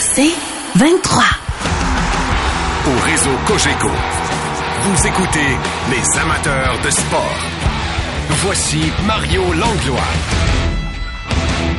C'est 0.00 0.34
23. 0.76 1.22
Au 2.86 3.00
réseau 3.04 3.30
Cogeco, 3.46 3.88
vous 4.82 5.06
écoutez 5.06 5.38
les 5.90 6.20
amateurs 6.20 6.78
de 6.84 6.90
sport. 6.90 7.38
Voici 8.44 8.80
Mario 9.06 9.42
Langlois. 9.52 10.00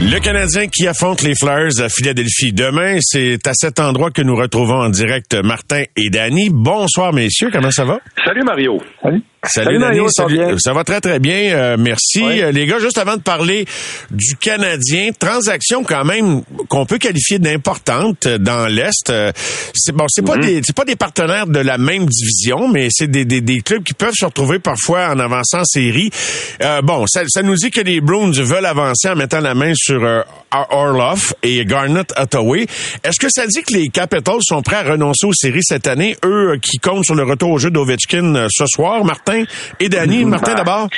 Le 0.02 0.20
Canadien 0.20 0.68
qui 0.68 0.88
affronte 0.88 1.22
les 1.22 1.34
Flyers 1.36 1.80
à 1.80 1.90
Philadelphie 1.90 2.54
demain, 2.54 2.98
c'est 3.02 3.46
à 3.48 3.54
cet 3.54 3.80
endroit 3.80 4.12
que 4.12 4.22
nous 4.22 4.36
retrouvons 4.36 4.82
en 4.82 4.90
direct 4.90 5.36
Martin 5.44 5.84
et 5.96 6.10
Danny. 6.10 6.50
Bonsoir 6.52 7.14
messieurs, 7.14 7.50
comment 7.52 7.72
ça 7.72 7.86
va? 7.86 8.00
Salut 8.26 8.44
Mario. 8.44 8.78
Salut. 9.02 9.22
Salut, 9.46 9.78
Mario, 9.78 10.08
ça, 10.08 10.26
ça, 10.58 10.72
va? 10.72 10.86
très 10.86 11.02
très 11.02 11.20
bien, 11.20 11.54
euh, 11.54 11.76
merci. 11.78 12.24
Euh, 12.24 12.54
les 12.54 12.66
gars, 12.66 12.80
juste 12.80 12.98
avant 12.98 13.18
de 13.18 13.22
parler 13.22 13.66
du 14.10 14.38
Canadien, 14.38 15.10
transaction 15.20 15.84
quand 15.84 16.06
même 16.06 16.44
qu'on 16.70 16.86
peut 16.86 16.98
qualifier 16.98 17.40
d'importante 17.40 18.26
dans 18.26 18.68
l'est. 18.68 19.10
Euh, 19.10 19.34
c'est 19.74 19.92
bon, 19.92 20.06
c'est 20.08 20.22
pas 20.22 20.38
mhm. 20.38 20.46
des 20.46 20.62
c'est 20.64 20.76
pas 20.76 20.86
des 20.86 20.96
partenaires 20.96 21.46
de 21.46 21.60
la 21.60 21.78
même 21.78 22.06
division, 22.06 22.70
mais 22.70 22.88
c'est 22.90 23.12
des, 23.12 23.26
des, 23.26 23.42
des, 23.42 23.60
clubs 23.60 23.84
qui 23.84 23.94
peuvent 23.94 24.14
se 24.18 24.24
retrouver 24.24 24.60
parfois 24.60 25.10
en 25.10 25.20
avançant 25.20 25.60
en 25.60 25.66
série. 25.66 26.10
bon, 26.84 27.06
ça, 27.08 27.24
ça, 27.28 27.44
nous 27.44 27.56
dit 27.56 27.70
que 27.70 27.82
les 27.82 28.00
Bruins 28.00 28.32
veulent 28.32 28.66
avancer 28.66 29.10
en 29.10 29.16
mettant 29.16 29.42
la 29.42 29.56
main 29.56 29.74
sur 29.76 30.24
Orloff 30.70 31.34
et 31.44 31.66
Garnett 31.66 32.14
Hathaway. 32.16 32.66
Est-ce 33.04 33.20
que 33.20 33.28
ça 33.30 33.46
dit 33.46 33.62
que 33.64 33.74
les 33.74 33.90
Capitals 33.90 34.42
sont 34.42 34.62
prêts 34.62 34.78
à 34.78 34.84
renoncer 34.84 35.26
aux 35.26 35.34
séries 35.34 35.64
cette 35.64 35.88
année, 35.88 36.16
eux 36.24 36.58
qui 36.62 36.78
comptent 36.78 37.06
sur 37.06 37.16
le 37.16 37.24
retour 37.24 37.52
au 37.52 37.58
jeu 37.58 37.72
d'Ovechkin 37.72 38.48
ce 38.50 38.66
soir, 38.68 39.04
Martin? 39.04 39.33
Et 39.80 39.90
Danny. 39.90 40.26
Martin, 40.26 40.56
d'abord. 40.56 40.90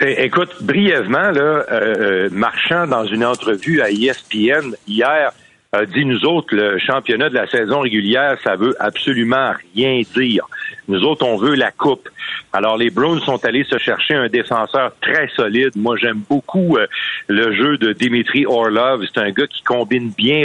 Eh, 0.00 0.24
écoute, 0.24 0.50
brièvement, 0.62 1.30
là, 1.30 1.40
euh, 1.40 1.64
euh, 1.70 2.28
Marchand, 2.32 2.86
dans 2.86 3.04
une 3.04 3.24
entrevue 3.24 3.82
à 3.82 3.90
ESPN 3.90 4.74
hier, 4.88 5.32
a 5.72 5.86
dit 5.86 6.04
nous 6.04 6.24
autres, 6.24 6.54
le 6.54 6.78
championnat 6.78 7.28
de 7.28 7.34
la 7.34 7.46
saison 7.46 7.80
régulière, 7.80 8.36
ça 8.42 8.56
veut 8.56 8.74
absolument 8.80 9.52
rien 9.74 10.00
dire. 10.16 10.46
Nous 10.90 11.04
autres, 11.04 11.24
on 11.24 11.36
veut 11.36 11.54
la 11.54 11.70
coupe. 11.70 12.08
Alors, 12.52 12.76
les 12.76 12.90
Browns 12.90 13.20
sont 13.20 13.44
allés 13.44 13.62
se 13.62 13.78
chercher 13.78 14.14
un 14.14 14.28
défenseur 14.28 14.92
très 15.00 15.28
solide. 15.36 15.70
Moi, 15.76 15.96
j'aime 15.96 16.20
beaucoup 16.28 16.76
euh, 16.76 16.86
le 17.28 17.54
jeu 17.54 17.78
de 17.78 17.92
Dimitri 17.92 18.44
Orlov. 18.44 19.04
C'est 19.06 19.20
un 19.20 19.30
gars 19.30 19.46
qui 19.46 19.62
combine 19.62 20.10
bien 20.16 20.44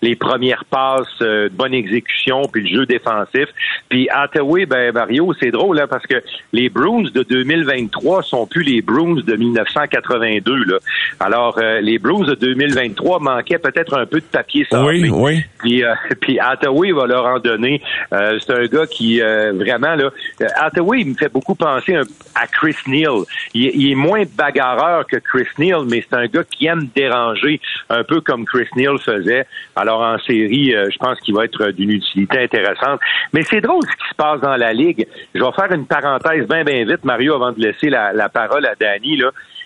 les 0.00 0.16
premières 0.16 0.64
passes, 0.64 1.06
euh, 1.20 1.50
bonne 1.52 1.74
exécution, 1.74 2.42
puis 2.50 2.62
le 2.62 2.74
jeu 2.74 2.86
défensif. 2.86 3.48
Puis 3.90 4.08
Hathaway, 4.08 4.64
ben 4.64 4.92
Mario, 4.92 5.34
c'est 5.38 5.50
drôle 5.50 5.78
hein, 5.78 5.86
parce 5.88 6.06
que 6.06 6.22
les 6.54 6.70
Browns 6.70 7.10
de 7.10 7.22
2023 7.22 8.22
sont 8.22 8.46
plus 8.46 8.62
les 8.62 8.80
Browns 8.80 9.20
de 9.20 9.36
1982. 9.36 10.64
Là. 10.64 10.78
Alors, 11.20 11.58
euh, 11.58 11.82
les 11.82 11.98
Browns 11.98 12.24
de 12.24 12.34
2023 12.34 13.20
manquaient 13.20 13.58
peut-être 13.58 13.98
un 13.98 14.06
peu 14.06 14.20
de 14.20 14.24
papier 14.24 14.66
Oui, 14.72 15.10
oui. 15.10 15.44
Puis, 15.58 15.82
puis 16.22 16.40
Hathaway 16.40 16.92
va 16.92 17.06
leur 17.06 17.26
en 17.26 17.38
donner. 17.40 17.82
c'est 18.10 18.50
un 18.50 18.64
gars 18.66 18.86
qui 18.86 19.20
vraiment 19.20 19.81
là. 19.82 20.10
Hathaway, 20.56 21.00
il 21.00 21.08
me 21.08 21.14
fait 21.14 21.32
beaucoup 21.32 21.54
pensé 21.54 21.96
à 22.34 22.46
Chris 22.46 22.76
Neal. 22.86 23.24
Il, 23.54 23.90
est 23.90 23.94
moins 23.94 24.22
bagarreur 24.36 25.06
que 25.06 25.16
Chris 25.16 25.48
Neal, 25.58 25.82
mais 25.88 26.04
c'est 26.08 26.16
un 26.16 26.26
gars 26.26 26.44
qui 26.44 26.66
aime 26.66 26.88
déranger, 26.94 27.60
un 27.90 28.04
peu 28.04 28.20
comme 28.20 28.44
Chris 28.44 28.68
Neal 28.76 28.98
faisait. 28.98 29.46
Alors 29.76 30.00
en 30.00 30.18
série, 30.18 30.74
euh, 30.74 30.88
je 30.90 30.98
pense 30.98 31.18
qu'il 31.20 31.34
va 31.34 31.44
être 31.44 31.70
d'une 31.72 31.90
utilité 31.90 32.40
intéressante. 32.40 33.00
Mais 33.32 33.42
c'est 33.42 33.60
drôle 33.60 33.82
ce 33.84 33.96
qui 33.96 34.08
se 34.10 34.14
passe 34.14 34.40
dans 34.40 34.56
la 34.56 34.72
ligue. 34.72 35.06
Je 35.34 35.42
vais 35.42 35.52
faire 35.52 35.72
une 35.72 35.86
parenthèse 35.86 36.46
bien 36.46 36.64
bien 36.64 36.84
vite, 36.84 37.04
Mario, 37.04 37.34
avant 37.34 37.52
de 37.52 37.60
laisser 37.60 37.90
la, 37.90 38.28
parole 38.28 38.66
à 38.66 38.74
Danny. 38.74 39.20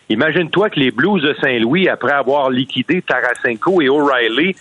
Imagine-toi 0.09 0.71
que 0.71 0.81
les 0.81 0.91
Blues 0.91 1.23
de 1.23 1.35
Saint-Louis, 1.41 1.89
après 1.89 2.13
avoir 2.13 2.51
liquidé 2.51 3.03
Tarasenko 3.03 3.83
et 3.83 3.89
O'Reilly, 3.89 4.55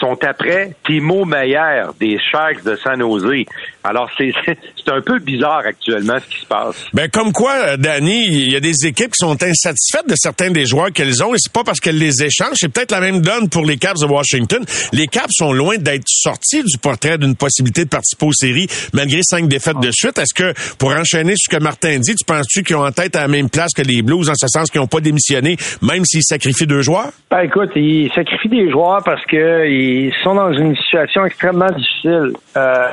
sont 0.00 0.22
après 0.24 0.74
Timo 0.84 1.24
Meyer 1.24 1.84
des 2.00 2.18
Sharks 2.18 2.64
de 2.64 2.76
San 2.76 3.00
Jose. 3.00 3.44
Alors, 3.84 4.10
c'est, 4.16 4.32
c'est 4.46 4.90
un 4.90 5.02
peu 5.02 5.18
bizarre 5.18 5.62
actuellement 5.66 6.18
ce 6.18 6.34
qui 6.34 6.40
se 6.40 6.46
passe. 6.46 6.86
Ben, 6.94 7.08
comme 7.10 7.32
quoi, 7.32 7.52
euh, 7.52 7.76
Danny, 7.76 8.24
il 8.26 8.50
y 8.50 8.56
a 8.56 8.60
des 8.60 8.86
équipes 8.86 9.12
qui 9.12 9.18
sont 9.18 9.40
insatisfaites 9.42 10.08
de 10.08 10.14
certains 10.16 10.50
des 10.50 10.64
joueurs 10.64 10.90
qu'elles 10.90 11.22
ont 11.22 11.34
et 11.34 11.38
c'est 11.38 11.52
pas 11.52 11.64
parce 11.64 11.80
qu'elles 11.80 11.98
les 11.98 12.22
échangent. 12.22 12.56
C'est 12.56 12.72
peut-être 12.72 12.92
la 12.92 13.00
même 13.00 13.20
donne 13.20 13.50
pour 13.50 13.64
les 13.66 13.76
Caps 13.76 14.00
de 14.00 14.06
Washington. 14.06 14.64
Les 14.92 15.06
Caps 15.06 15.30
sont 15.30 15.52
loin 15.52 15.76
d'être 15.76 16.06
sortis 16.06 16.62
du 16.62 16.78
portrait 16.78 17.18
d'une 17.18 17.36
possibilité 17.36 17.84
de 17.84 17.90
participer 17.90 18.26
aux 18.26 18.32
séries 18.32 18.66
malgré 18.94 19.20
cinq 19.22 19.48
défaites 19.48 19.80
de 19.80 19.90
suite. 19.90 20.18
Est-ce 20.18 20.34
que, 20.34 20.54
pour 20.78 20.90
enchaîner 20.94 21.34
ce 21.36 21.54
que 21.54 21.62
Martin 21.62 21.98
dit, 21.98 22.14
tu 22.14 22.24
penses-tu 22.24 22.62
qu'ils 22.62 22.76
ont 22.76 22.86
en 22.86 22.92
tête 22.92 23.16
à 23.16 23.20
la 23.20 23.28
même 23.28 23.50
place 23.50 23.72
que 23.74 23.82
les 23.82 24.00
Blues 24.00 24.30
en 24.30 24.34
ce 24.34 24.46
sens 24.48 24.70
qu'ils 24.70 24.80
n'ont 24.80 24.86
pas 24.86 25.00
démissionné, 25.00 25.56
même 25.82 26.04
s'ils 26.06 26.22
sacrifient 26.22 26.66
deux 26.66 26.80
joueurs? 26.80 27.10
Ben, 27.30 27.42
écoute, 27.42 27.70
ils 27.76 28.10
sacrifient 28.14 28.48
des 28.48 28.70
joueurs 28.70 29.02
parce 29.04 29.24
que 29.26 29.68
ils 29.68 30.12
sont 30.22 30.34
dans 30.34 30.52
une 30.52 30.74
situation 30.76 31.26
extrêmement 31.26 31.70
difficile. 31.70 32.32
Euh, 32.56 32.88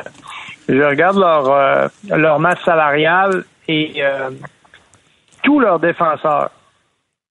je 0.72 0.82
regarde 0.82 1.18
leur, 1.18 1.52
euh, 1.52 1.88
leur 2.16 2.40
masse 2.40 2.62
salariale 2.64 3.44
et 3.68 3.94
euh, 3.98 4.30
tous 5.44 5.60
leurs 5.60 5.80
défenseurs, 5.80 6.52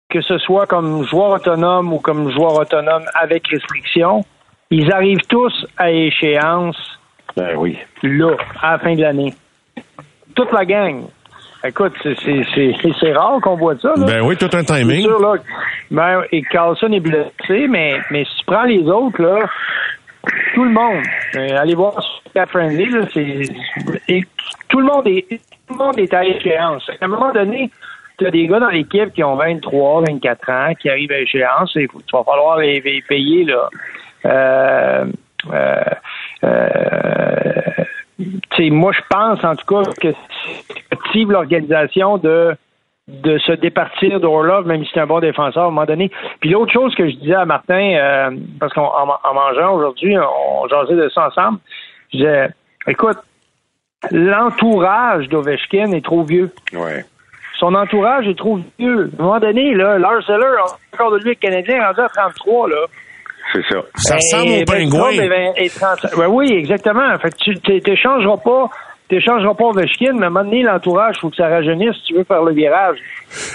que 0.09 0.21
ce 0.21 0.37
soit 0.39 0.65
comme 0.65 1.05
joueur 1.05 1.31
autonome 1.31 1.93
ou 1.93 1.99
comme 1.99 2.31
joueur 2.31 2.53
autonome 2.55 3.03
avec 3.13 3.47
restriction, 3.47 4.25
ils 4.71 4.91
arrivent 4.91 5.25
tous 5.29 5.67
à 5.77 5.91
échéance 5.91 6.77
ben 7.35 7.55
oui. 7.57 7.77
là, 8.01 8.35
à 8.61 8.71
la 8.71 8.79
fin 8.79 8.95
de 8.95 9.01
l'année. 9.01 9.33
Toute 10.35 10.51
la 10.51 10.65
gang. 10.65 11.03
Écoute, 11.63 11.93
c'est 12.03 13.13
rare 13.13 13.39
qu'on 13.41 13.55
voit 13.55 13.77
ça. 13.77 13.93
Là. 13.95 14.05
Ben 14.05 14.21
oui, 14.21 14.35
tout 14.37 14.49
un 14.53 14.63
timing. 14.63 15.01
Sûr, 15.01 15.19
là, 15.19 15.35
ben, 15.91 16.23
et 16.31 16.41
Carlson 16.43 16.91
est 16.91 16.99
blessé, 16.99 17.67
mais, 17.67 17.99
mais 18.11 18.25
si 18.25 18.37
tu 18.39 18.45
prends 18.45 18.63
les 18.63 18.83
autres, 18.83 19.21
là, 19.21 19.39
tout 20.53 20.63
le 20.63 20.71
monde, 20.71 21.03
euh, 21.35 21.57
allez 21.57 21.75
voir 21.75 21.93
sur 22.01 22.49
Friendly, 22.49 22.85
là, 22.89 23.01
et 24.07 24.23
tout 24.69 24.79
le 24.79 24.85
monde 24.85 25.07
est 25.07 25.39
tout 25.67 25.73
le 25.73 25.85
monde 25.85 25.99
est 25.99 26.13
à 26.13 26.23
échéance. 26.23 26.89
À 27.01 27.05
un 27.05 27.07
moment 27.09 27.31
donné, 27.33 27.69
tu 28.17 28.25
as 28.25 28.31
des 28.31 28.47
gars 28.47 28.59
dans 28.59 28.69
l'équipe 28.69 29.13
qui 29.13 29.23
ont 29.23 29.35
23, 29.35 30.01
24 30.07 30.49
ans, 30.49 30.73
qui 30.79 30.89
arrivent 30.89 31.11
à 31.11 31.19
échéance, 31.19 31.75
et 31.75 31.83
il 31.93 32.01
va 32.11 32.23
falloir 32.23 32.57
les, 32.57 33.03
payer 33.07 33.43
là. 33.43 33.69
Euh, 34.25 35.05
euh, 35.51 35.83
euh 36.43 37.41
moi, 38.71 38.91
je 38.91 39.01
pense 39.09 39.43
en 39.43 39.55
tout 39.55 39.65
cas 39.67 39.91
que 40.01 40.07
c'est 41.13 41.23
l'organisation 41.25 42.17
de 42.17 42.55
de 43.07 43.37
se 43.37 43.53
départir 43.53 44.19
d'Orlov, 44.19 44.67
même 44.67 44.83
si 44.83 44.91
c'est 44.93 44.99
un 44.99 45.07
bon 45.07 45.19
défenseur 45.19 45.63
à 45.63 45.67
un 45.67 45.69
moment 45.69 45.85
donné. 45.85 46.11
Puis 46.41 46.49
l'autre 46.49 46.73
chose 46.73 46.93
que 46.95 47.09
je 47.09 47.15
disais 47.15 47.35
à 47.35 47.45
Martin, 47.45 47.95
euh, 47.95 48.31
parce 48.59 48.73
qu'en 48.73 48.91
en 48.91 49.33
mangeant 49.33 49.75
aujourd'hui, 49.75 50.17
on 50.17 50.67
jasait 50.67 50.95
de 50.95 51.09
ça 51.09 51.27
ensemble, 51.27 51.59
je 52.11 52.17
disais, 52.17 52.49
écoute, 52.87 53.17
l'entourage 54.11 55.29
d'Ovechkin 55.29 55.91
est 55.93 56.03
trop 56.03 56.23
vieux. 56.23 56.51
Ouais. 56.73 57.05
Son 57.59 57.73
entourage 57.73 58.27
est 58.27 58.37
trop 58.37 58.59
vieux. 58.77 59.09
À 59.17 59.21
un 59.21 59.25
moment 59.25 59.39
donné, 59.39 59.73
là, 59.73 59.97
Lars 59.97 60.21
Zeller, 60.27 60.57
encore 60.93 61.11
de 61.11 61.17
lui, 61.19 61.29
le 61.29 61.35
Canadien, 61.35 61.85
rendu 61.85 62.01
à 62.01 62.09
33, 62.09 62.69
là. 62.69 62.85
C'est 63.53 63.63
ça. 63.69 63.79
Ça 63.95 64.15
ressemble 64.15 64.61
au 64.61 64.65
pingouin. 64.65 66.27
oui, 66.27 66.51
exactement. 66.51 67.17
Fait 67.19 67.29
que 67.29 67.37
tu 67.37 67.81
t'échangeras 67.81 68.37
pas 68.37 68.69
t'échangeras 69.09 69.53
pas 69.53 69.65
Ovechkin, 69.65 70.13
mais 70.13 70.25
à 70.25 70.27
un 70.27 70.29
moment 70.29 70.43
donné, 70.43 70.63
l'entourage, 70.63 71.15
il 71.17 71.21
faut 71.21 71.29
que 71.29 71.37
ça 71.37 71.47
rajeunisse 71.47 71.95
si 71.95 72.03
tu 72.07 72.13
veux 72.15 72.23
faire 72.23 72.43
le 72.43 72.53
virage. 72.53 72.97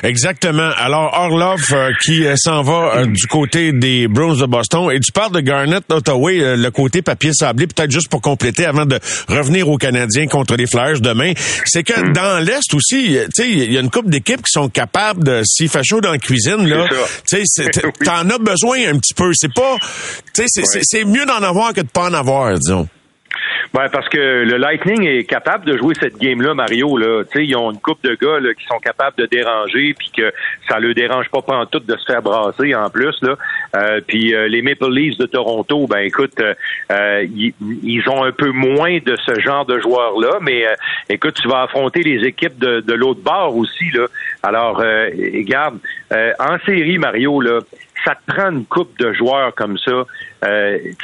Exactement. 0.02 0.70
Alors, 0.78 1.12
Orlov 1.18 1.60
euh, 1.72 1.90
qui 2.02 2.26
euh, 2.26 2.34
s'en 2.36 2.62
va 2.62 2.96
euh, 2.96 3.06
du 3.06 3.26
côté 3.26 3.72
des 3.72 4.08
Bruins 4.08 4.36
de 4.36 4.46
Boston. 4.46 4.90
Et 4.92 5.00
tu 5.00 5.12
parles 5.12 5.32
de 5.32 5.40
Garnett 5.40 5.84
Ottawa, 5.90 6.30
le 6.32 6.70
côté 6.70 7.02
papier 7.02 7.32
sablé, 7.32 7.66
peut-être 7.66 7.90
juste 7.90 8.08
pour 8.08 8.20
compléter 8.20 8.66
avant 8.66 8.86
de 8.86 8.98
revenir 9.28 9.68
aux 9.68 9.78
Canadiens 9.78 10.26
contre 10.26 10.56
les 10.56 10.66
Flyers 10.66 11.00
demain. 11.00 11.32
C'est 11.64 11.82
que 11.82 11.98
mm. 11.98 12.12
dans 12.12 12.44
l'Est 12.44 12.74
aussi, 12.74 13.18
tu 13.34 13.42
sais, 13.42 13.50
il 13.50 13.72
y 13.72 13.76
a 13.76 13.80
une 13.80 13.90
couple 13.90 14.10
d'équipes 14.10 14.42
qui 14.42 14.52
sont 14.52 14.68
capables 14.68 15.24
de, 15.24 15.42
s'il 15.44 15.68
fait 15.68 15.84
chaud 15.84 16.00
dans 16.00 16.12
la 16.12 16.18
cuisine, 16.18 16.66
là, 16.66 16.86
tu 17.28 17.42
sais, 17.44 17.70
t'en 18.04 18.28
as 18.28 18.38
besoin 18.38 18.78
un 18.88 18.98
petit 18.98 19.14
peu. 19.14 19.30
C'est 19.34 19.52
pas, 19.52 19.76
tu 20.34 20.44
sais, 20.46 20.62
c'est 20.82 21.04
mieux 21.04 21.24
d'en 21.26 21.42
avoir 21.42 21.72
que 21.72 21.80
de 21.80 21.88
pas 21.88 22.08
en 22.08 22.14
avoir, 22.14 22.52
disons. 22.54 22.88
Ben, 23.74 23.88
parce 23.90 24.06
que 24.10 24.18
le 24.18 24.58
Lightning 24.58 25.06
est 25.06 25.24
capable 25.24 25.64
de 25.64 25.78
jouer 25.78 25.94
cette 25.98 26.18
game-là, 26.18 26.52
Mario. 26.52 26.98
Là. 26.98 27.22
sais, 27.32 27.46
ils 27.46 27.56
ont 27.56 27.70
une 27.70 27.80
coupe 27.80 28.02
de 28.04 28.14
gars 28.14 28.38
là, 28.38 28.52
qui 28.52 28.66
sont 28.66 28.78
capables 28.78 29.16
de 29.16 29.24
déranger, 29.24 29.94
puis 29.98 30.10
que 30.14 30.30
ça 30.68 30.78
le 30.78 30.92
dérange 30.92 31.30
pas 31.30 31.40
tout 31.70 31.78
de 31.78 31.96
se 31.96 32.04
faire 32.04 32.20
brasser 32.20 32.74
en 32.74 32.90
plus. 32.90 33.16
Là. 33.22 33.36
Euh, 33.76 34.00
puis 34.06 34.34
euh, 34.34 34.46
les 34.48 34.60
Maple 34.60 34.90
Leafs 34.90 35.16
de 35.16 35.24
Toronto, 35.24 35.86
ben 35.86 36.00
écoute, 36.00 36.38
euh, 36.90 37.26
ils, 37.34 38.08
ont 38.08 38.24
un 38.24 38.32
peu 38.32 38.50
moins 38.50 38.98
de 38.98 39.16
ce 39.16 39.40
genre 39.40 39.64
de 39.64 39.78
joueurs-là, 39.80 40.38
mais 40.42 40.66
écoute, 41.08 41.38
tu 41.40 41.48
vas 41.48 41.62
affronter 41.62 42.02
les 42.02 42.26
équipes 42.26 42.58
de, 42.58 42.80
de 42.80 42.92
l'autre 42.92 43.22
bord 43.22 43.56
aussi. 43.56 43.90
Là. 43.94 44.06
Alors, 44.42 44.76
regarde, 44.76 45.78
en 46.10 46.58
série, 46.66 46.98
Mario, 46.98 47.40
là, 47.40 47.60
ça 48.04 48.14
te 48.14 48.32
prend 48.32 48.50
une 48.50 48.66
coupe 48.66 48.98
de 48.98 49.12
joueurs 49.12 49.54
comme 49.54 49.78
ça. 49.78 50.04
tu 50.42 50.48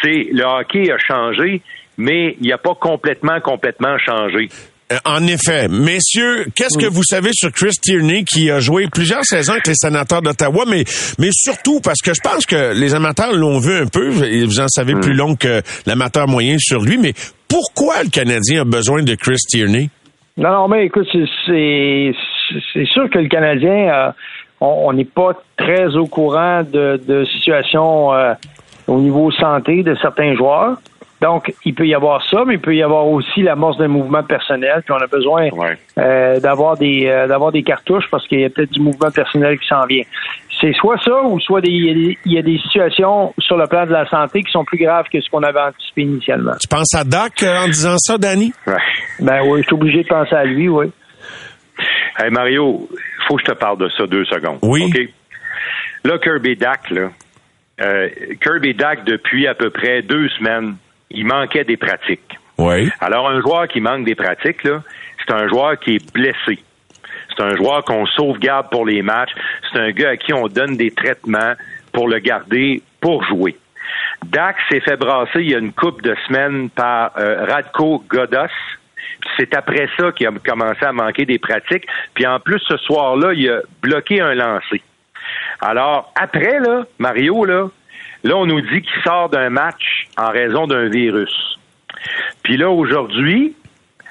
sais, 0.02 0.28
le 0.32 0.42
hockey 0.42 0.90
a 0.90 0.98
changé, 0.98 1.62
mais 1.98 2.36
il 2.40 2.48
n'a 2.48 2.58
pas 2.58 2.74
complètement, 2.74 3.40
complètement 3.40 3.98
changé. 3.98 4.48
Euh, 4.90 4.96
en 5.04 5.26
effet. 5.26 5.68
Messieurs, 5.68 6.46
qu'est-ce 6.56 6.78
que 6.78 6.86
vous 6.86 7.02
savez 7.02 7.30
sur 7.34 7.52
Chris 7.52 7.74
Tierney 7.82 8.24
qui 8.24 8.50
a 8.50 8.58
joué 8.58 8.86
plusieurs 8.90 9.24
saisons 9.24 9.52
avec 9.52 9.66
les 9.66 9.74
sénateurs 9.74 10.22
d'Ottawa, 10.22 10.64
mais, 10.66 10.84
mais 11.18 11.28
surtout 11.30 11.80
parce 11.84 12.00
que 12.00 12.14
je 12.14 12.20
pense 12.22 12.46
que 12.46 12.72
les 12.72 12.94
amateurs 12.94 13.34
l'ont 13.34 13.58
vu 13.58 13.74
un 13.74 13.86
peu, 13.86 14.08
et 14.24 14.44
vous 14.44 14.60
en 14.60 14.68
savez 14.68 14.94
plus 14.94 15.12
long 15.12 15.34
que 15.34 15.60
l'amateur 15.86 16.26
moyen 16.26 16.56
sur 16.58 16.80
lui, 16.80 16.96
mais 16.96 17.12
pourquoi 17.48 18.02
le 18.02 18.08
Canadien 18.08 18.62
a 18.62 18.64
besoin 18.64 19.02
de 19.02 19.14
Chris 19.14 19.36
Tierney? 19.48 19.90
Non, 20.38 20.52
non, 20.52 20.68
mais 20.68 20.86
écoute, 20.86 21.08
c'est 21.12 22.12
sûr 22.86 23.10
que 23.10 23.18
le 23.18 23.28
Canadien, 23.28 23.92
euh, 23.92 24.10
on 24.60 24.92
n'est 24.94 25.04
pas 25.04 25.32
très 25.58 25.96
au 25.96 26.06
courant 26.06 26.62
de, 26.62 26.98
de 27.06 27.24
situations 27.26 28.14
euh, 28.14 28.32
au 28.86 29.00
niveau 29.00 29.30
santé 29.32 29.82
de 29.82 29.94
certains 29.96 30.34
joueurs. 30.34 30.78
Donc, 31.20 31.52
il 31.64 31.74
peut 31.74 31.86
y 31.86 31.94
avoir 31.94 32.24
ça, 32.28 32.44
mais 32.46 32.54
il 32.54 32.60
peut 32.60 32.76
y 32.76 32.82
avoir 32.82 33.06
aussi 33.06 33.42
l'amorce 33.42 33.76
d'un 33.76 33.88
mouvement 33.88 34.22
personnel. 34.22 34.82
Puis 34.84 34.92
on 34.92 35.02
a 35.02 35.06
besoin 35.06 35.48
euh, 35.98 36.38
d'avoir 36.38 36.76
des 36.76 37.06
euh, 37.06 37.26
d'avoir 37.26 37.50
des 37.50 37.64
cartouches 37.64 38.04
parce 38.10 38.26
qu'il 38.28 38.40
y 38.40 38.44
a 38.44 38.50
peut-être 38.50 38.70
du 38.70 38.80
mouvement 38.80 39.10
personnel 39.10 39.58
qui 39.58 39.66
s'en 39.66 39.84
vient. 39.86 40.04
C'est 40.60 40.72
soit 40.74 40.98
ça 41.04 41.22
ou 41.22 41.40
soit 41.40 41.60
il 41.64 42.16
y 42.24 42.38
a 42.38 42.42
des 42.42 42.58
situations 42.58 43.32
sur 43.38 43.56
le 43.56 43.66
plan 43.66 43.86
de 43.86 43.92
la 43.92 44.08
santé 44.08 44.42
qui 44.42 44.50
sont 44.50 44.64
plus 44.64 44.78
graves 44.78 45.06
que 45.12 45.20
ce 45.20 45.28
qu'on 45.30 45.42
avait 45.42 45.60
anticipé 45.60 46.02
initialement. 46.02 46.52
Tu 46.60 46.68
penses 46.68 46.94
à 46.94 47.04
Doc 47.04 47.42
euh, 47.42 47.64
en 47.64 47.66
disant 47.66 47.96
ça, 47.98 48.18
Danny? 48.18 48.52
Ben 49.20 49.40
oui, 49.44 49.60
je 49.60 49.66
suis 49.66 49.74
obligé 49.74 50.02
de 50.02 50.08
penser 50.08 50.34
à 50.34 50.44
lui, 50.44 50.68
oui. 50.68 50.86
Hey 52.18 52.30
Mario, 52.30 52.88
faut 53.28 53.36
que 53.36 53.42
je 53.46 53.52
te 53.52 53.56
parle 53.56 53.78
de 53.78 53.88
ça 53.90 54.06
deux 54.06 54.24
secondes. 54.24 54.58
Oui. 54.62 54.84
OK? 54.84 55.00
Là, 56.04 56.18
Kirby 56.18 56.56
Dak, 56.56 56.90
là, 56.90 57.10
Kirby 58.40 58.74
Dak, 58.74 59.04
depuis 59.04 59.46
à 59.46 59.54
peu 59.54 59.70
près 59.70 60.02
deux 60.02 60.28
semaines, 60.30 60.74
il 61.10 61.26
manquait 61.26 61.64
des 61.64 61.76
pratiques. 61.76 62.38
Oui. 62.58 62.90
Alors, 63.00 63.28
un 63.28 63.40
joueur 63.40 63.68
qui 63.68 63.80
manque 63.80 64.04
des 64.04 64.14
pratiques, 64.14 64.64
là, 64.64 64.82
c'est 65.18 65.32
un 65.32 65.48
joueur 65.48 65.78
qui 65.78 65.96
est 65.96 66.12
blessé. 66.12 66.58
C'est 67.28 67.42
un 67.44 67.54
joueur 67.56 67.84
qu'on 67.84 68.06
sauvegarde 68.06 68.68
pour 68.70 68.84
les 68.84 69.02
matchs. 69.02 69.30
C'est 69.70 69.78
un 69.78 69.90
gars 69.90 70.10
à 70.10 70.16
qui 70.16 70.32
on 70.32 70.48
donne 70.48 70.76
des 70.76 70.90
traitements 70.90 71.54
pour 71.92 72.08
le 72.08 72.18
garder 72.18 72.82
pour 73.00 73.24
jouer. 73.24 73.56
Dax 74.24 74.58
s'est 74.68 74.80
fait 74.80 74.96
brasser 74.96 75.40
il 75.40 75.50
y 75.50 75.54
a 75.54 75.58
une 75.58 75.72
couple 75.72 76.02
de 76.02 76.16
semaines 76.26 76.68
par 76.70 77.12
euh, 77.16 77.46
Radko 77.46 78.04
Godos. 78.08 78.48
C'est 79.36 79.54
après 79.56 79.88
ça 79.96 80.10
qu'il 80.12 80.26
a 80.26 80.32
commencé 80.44 80.84
à 80.84 80.92
manquer 80.92 81.24
des 81.24 81.38
pratiques. 81.38 81.86
Puis 82.14 82.26
en 82.26 82.40
plus, 82.40 82.58
ce 82.60 82.76
soir-là, 82.78 83.32
il 83.34 83.48
a 83.48 83.60
bloqué 83.82 84.20
un 84.20 84.34
lancer. 84.34 84.82
Alors, 85.60 86.12
après, 86.16 86.58
là, 86.60 86.84
Mario, 86.98 87.44
là, 87.44 87.68
Là, 88.24 88.36
on 88.36 88.46
nous 88.46 88.60
dit 88.60 88.82
qu'il 88.82 89.02
sort 89.04 89.28
d'un 89.28 89.48
match 89.48 89.97
en 90.18 90.30
raison 90.30 90.66
d'un 90.66 90.88
virus. 90.88 91.34
Puis 92.42 92.56
là, 92.56 92.70
aujourd'hui, 92.70 93.54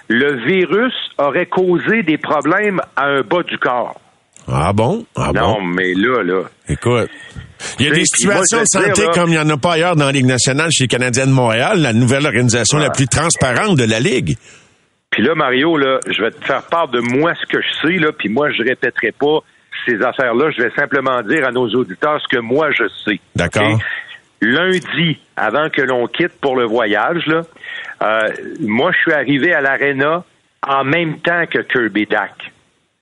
le 0.08 0.46
virus 0.46 0.94
aurait 1.18 1.48
causé 1.48 2.04
des 2.04 2.18
problèmes 2.18 2.80
à 2.96 3.06
un 3.06 3.22
bas 3.22 3.44
du 3.44 3.58
corps. 3.58 4.00
Ah 4.48 4.72
bon? 4.74 5.06
Ah 5.16 5.32
non, 5.34 5.62
mais 5.62 5.94
là, 5.94 6.24
là. 6.24 6.44
Écoute. 6.70 7.10
Il 7.80 7.88
y 7.88 7.90
a 7.90 7.92
des 7.92 8.06
situations 8.06 8.60
de 8.60 8.66
santé 8.66 9.04
comme 9.14 9.30
il 9.30 9.34
n'y 9.34 9.40
en 9.40 9.50
a 9.50 9.58
pas 9.58 9.74
ailleurs 9.74 9.96
dans 9.96 10.06
la 10.06 10.12
Ligue 10.12 10.28
nationale 10.28 10.70
chez 10.72 10.86
les 10.86 10.88
Canadiens 10.88 11.26
de 11.26 11.32
Montréal, 11.32 11.82
la 11.82 11.92
nouvelle 11.92 12.26
organisation 12.26 12.78
la 12.78 12.92
plus 12.92 13.08
transparente 13.08 13.78
de 13.78 13.84
la 13.84 14.00
Ligue. 14.00 14.38
Puis 15.10 15.24
là, 15.24 15.36
Mario, 15.36 15.78
là, 15.78 16.00
je 16.08 16.22
vais 16.22 16.32
te 16.32 16.46
faire 16.46 16.64
part 16.64 16.88
de 16.88 17.00
moi 17.00 17.34
ce 17.42 17.46
que 17.48 17.62
je 17.62 17.88
sais, 17.88 18.00
là, 18.00 18.12
puis 18.18 18.30
moi, 18.30 18.52
je 18.52 18.64
répéterai 18.64 19.12
pas 19.20 19.40
ces 19.86 19.96
affaires-là. 19.96 20.52
Je 20.56 20.64
vais 20.64 20.72
simplement 20.76 21.22
dire 21.24 21.46
à 21.46 21.52
nos 21.52 21.68
auditeurs 21.70 22.22
ce 22.22 22.36
que 22.36 22.42
moi, 22.42 22.70
je 22.72 22.84
sais. 23.06 23.20
D'accord. 23.36 23.80
Lundi, 24.42 25.20
avant 25.36 25.70
que 25.70 25.82
l'on 25.82 26.08
quitte 26.08 26.40
pour 26.40 26.56
le 26.56 26.66
voyage, 26.66 27.26
là, 27.26 27.42
euh, 28.04 28.30
moi, 28.60 28.92
je 28.92 28.98
suis 29.00 29.14
arrivé 29.14 29.54
à 29.54 29.62
l'Arena 29.62 30.24
en 30.66 30.84
même 30.84 31.20
temps 31.20 31.46
que 31.48 31.60
Kirby 31.60 32.06
Dack. 32.06 32.52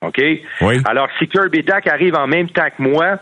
OK? 0.02 0.22
Oui. 0.62 0.82
Alors, 0.86 1.10
si 1.20 1.28
Kirby 1.28 1.64
Dack 1.64 1.88
arrive 1.88 2.16
en 2.16 2.28
même 2.28 2.50
temps 2.50 2.68
que 2.76 2.82
moi, 2.82 3.18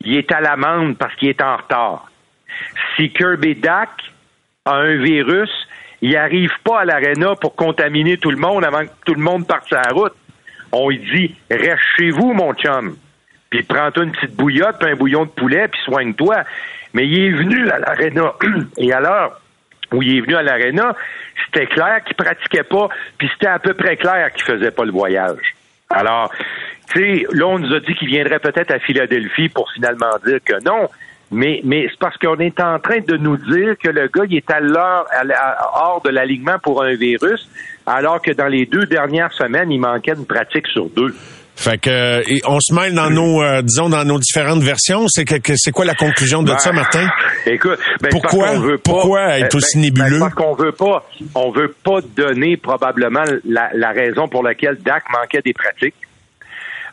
il 0.00 0.16
est 0.16 0.32
à 0.32 0.40
l'amende 0.40 0.96
parce 0.96 1.14
qu'il 1.16 1.28
est 1.28 1.42
en 1.42 1.56
retard. 1.56 2.10
Si 2.96 3.10
Kirby 3.10 3.54
Dack 3.54 3.90
a 4.64 4.74
un 4.74 4.96
virus, 4.96 5.50
il 6.00 6.12
n'arrive 6.12 6.52
pas 6.64 6.80
à 6.80 6.84
l'Arena 6.84 7.34
pour 7.36 7.54
contaminer 7.54 8.16
tout 8.16 8.30
le 8.30 8.36
monde 8.36 8.64
avant 8.64 8.84
que 8.84 8.90
tout 9.04 9.14
le 9.14 9.22
monde 9.22 9.46
parte 9.46 9.66
sur 9.66 9.76
la 9.76 9.90
route. 9.92 10.14
On 10.72 10.88
lui 10.88 10.98
dit, 10.98 11.34
reste 11.50 11.82
chez 11.96 12.10
vous, 12.10 12.32
mon 12.32 12.54
chum. 12.54 12.96
Puis 13.50 13.62
prends-toi 13.62 14.04
une 14.04 14.12
petite 14.12 14.34
bouillotte, 14.34 14.78
puis 14.80 14.90
un 14.90 14.96
bouillon 14.96 15.24
de 15.26 15.30
poulet, 15.30 15.68
puis 15.68 15.80
soigne-toi. 15.84 16.44
Mais 16.94 17.06
il 17.06 17.24
est 17.24 17.30
venu 17.30 17.68
à 17.70 17.78
l'aréna. 17.78 18.34
Et 18.76 18.92
alors, 18.92 19.40
où 19.92 20.02
il 20.02 20.18
est 20.18 20.20
venu 20.20 20.36
à 20.36 20.42
l'aréna, 20.42 20.94
c'était 21.46 21.66
clair 21.66 22.02
qu'il 22.04 22.16
pratiquait 22.16 22.64
pas, 22.64 22.88
puis 23.18 23.28
c'était 23.32 23.48
à 23.48 23.58
peu 23.58 23.74
près 23.74 23.96
clair 23.96 24.32
qu'il 24.32 24.44
faisait 24.44 24.70
pas 24.70 24.84
le 24.84 24.92
voyage. 24.92 25.54
Alors, 25.90 26.32
tu 26.90 26.98
sais, 26.98 27.26
là, 27.32 27.46
on 27.46 27.58
nous 27.58 27.74
a 27.74 27.80
dit 27.80 27.94
qu'il 27.94 28.08
viendrait 28.08 28.38
peut-être 28.38 28.70
à 28.70 28.78
Philadelphie 28.78 29.48
pour 29.48 29.70
finalement 29.72 30.10
dire 30.24 30.38
que 30.44 30.62
non. 30.64 30.88
Mais, 31.30 31.62
mais 31.64 31.86
c'est 31.90 31.98
parce 31.98 32.16
qu'on 32.18 32.38
est 32.40 32.60
en 32.60 32.78
train 32.78 33.00
de 33.00 33.16
nous 33.16 33.38
dire 33.38 33.76
que 33.82 33.88
le 33.88 34.08
gars, 34.08 34.24
il 34.28 34.36
est 34.36 34.50
à 34.50 34.60
l'heure, 34.60 35.06
hors 35.74 36.02
de 36.04 36.10
l'alignement 36.10 36.58
pour 36.58 36.82
un 36.82 36.94
virus, 36.94 37.48
alors 37.86 38.20
que 38.20 38.32
dans 38.32 38.48
les 38.48 38.66
deux 38.66 38.84
dernières 38.84 39.32
semaines, 39.32 39.72
il 39.72 39.80
manquait 39.80 40.12
une 40.12 40.26
pratique 40.26 40.66
sur 40.66 40.90
deux. 40.90 41.14
Fait 41.54 41.78
que 41.78 42.22
on 42.48 42.58
se 42.60 42.74
mêle 42.74 42.94
dans 42.94 43.10
nos 43.10 43.42
euh, 43.42 43.62
disons 43.62 43.88
dans 43.88 44.04
nos 44.04 44.18
différentes 44.18 44.62
versions. 44.62 45.06
C'est 45.08 45.24
que, 45.24 45.52
c'est 45.56 45.70
quoi 45.70 45.84
la 45.84 45.94
conclusion 45.94 46.42
de 46.42 46.48
ben, 46.48 46.58
ça, 46.58 46.72
Martin? 46.72 47.06
Écoute, 47.46 47.78
ben, 48.00 48.08
pourquoi? 48.10 48.58
veut 48.58 48.78
pourquoi 48.78 49.38
être 49.38 49.52
ben, 49.52 49.58
aussi 49.58 49.78
nébuleux? 49.78 50.18
Parce 50.18 50.34
qu'on 50.34 50.54
veut 50.54 50.72
pas 50.72 51.04
on 51.34 51.50
veut 51.50 51.74
pas 51.84 52.00
donner 52.16 52.56
probablement 52.56 53.22
la, 53.44 53.68
la 53.74 53.90
raison 53.90 54.28
pour 54.28 54.42
laquelle 54.42 54.78
Dak 54.82 55.04
manquait 55.12 55.42
des 55.42 55.52
pratiques. 55.52 55.94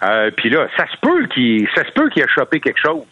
Euh, 0.03 0.29
Puis 0.35 0.49
là, 0.49 0.67
ça 0.77 0.85
se 0.87 0.97
peut 1.01 1.27
qu'il 1.33 1.67
ça 1.73 1.85
se 1.85 1.91
peut 1.91 2.09
qu'il 2.09 2.21
ait 2.21 2.27
chopé 2.33 2.59
quelque 2.59 2.79
chose. 2.81 3.03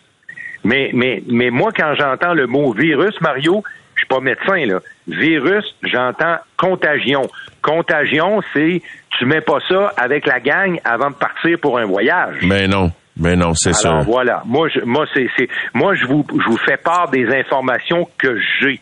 Mais 0.63 0.91
mais 0.93 1.23
mais 1.27 1.49
moi 1.49 1.71
quand 1.75 1.93
j'entends 1.97 2.33
le 2.33 2.45
mot 2.45 2.73
virus, 2.73 3.19
Mario, 3.21 3.63
je 3.97 4.01
suis 4.01 4.07
pas 4.07 4.19
médecin 4.19 4.65
là. 4.65 4.79
Virus, 5.07 5.65
j'entends 5.83 6.37
contagion. 6.57 7.27
Contagion, 7.61 8.41
c'est 8.53 8.81
tu 9.17 9.25
mets 9.25 9.41
pas 9.41 9.57
ça 9.67 9.91
avec 9.97 10.27
la 10.27 10.39
gang 10.39 10.79
avant 10.85 11.09
de 11.09 11.15
partir 11.15 11.57
pour 11.59 11.79
un 11.79 11.85
voyage. 11.85 12.35
Mais 12.43 12.67
non. 12.67 12.91
Mais 13.19 13.35
non, 13.35 13.53
c'est 13.55 13.73
ça. 13.73 14.01
Voilà. 14.05 14.43
Moi, 14.45 14.69
je, 14.69 14.81
moi, 14.81 15.05
c'est, 15.15 15.27
moi, 15.73 15.95
je 15.95 16.05
vous, 16.05 16.23
je 16.29 16.49
vous 16.51 16.57
fais 16.57 16.77
part 16.77 17.09
des 17.09 17.25
informations 17.25 18.07
que 18.19 18.37
j'ai. 18.61 18.79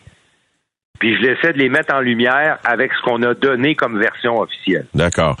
Puis 0.98 1.14
je 1.16 1.28
essaie 1.28 1.52
de 1.52 1.58
les 1.58 1.68
mettre 1.68 1.94
en 1.94 2.00
lumière 2.00 2.58
avec 2.64 2.90
ce 2.92 3.02
qu'on 3.02 3.22
a 3.22 3.34
donné 3.34 3.74
comme 3.74 3.98
version 3.98 4.38
officielle. 4.38 4.86
D'accord. 4.94 5.36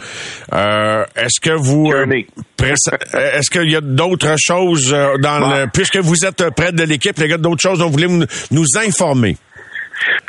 Euh, 0.52 1.04
est-ce 1.16 1.40
que 1.40 1.54
vous 1.54 1.90
euh, 1.92 2.04
est-ce 2.62 3.50
qu'il 3.50 3.70
y 3.70 3.76
a 3.76 3.80
d'autres 3.80 4.34
choses 4.38 4.92
euh, 4.92 5.16
dans 5.18 5.38
le 5.38 5.66
puisque 5.72 5.96
vous 5.96 6.26
êtes 6.26 6.50
près 6.54 6.72
de 6.72 6.82
l'équipe, 6.82 7.16
les 7.18 7.28
gars, 7.28 7.38
d'autres 7.38 7.62
choses 7.62 7.78
dont 7.78 7.86
vous 7.86 7.92
voulez 7.92 8.26
nous 8.50 8.66
informer? 8.86 9.36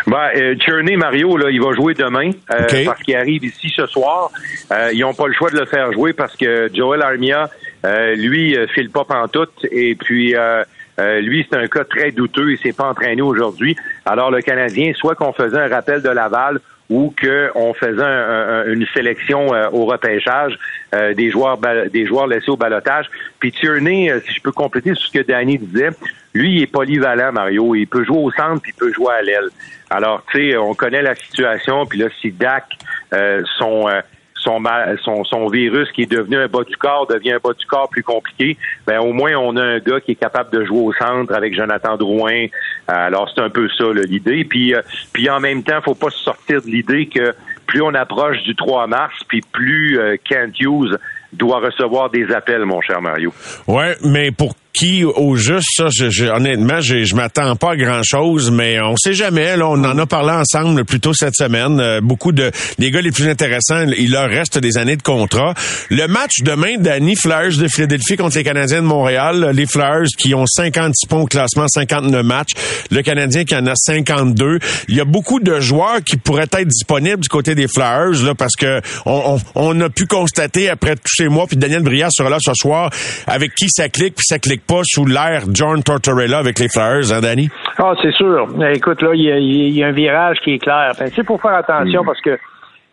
Ben, 0.05 0.29
euh, 0.35 0.97
Mario, 0.97 1.37
là, 1.37 1.49
il 1.49 1.61
va 1.61 1.73
jouer 1.73 1.93
demain 1.93 2.31
euh, 2.51 2.85
parce 2.85 3.01
qu'il 3.01 3.15
arrive 3.15 3.43
ici 3.43 3.71
ce 3.75 3.85
soir. 3.85 4.31
Euh, 4.71 4.91
ils 4.93 4.99
n'ont 4.99 5.13
pas 5.13 5.27
le 5.27 5.33
choix 5.33 5.49
de 5.49 5.57
le 5.57 5.65
faire 5.65 5.91
jouer 5.91 6.13
parce 6.13 6.35
que 6.35 6.69
Joel 6.73 7.01
Armia, 7.01 7.49
euh, 7.85 8.15
lui, 8.15 8.57
file 8.73 8.89
pas 8.89 9.03
pantoute. 9.03 9.65
Et 9.71 9.95
puis, 9.95 10.35
lui, 10.99 11.47
c'est 11.49 11.57
un 11.57 11.67
cas 11.67 11.83
très 11.83 12.11
douteux. 12.11 12.51
Il 12.51 12.57
s'est 12.57 12.73
pas 12.73 12.89
entraîné 12.89 13.21
aujourd'hui. 13.21 13.75
Alors, 14.05 14.31
le 14.31 14.41
Canadien, 14.41 14.93
soit 14.95 15.15
qu'on 15.15 15.33
faisait 15.33 15.59
un 15.59 15.67
rappel 15.67 16.01
de 16.01 16.09
Laval 16.09 16.59
ou 16.89 17.13
qu'on 17.19 17.73
faisait 17.73 18.71
une 18.71 18.85
sélection 18.93 19.47
au 19.73 19.85
repêchage 19.85 20.57
des 20.93 21.29
joueurs 21.31 21.57
des 21.91 22.05
joueurs 22.05 22.27
laissés 22.27 22.49
au 22.49 22.55
balotage. 22.55 23.07
Puis 23.39 23.51
Tierney, 23.51 24.11
si 24.25 24.33
je 24.33 24.41
peux 24.41 24.53
compléter 24.53 24.93
ce 24.95 25.11
que 25.11 25.21
Danny 25.21 25.57
disait, 25.57 25.89
lui, 26.37 26.57
il 26.57 26.61
est 26.63 26.67
polyvalent, 26.67 27.31
Mario. 27.31 27.75
Il 27.75 27.87
peut 27.87 28.05
jouer 28.05 28.17
au 28.17 28.31
centre, 28.31 28.61
puis 28.61 28.71
il 28.75 28.79
peut 28.79 28.93
jouer 28.93 29.13
à 29.13 29.21
l'aile. 29.21 29.49
Alors, 29.89 30.23
tu 30.31 30.51
sais, 30.51 30.57
on 30.57 30.73
connaît 30.75 31.01
la 31.01 31.15
situation, 31.15 31.85
puis 31.85 31.99
là, 31.99 32.07
si 32.21 32.31
Dak, 32.31 32.65
euh, 33.13 33.41
son, 33.57 33.87
euh, 33.87 34.01
son, 35.03 35.23
son, 35.23 35.47
virus 35.47 35.91
qui 35.91 36.03
est 36.03 36.11
devenu 36.11 36.37
un 36.37 36.47
bas 36.47 36.63
du 36.63 36.75
corps 36.77 37.07
devient 37.07 37.33
un 37.33 37.39
bas 37.43 37.53
du 37.53 37.65
corps 37.65 37.89
plus 37.89 38.03
compliqué, 38.03 38.57
ben 38.85 38.99
au 38.99 39.13
moins 39.13 39.33
on 39.35 39.55
a 39.57 39.63
un 39.63 39.79
gars 39.79 39.99
qui 39.99 40.11
est 40.11 40.15
capable 40.15 40.51
de 40.51 40.65
jouer 40.65 40.79
au 40.79 40.93
centre 40.93 41.33
avec 41.33 41.55
Jonathan 41.55 41.97
Drouin. 41.97 42.47
Alors 42.87 43.29
c'est 43.33 43.41
un 43.41 43.49
peu 43.49 43.67
ça 43.77 43.85
l'idée. 43.93 44.43
Puis 44.43 44.73
euh, 44.73 44.81
puis 45.13 45.29
en 45.29 45.39
même 45.39 45.63
temps, 45.63 45.81
faut 45.83 45.95
pas 45.95 46.09
se 46.09 46.23
sortir 46.23 46.61
de 46.61 46.67
l'idée 46.67 47.07
que 47.07 47.33
plus 47.65 47.81
on 47.81 47.93
approche 47.93 48.41
du 48.43 48.55
3 48.55 48.87
mars, 48.87 49.13
puis 49.27 49.41
plus 49.51 49.99
Kent 50.23 50.59
Hughes 50.59 50.97
doit 51.33 51.59
recevoir 51.59 52.09
des 52.09 52.31
appels, 52.31 52.63
mon 52.65 52.81
cher 52.81 53.01
Mario. 53.01 53.33
Ouais, 53.67 53.95
mais 54.03 54.31
pour 54.31 54.53
qui, 54.77 55.03
au 55.03 55.35
juste, 55.35 55.69
ça, 55.75 55.87
je, 55.89 56.25
honnêtement, 56.25 56.81
je, 56.81 57.03
je 57.03 57.15
m'attends 57.15 57.55
pas 57.55 57.71
à 57.71 57.75
grand-chose, 57.75 58.51
mais 58.51 58.79
on 58.79 58.95
sait 58.95 59.13
jamais. 59.13 59.57
Là, 59.57 59.67
on 59.67 59.83
en 59.83 59.97
a 59.97 60.05
parlé 60.05 60.31
ensemble 60.31 60.85
plus 60.85 60.99
tôt 60.99 61.13
cette 61.13 61.35
semaine. 61.35 61.79
Euh, 61.79 61.99
beaucoup 61.99 62.31
de 62.31 62.51
les 62.77 62.91
gars 62.91 63.01
les 63.01 63.11
plus 63.11 63.27
intéressants, 63.27 63.87
il 63.97 64.11
leur 64.11 64.29
reste 64.29 64.59
des 64.59 64.77
années 64.77 64.95
de 64.95 65.01
contrat. 65.01 65.55
Le 65.89 66.05
match 66.07 66.41
demain, 66.43 66.75
Danny 66.77 67.15
Flyers 67.15 67.57
de 67.57 67.67
Philadelphie 67.67 68.17
contre 68.17 68.37
les 68.37 68.43
Canadiens 68.43 68.81
de 68.81 68.87
Montréal. 68.87 69.49
Les 69.53 69.65
Flyers 69.65 70.09
qui 70.15 70.35
ont 70.35 70.45
56 70.45 71.07
points 71.07 71.21
au 71.21 71.25
classement, 71.25 71.67
59 71.67 72.23
matchs. 72.23 72.51
Le 72.91 73.01
Canadien 73.01 73.45
qui 73.45 73.55
en 73.55 73.65
a 73.65 73.73
52. 73.75 74.59
Il 74.89 74.95
y 74.95 75.01
a 75.01 75.05
beaucoup 75.05 75.39
de 75.39 75.59
joueurs 75.59 76.03
qui 76.05 76.17
pourraient 76.17 76.43
être 76.43 76.67
disponibles 76.67 77.21
du 77.21 77.29
côté 77.29 77.55
des 77.55 77.67
Flyers, 77.67 78.23
là, 78.23 78.35
parce 78.35 78.55
que 78.55 78.79
on, 79.07 79.39
on, 79.55 79.81
a 79.81 79.89
pu 79.89 80.05
constater 80.05 80.69
après 80.69 80.95
tous 80.95 81.15
ces 81.15 81.29
mois, 81.29 81.47
puis 81.47 81.57
Daniel 81.57 81.81
Briard 81.81 82.11
sera 82.11 82.29
là 82.29 82.37
ce 82.39 82.51
soir, 82.53 82.91
avec 83.25 83.55
qui 83.55 83.67
ça 83.69 83.89
clique, 83.89 84.15
puis 84.15 84.25
ça 84.27 84.37
clique 84.37 84.66
pas 84.67 84.81
sous 84.83 85.05
l'air 85.05 85.43
John 85.51 85.81
Tortorella 85.83 86.39
avec 86.39 86.59
les 86.59 86.67
Flyers, 86.69 87.11
hein, 87.11 87.21
Danny? 87.21 87.49
Ah, 87.77 87.93
c'est 88.01 88.11
sûr. 88.11 88.47
Écoute, 88.73 89.01
là, 89.01 89.11
il 89.13 89.21
y, 89.21 89.83
a, 89.83 89.87
un 89.87 89.91
virage 89.91 90.37
qui 90.43 90.53
est 90.53 90.59
clair. 90.59 90.93
Ben, 90.99 91.09
c'est 91.15 91.23
pour 91.23 91.41
faire 91.41 91.55
attention 91.55 92.03
mm. 92.03 92.05
parce 92.05 92.21
que 92.21 92.37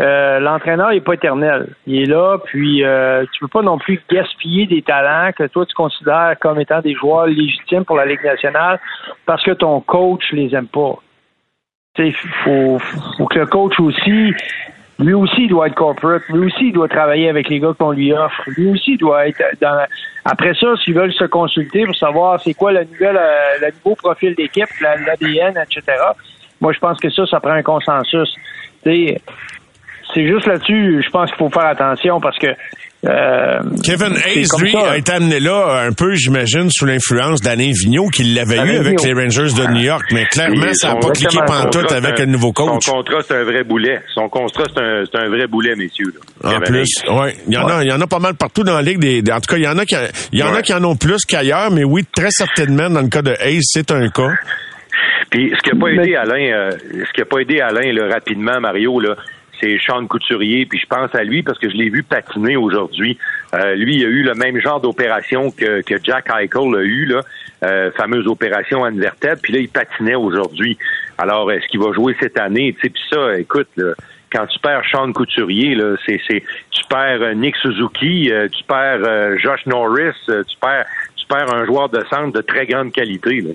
euh, 0.00 0.40
l'entraîneur 0.40 0.90
n'est 0.90 1.00
pas 1.00 1.14
éternel. 1.14 1.68
Il 1.86 2.02
est 2.02 2.06
là, 2.06 2.38
puis 2.44 2.84
euh, 2.84 3.24
tu 3.32 3.40
peux 3.40 3.48
pas 3.48 3.62
non 3.62 3.78
plus 3.78 4.00
gaspiller 4.10 4.66
des 4.66 4.82
talents 4.82 5.30
que 5.36 5.46
toi 5.46 5.64
tu 5.66 5.74
considères 5.74 6.34
comme 6.40 6.60
étant 6.60 6.80
des 6.80 6.94
joueurs 6.94 7.26
légitimes 7.26 7.84
pour 7.84 7.96
la 7.96 8.06
Ligue 8.06 8.24
nationale 8.24 8.80
parce 9.24 9.42
que 9.44 9.52
ton 9.52 9.80
coach 9.80 10.24
les 10.32 10.54
aime 10.54 10.66
pas. 10.66 10.96
Il 11.98 12.12
faut, 12.42 12.78
faut 13.18 13.26
que 13.26 13.38
le 13.38 13.46
coach 13.46 13.78
aussi 13.78 14.34
lui 14.98 15.14
aussi, 15.14 15.42
il 15.42 15.48
doit 15.48 15.66
être 15.66 15.74
corporate. 15.74 16.22
Lui 16.28 16.46
aussi, 16.46 16.68
il 16.68 16.72
doit 16.72 16.88
travailler 16.88 17.28
avec 17.28 17.48
les 17.48 17.58
gars 17.58 17.72
qu'on 17.76 17.90
lui 17.90 18.12
offre. 18.12 18.42
Lui 18.56 18.70
aussi, 18.70 18.92
il 18.92 18.98
doit 18.98 19.26
être 19.26 19.42
dans. 19.60 19.86
Après 20.24 20.54
ça, 20.54 20.74
s'ils 20.82 20.94
veulent 20.94 21.12
se 21.12 21.24
consulter 21.24 21.84
pour 21.84 21.96
savoir 21.96 22.40
c'est 22.40 22.54
quoi 22.54 22.72
le 22.72 22.84
nouvelle, 22.84 23.16
euh, 23.16 23.58
le 23.60 23.72
nouveau 23.72 23.94
profil 23.94 24.34
d'équipe, 24.34 24.68
l'ADN, 24.80 25.58
etc. 25.58 25.82
Moi, 26.60 26.72
je 26.72 26.78
pense 26.78 26.98
que 26.98 27.10
ça, 27.10 27.26
ça 27.26 27.40
prend 27.40 27.50
un 27.52 27.62
consensus. 27.62 28.34
c'est 28.82 29.20
juste 30.14 30.46
là-dessus, 30.46 31.02
je 31.04 31.10
pense 31.10 31.30
qu'il 31.30 31.38
faut 31.38 31.50
faire 31.50 31.66
attention 31.66 32.20
parce 32.20 32.38
que 32.38 32.46
euh, 33.06 33.60
Kevin 33.82 34.16
Hayes, 34.24 34.46
lui, 34.58 34.76
a 34.76 34.96
été 34.96 35.12
amené 35.12 35.40
là 35.40 35.84
un 35.86 35.92
peu, 35.92 36.14
j'imagine, 36.14 36.70
sous 36.70 36.86
l'influence 36.86 37.40
d'Alain 37.40 37.70
Vigneault, 37.72 38.08
qui 38.08 38.24
l'avait 38.24 38.56
eu 38.56 38.76
avec 38.78 39.02
les 39.02 39.12
Rangers 39.12 39.52
de 39.54 39.72
New 39.72 39.82
York, 39.82 40.04
mais 40.12 40.24
clairement, 40.26 40.72
ça 40.72 40.94
n'a 40.94 41.00
pas 41.00 41.10
cliqué 41.10 41.38
pantoute 41.46 41.92
avec 41.92 42.20
un 42.20 42.26
nouveau 42.26 42.52
coach. 42.52 42.84
Son 42.84 42.92
contrat, 42.92 43.20
c'est 43.22 43.36
un 43.36 43.44
vrai 43.44 43.64
boulet. 43.64 44.00
Son 44.14 44.28
contrat, 44.28 44.64
c'est 44.74 44.80
un, 44.80 45.24
un, 45.24 45.28
vrai 45.28 45.46
boulet, 45.46 45.74
messieurs. 45.76 46.14
En 46.42 46.60
plus, 46.60 47.02
oui. 47.08 47.30
Il 47.46 47.54
y 47.54 47.58
en 47.58 47.66
a, 47.66 47.82
il 47.82 47.90
y 47.90 47.92
en 47.92 48.00
a 48.00 48.06
pas 48.06 48.20
mal 48.20 48.34
partout 48.34 48.64
dans 48.64 48.74
la 48.74 48.82
ligue. 48.82 48.98
Des, 48.98 49.22
en 49.30 49.40
tout 49.40 49.50
cas, 49.52 49.56
il 49.56 49.64
y 49.64 49.68
en 49.68 49.78
a 49.78 49.84
qui, 49.84 49.96
il 50.32 50.38
y 50.38 50.42
en 50.42 50.54
a 50.54 50.62
qui 50.62 50.72
en 50.72 50.82
ont 50.84 50.96
plus 50.96 51.24
qu'ailleurs, 51.26 51.70
mais 51.70 51.84
oui, 51.84 52.04
très 52.10 52.30
certainement, 52.30 52.88
dans 52.88 53.02
le 53.02 53.08
cas 53.08 53.22
de 53.22 53.34
Hayes, 53.40 53.60
c'est 53.62 53.90
un 53.90 54.08
cas. 54.08 54.30
Puis, 55.30 55.52
ce 55.56 55.62
qui 55.62 55.74
n'a 55.74 55.80
pas 55.80 55.90
aidé 55.90 56.14
Alain, 56.14 56.52
euh, 56.52 56.70
ce 56.70 57.12
qui 57.12 57.20
a 57.20 57.24
pas 57.24 57.40
aidé 57.40 57.60
Alain, 57.60 57.92
là, 57.92 58.14
rapidement, 58.14 58.60
Mario, 58.60 59.00
là, 59.00 59.16
c'est 59.60 59.78
Sean 59.78 60.06
Couturier, 60.06 60.66
puis 60.66 60.78
je 60.78 60.86
pense 60.86 61.14
à 61.14 61.24
lui 61.24 61.42
parce 61.42 61.58
que 61.58 61.70
je 61.70 61.76
l'ai 61.76 61.88
vu 61.88 62.02
patiner 62.02 62.56
aujourd'hui. 62.56 63.18
Euh, 63.54 63.74
lui, 63.74 63.96
il 63.96 64.04
a 64.04 64.08
eu 64.08 64.22
le 64.22 64.34
même 64.34 64.58
genre 64.60 64.80
d'opération 64.80 65.50
que, 65.50 65.82
que 65.82 65.94
Jack 66.02 66.28
Eichel 66.28 66.74
a 66.74 66.82
eu, 66.82 67.06
là, 67.06 67.22
euh, 67.64 67.90
fameuse 67.92 68.26
opération 68.26 68.84
Anne 68.84 69.00
puis 69.42 69.52
là, 69.52 69.58
il 69.60 69.68
patinait 69.68 70.14
aujourd'hui. 70.14 70.76
Alors, 71.18 71.50
est-ce 71.52 71.66
qu'il 71.68 71.80
va 71.80 71.92
jouer 71.92 72.16
cette 72.20 72.38
année? 72.38 72.72
Puis 72.72 72.92
ça, 73.10 73.38
écoute, 73.38 73.68
quand 74.32 74.46
tu 74.46 74.58
perds 74.58 74.82
Sean 74.90 75.12
Couturier, 75.12 75.74
là, 75.74 75.96
c'est, 76.04 76.20
c'est, 76.28 76.42
tu 76.70 76.84
perds 76.88 77.22
euh, 77.22 77.34
Nick 77.34 77.56
Suzuki, 77.56 78.30
tu 78.52 78.64
perds 78.64 79.38
Josh 79.38 79.64
Norris, 79.66 80.14
tu 80.26 80.56
perds, 80.60 80.86
tu 81.16 81.26
perds 81.26 81.54
un 81.54 81.64
joueur 81.64 81.88
de 81.88 82.04
centre 82.10 82.32
de 82.32 82.40
très 82.40 82.66
grande 82.66 82.92
qualité. 82.92 83.40
Là. 83.40 83.50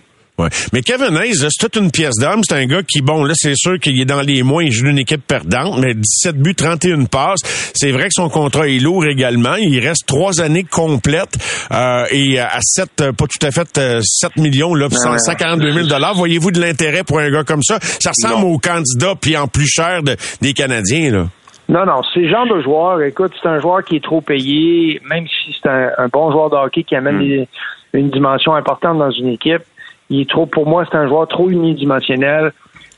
Mais 0.74 0.82
Kevin 0.82 1.18
Hayes, 1.18 1.36
c'est 1.36 1.50
toute 1.60 1.76
une 1.76 1.92
pièce 1.92 2.16
d'âme. 2.20 2.42
C'est 2.44 2.56
un 2.56 2.66
gars 2.66 2.82
qui, 2.84 3.02
bon, 3.02 3.24
là, 3.24 3.34
c'est 3.36 3.56
sûr 3.56 3.80
qu'il 3.80 4.00
est 4.00 4.06
dans 4.06 4.22
les 4.22 4.44
mois, 4.44 4.64
il 4.64 4.72
joue 4.72 4.88
une 4.88 5.00
équipe 5.00 5.26
perdante, 5.26 5.80
mais 5.80 5.94
17 5.94 6.38
buts, 6.38 6.56
31 6.56 7.06
passes. 7.06 7.42
C'est 7.74 7.92
vrai 7.92 8.04
que 8.04 8.14
son 8.14 8.30
contrat 8.30 8.68
est 8.68 8.80
lourd 8.80 9.06
également. 9.06 9.56
Il 9.56 9.80
reste 9.80 10.06
trois 10.08 10.42
années 10.42 10.64
complètes 10.64 11.38
euh, 11.72 12.06
et 12.12 12.40
à 12.40 12.60
7, 12.62 13.12
pas 13.12 13.26
tout 13.28 13.46
à 13.46 13.52
fait 13.52 13.68
7 13.68 13.78
euh, 13.80 14.42
millions, 14.42 14.74
là, 14.74 14.88
142 14.90 15.72
000 15.72 15.88
dollars. 15.88 16.16
Voyez-vous 16.16 16.52
de 16.52 16.62
l'intérêt 16.62 17.04
pour 17.04 17.20
un 17.20 17.30
gars 17.30 17.44
comme 17.44 17.64
ça? 17.64 17.80
Ça 17.82 18.12
ressemble 18.12 18.46
au 18.46 18.58
candidat 18.58 19.14
puis 19.20 19.38
en 19.38 19.48
plus 19.48 19.68
cher 19.68 20.02
des 20.42 20.54
Canadiens, 20.54 21.12
là. 21.12 21.26
Non, 21.70 21.86
non, 21.86 22.02
c'est 22.14 22.28
genre 22.28 22.48
de 22.48 22.62
joueur, 22.64 23.00
écoute, 23.04 23.32
c'est 23.40 23.48
un 23.48 23.60
joueur 23.60 23.84
qui 23.84 23.98
est 23.98 24.04
trop 24.04 24.22
payé, 24.22 25.00
même 25.08 25.28
si 25.28 25.56
c'est 25.62 25.70
un, 25.70 26.08
bon 26.12 26.32
joueur 26.32 26.50
de 26.50 26.56
hockey 26.56 26.82
qui 26.82 26.96
amène 26.96 27.20
hmm. 27.20 27.46
une 27.94 28.10
dimension 28.10 28.56
importante 28.56 28.98
dans 28.98 29.12
une 29.12 29.28
équipe 29.28 29.62
il 30.10 30.22
est 30.22 30.30
trop, 30.30 30.46
pour 30.46 30.68
moi, 30.68 30.86
c'est 30.90 30.98
un 30.98 31.08
joueur 31.08 31.28
trop 31.28 31.50
unidimensionnel 31.50 32.52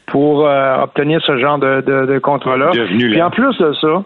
pour 0.08 0.48
euh, 0.48 0.84
obtenir 0.84 1.22
ce 1.22 1.38
genre 1.38 1.58
de, 1.58 1.82
de, 1.82 2.06
de 2.06 2.20
contrat-là. 2.20 2.72
Et 3.00 3.22
en 3.22 3.30
plus 3.30 3.58
de 3.58 3.74
ça, 3.74 4.04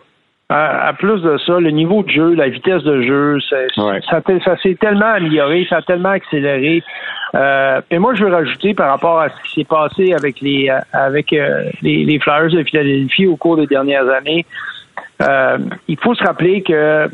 à, 0.49 0.93
plus 0.93 1.21
de 1.21 1.37
ça, 1.39 1.59
le 1.59 1.71
niveau 1.71 2.03
de 2.03 2.09
jeu, 2.09 2.35
la 2.35 2.49
vitesse 2.49 2.83
de 2.83 3.01
jeu, 3.01 3.39
ça, 3.49 4.21
ça 4.43 4.57
s'est 4.61 4.77
tellement 4.79 5.13
amélioré, 5.13 5.65
ça 5.67 5.77
a 5.77 5.81
tellement 5.81 6.09
accéléré. 6.09 6.83
Euh, 7.33 7.81
et 7.89 7.97
moi, 7.97 8.13
je 8.13 8.23
veux 8.23 8.31
rajouter 8.31 8.75
par 8.75 8.89
rapport 8.89 9.19
à 9.19 9.29
ce 9.29 9.43
qui 9.43 9.53
s'est 9.55 9.67
passé 9.67 10.13
avec 10.13 10.41
les 10.41 10.69
euh, 10.69 10.79
avec 10.93 11.33
euh, 11.33 11.63
les, 11.81 12.05
les, 12.05 12.19
Flyers 12.19 12.51
de 12.51 12.63
Philadelphie 12.63 13.25
au 13.25 13.35
cours 13.35 13.57
des 13.57 13.65
dernières 13.65 14.07
années. 14.09 14.45
il 15.87 15.97
faut 15.99 16.13
se 16.13 16.23
rappeler 16.23 16.61
que 16.61 17.09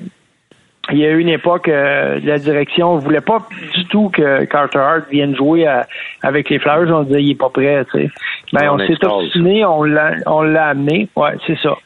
il 0.89 0.97
y 0.97 1.05
a 1.05 1.09
eu 1.09 1.19
une 1.19 1.29
époque, 1.29 1.67
euh, 1.67 2.19
la 2.23 2.39
direction 2.39 2.95
ne 2.95 3.01
voulait 3.01 3.21
pas 3.21 3.47
du 3.75 3.85
tout 3.85 4.09
que 4.09 4.45
Carter 4.45 4.79
Hart 4.79 5.09
vienne 5.11 5.35
jouer 5.35 5.67
avec 6.23 6.49
les 6.49 6.59
Flyers. 6.59 6.89
On 6.89 7.03
disait 7.03 7.23
il 7.23 7.31
est 7.31 7.35
pas 7.35 7.49
prêt. 7.49 7.85
Tu 7.91 8.01
sais. 8.01 8.09
Ben, 8.53 8.69
on, 8.71 8.79
s'est 8.79 9.05
obstiné, 9.05 9.63
on 9.63 9.83
l'a, 9.83 10.15
on 10.25 10.41
l'a 10.41 10.69
amené. 10.69 11.07
Ouais, 11.15 11.37
c'est 11.45 11.57
ça. 11.59 11.77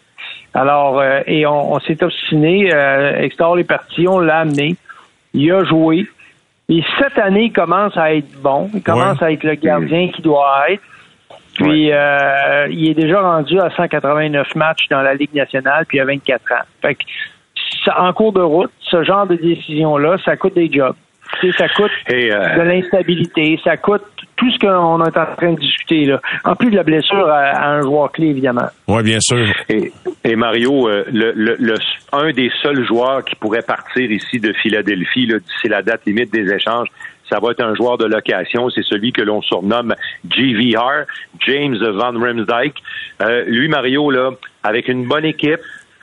Alors, 0.55 1.01
euh, 1.01 1.19
et 1.27 1.45
on, 1.45 1.77
s'est 1.81 2.01
obstiné. 2.01 2.73
Euh, 2.73 3.19
Extor 3.19 3.59
est 3.59 3.65
parti, 3.65 4.07
on 4.07 4.19
l'a 4.19 4.39
amené. 4.39 4.77
Il 5.33 5.51
a 5.51 5.65
joué. 5.65 6.07
Et 6.69 6.81
cette 6.97 7.17
année, 7.19 7.45
il 7.45 7.53
commence 7.53 7.95
à 7.97 8.15
être 8.15 8.41
bon. 8.41 8.69
Il 8.73 8.81
commence 8.81 9.21
à 9.21 9.31
être 9.31 9.43
le 9.43 9.55
gardien 9.55 10.09
qui 10.09 10.21
doit 10.21 10.63
être. 10.69 10.81
Puis, 11.55 11.91
euh, 11.91 12.67
il 12.71 12.89
est 12.89 12.93
déjà 12.93 13.21
rendu 13.21 13.59
à 13.59 13.69
189 13.69 14.55
matchs 14.55 14.87
dans 14.89 15.01
la 15.01 15.13
Ligue 15.13 15.33
nationale, 15.33 15.85
puis 15.85 15.99
à 15.99 16.05
24 16.05 16.51
ans. 16.53 16.65
Fait 16.81 16.95
que 16.95 17.03
en 17.97 18.13
cours 18.13 18.33
de 18.33 18.41
route, 18.41 18.71
ce 18.81 19.03
genre 19.03 19.27
de 19.27 19.35
décision-là, 19.35 20.17
ça 20.23 20.35
coûte 20.37 20.55
des 20.55 20.71
jobs. 20.71 20.95
ça 21.57 21.67
coûte 21.69 21.91
euh, 22.11 22.57
de 22.57 22.61
l'instabilité, 22.61 23.59
ça 23.63 23.77
coûte 23.77 24.03
tout 24.37 24.51
ce 24.51 24.59
qu'on 24.59 25.03
est 25.03 25.17
en 25.17 25.35
train 25.37 25.53
de 25.53 25.59
discuter 25.59 26.05
là. 26.05 26.21
En 26.43 26.55
plus 26.55 26.69
de 26.69 26.75
la 26.75 26.83
blessure 26.83 27.27
à, 27.27 27.69
un 27.69 27.81
joueur 27.81 28.11
clé, 28.11 28.27
évidemment. 28.27 28.67
Oui, 28.87 29.03
bien 29.03 29.19
sûr. 29.19 29.45
Et, 29.69 30.35
Mario, 30.35 30.89
euh, 30.89 31.05
le, 31.11 31.75
un 32.11 32.31
des 32.31 32.51
seuls 32.61 32.85
joueurs 32.85 33.23
qui 33.23 33.35
pourrait 33.35 33.61
partir 33.61 34.11
ici 34.11 34.39
de 34.39 34.53
Philadelphie, 34.53 35.31
c'est 35.61 35.69
la 35.69 35.81
date 35.81 36.01
limite 36.05 36.31
des 36.33 36.51
échanges, 36.51 36.89
ça 37.29 37.39
va 37.39 37.51
être 37.51 37.63
un 37.63 37.75
joueur 37.75 37.97
de 37.97 38.05
location. 38.05 38.69
C'est 38.69 38.83
celui 38.83 39.11
que 39.11 39.21
l'on 39.21 39.41
surnomme 39.41 39.95
GVR, 40.29 41.05
James 41.39 41.77
Van 41.77 42.11
Remsdijk. 42.11 42.75
Euh, 43.21 43.45
lui, 43.47 43.67
Mario, 43.67 44.11
là, 44.11 44.31
avec 44.63 44.87
une 44.87 45.07
bonne 45.07 45.25
équipe, 45.25 45.59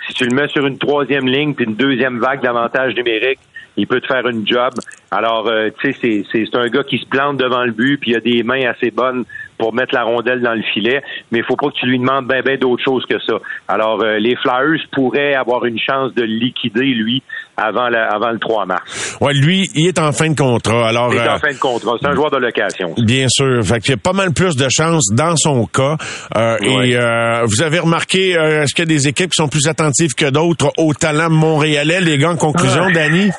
si 0.06 0.14
tu 0.14 0.24
le 0.24 0.34
mets 0.34 0.48
sur 0.48 0.66
une 0.66 0.78
troisième 0.78 1.26
ligne 1.26 1.54
puis 1.54 1.64
une 1.64 1.74
deuxième 1.74 2.18
vague 2.18 2.42
d'avantages 2.42 2.94
numériques, 2.94 3.40
il 3.76 3.86
peut 3.86 4.00
te 4.00 4.06
faire 4.06 4.26
une 4.28 4.46
job. 4.46 4.72
Alors, 5.10 5.48
euh, 5.48 5.70
tu 5.80 5.92
sais, 5.94 6.24
c'est 6.30 6.54
un 6.54 6.68
gars 6.68 6.84
qui 6.84 6.98
se 6.98 7.06
plante 7.06 7.38
devant 7.38 7.64
le 7.64 7.72
but, 7.72 7.98
puis 7.98 8.10
il 8.10 8.16
a 8.16 8.20
des 8.20 8.42
mains 8.42 8.66
assez 8.68 8.90
bonnes 8.90 9.24
pour 9.58 9.72
mettre 9.72 9.94
la 9.94 10.02
rondelle 10.02 10.40
dans 10.40 10.54
le 10.54 10.62
filet, 10.62 11.02
mais 11.30 11.38
il 11.38 11.44
faut 11.44 11.56
pas 11.56 11.68
que 11.68 11.76
tu 11.76 11.86
lui 11.86 11.98
demandes 11.98 12.26
bien 12.26 12.42
ben, 12.42 12.58
d'autres 12.58 12.82
choses 12.82 13.06
que 13.06 13.18
ça. 13.20 13.38
Alors, 13.68 14.02
euh, 14.02 14.18
les 14.18 14.36
Flyers 14.36 14.80
pourraient 14.90 15.34
avoir 15.34 15.64
une 15.64 15.78
chance 15.78 16.12
de 16.14 16.22
liquider, 16.22 16.86
lui, 16.86 17.22
avant, 17.56 17.84
avant 17.86 18.30
le 18.30 18.38
3 18.38 18.66
mars. 18.66 19.16
Ouais, 19.20 19.34
lui, 19.34 19.68
il 19.74 19.88
est 19.88 19.98
en 19.98 20.12
fin 20.12 20.30
de 20.30 20.36
contrat. 20.36 20.88
Alors, 20.88 21.12
il 21.12 21.18
est 21.18 21.28
en 21.28 21.34
euh, 21.34 21.38
fin 21.38 21.52
de 21.52 21.58
contrat. 21.58 21.92
C'est 22.00 22.08
un 22.08 22.14
joueur 22.14 22.30
de 22.30 22.38
location. 22.38 22.94
Bien 22.96 23.26
sûr. 23.28 23.62
Fait 23.64 23.80
qu'il 23.80 23.90
y 23.90 23.94
a 23.94 23.98
pas 23.98 24.12
mal 24.12 24.32
plus 24.32 24.56
de 24.56 24.66
chances 24.70 25.12
dans 25.12 25.36
son 25.36 25.66
cas. 25.66 25.96
Euh, 26.36 26.56
Et 26.62 26.96
euh, 26.96 27.44
vous 27.44 27.62
avez 27.62 27.78
remarqué, 27.78 28.36
euh, 28.36 28.62
est-ce 28.62 28.74
qu'il 28.74 28.84
y 28.84 28.92
a 28.92 28.94
des 28.94 29.08
équipes 29.08 29.30
qui 29.30 29.42
sont 29.42 29.48
plus 29.48 29.68
attentives 29.68 30.14
que 30.14 30.30
d'autres 30.30 30.72
au 30.78 30.94
talent 30.94 31.30
montréalais, 31.30 32.00
les 32.00 32.18
gars, 32.18 32.30
en 32.30 32.36
conclusion, 32.36 32.90
Danny? 32.90 33.30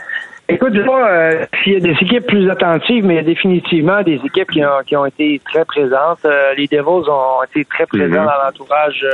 Écoute, 0.50 0.74
je 0.74 0.82
sais 0.82 1.48
s'il 1.64 1.74
y 1.74 1.76
a 1.78 1.80
des 1.80 1.96
équipes 2.02 2.28
plus 2.28 2.50
attentives, 2.50 3.06
mais 3.06 3.14
il 3.14 3.18
y 3.18 3.20
a 3.20 3.24
définitivement 3.24 4.02
des 4.04 4.20
équipes 4.26 4.52
qui 4.52 4.64
ont, 4.64 4.84
qui 4.86 4.96
ont 4.96 5.06
été 5.06 5.42
très 5.46 5.64
présentes. 5.64 6.28
les 6.58 6.68
Devils 6.68 7.10
ont 7.10 7.44
été 7.50 7.66
très 7.66 7.86
présents 7.86 8.22
mhm. 8.22 8.26
dans 8.26 8.44
l'entourage 8.46 9.06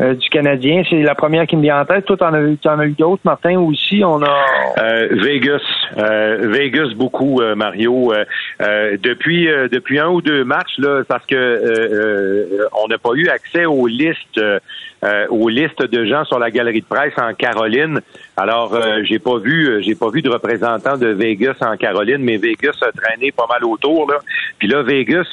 euh, 0.00 0.14
du 0.14 0.28
Canadien. 0.30 0.82
C'est 0.88 1.02
la 1.02 1.14
première 1.14 1.46
qui 1.46 1.56
me 1.56 1.62
vient 1.62 1.80
en 1.80 1.84
tête. 1.84 2.04
Toi, 2.06 2.16
t'en 2.16 2.32
as, 2.32 2.40
en 2.40 2.78
as 2.78 2.86
eu 2.86 2.92
d'autres, 2.92 3.22
Martin, 3.24 3.58
aussi? 3.58 4.02
On 4.04 4.22
a 4.22 4.44
euh, 4.78 5.08
Vegas, 5.12 5.60
euh, 5.98 6.38
Vegas 6.50 6.94
beaucoup, 6.96 7.40
Mario. 7.56 8.12
depuis 8.60 9.46
depuis 9.70 9.98
un 9.98 10.08
ou 10.08 10.22
deux 10.22 10.44
matchs 10.44 10.78
là, 10.78 11.02
parce 11.06 11.26
que 11.26 12.68
on 12.82 12.88
n'a 12.88 12.98
pas 12.98 13.10
eu 13.14 13.28
accès 13.28 13.66
aux 13.66 13.86
listes 13.86 14.40
aux 15.30 15.48
listes 15.48 15.82
de 15.82 16.04
gens 16.04 16.24
sur 16.24 16.38
la 16.38 16.50
galerie 16.50 16.80
de 16.80 16.86
presse 16.86 17.14
en 17.16 17.34
Caroline. 17.34 18.00
Alors, 18.36 18.78
j'ai 19.04 19.18
pas 19.18 19.38
vu 19.38 19.82
j'ai 19.82 19.94
pas 19.94 20.10
vu 20.10 20.22
de 20.22 20.30
représentant 20.30 20.96
de 20.96 21.08
Vegas 21.08 21.56
en 21.60 21.76
Caroline, 21.76 22.22
mais 22.22 22.36
Vegas 22.36 22.76
a 22.82 22.92
traîné 22.92 23.32
pas 23.32 23.46
mal 23.48 23.64
autour 23.64 24.10
là. 24.10 24.18
Puis 24.58 24.68
là, 24.68 24.82
Vegas, 24.82 25.26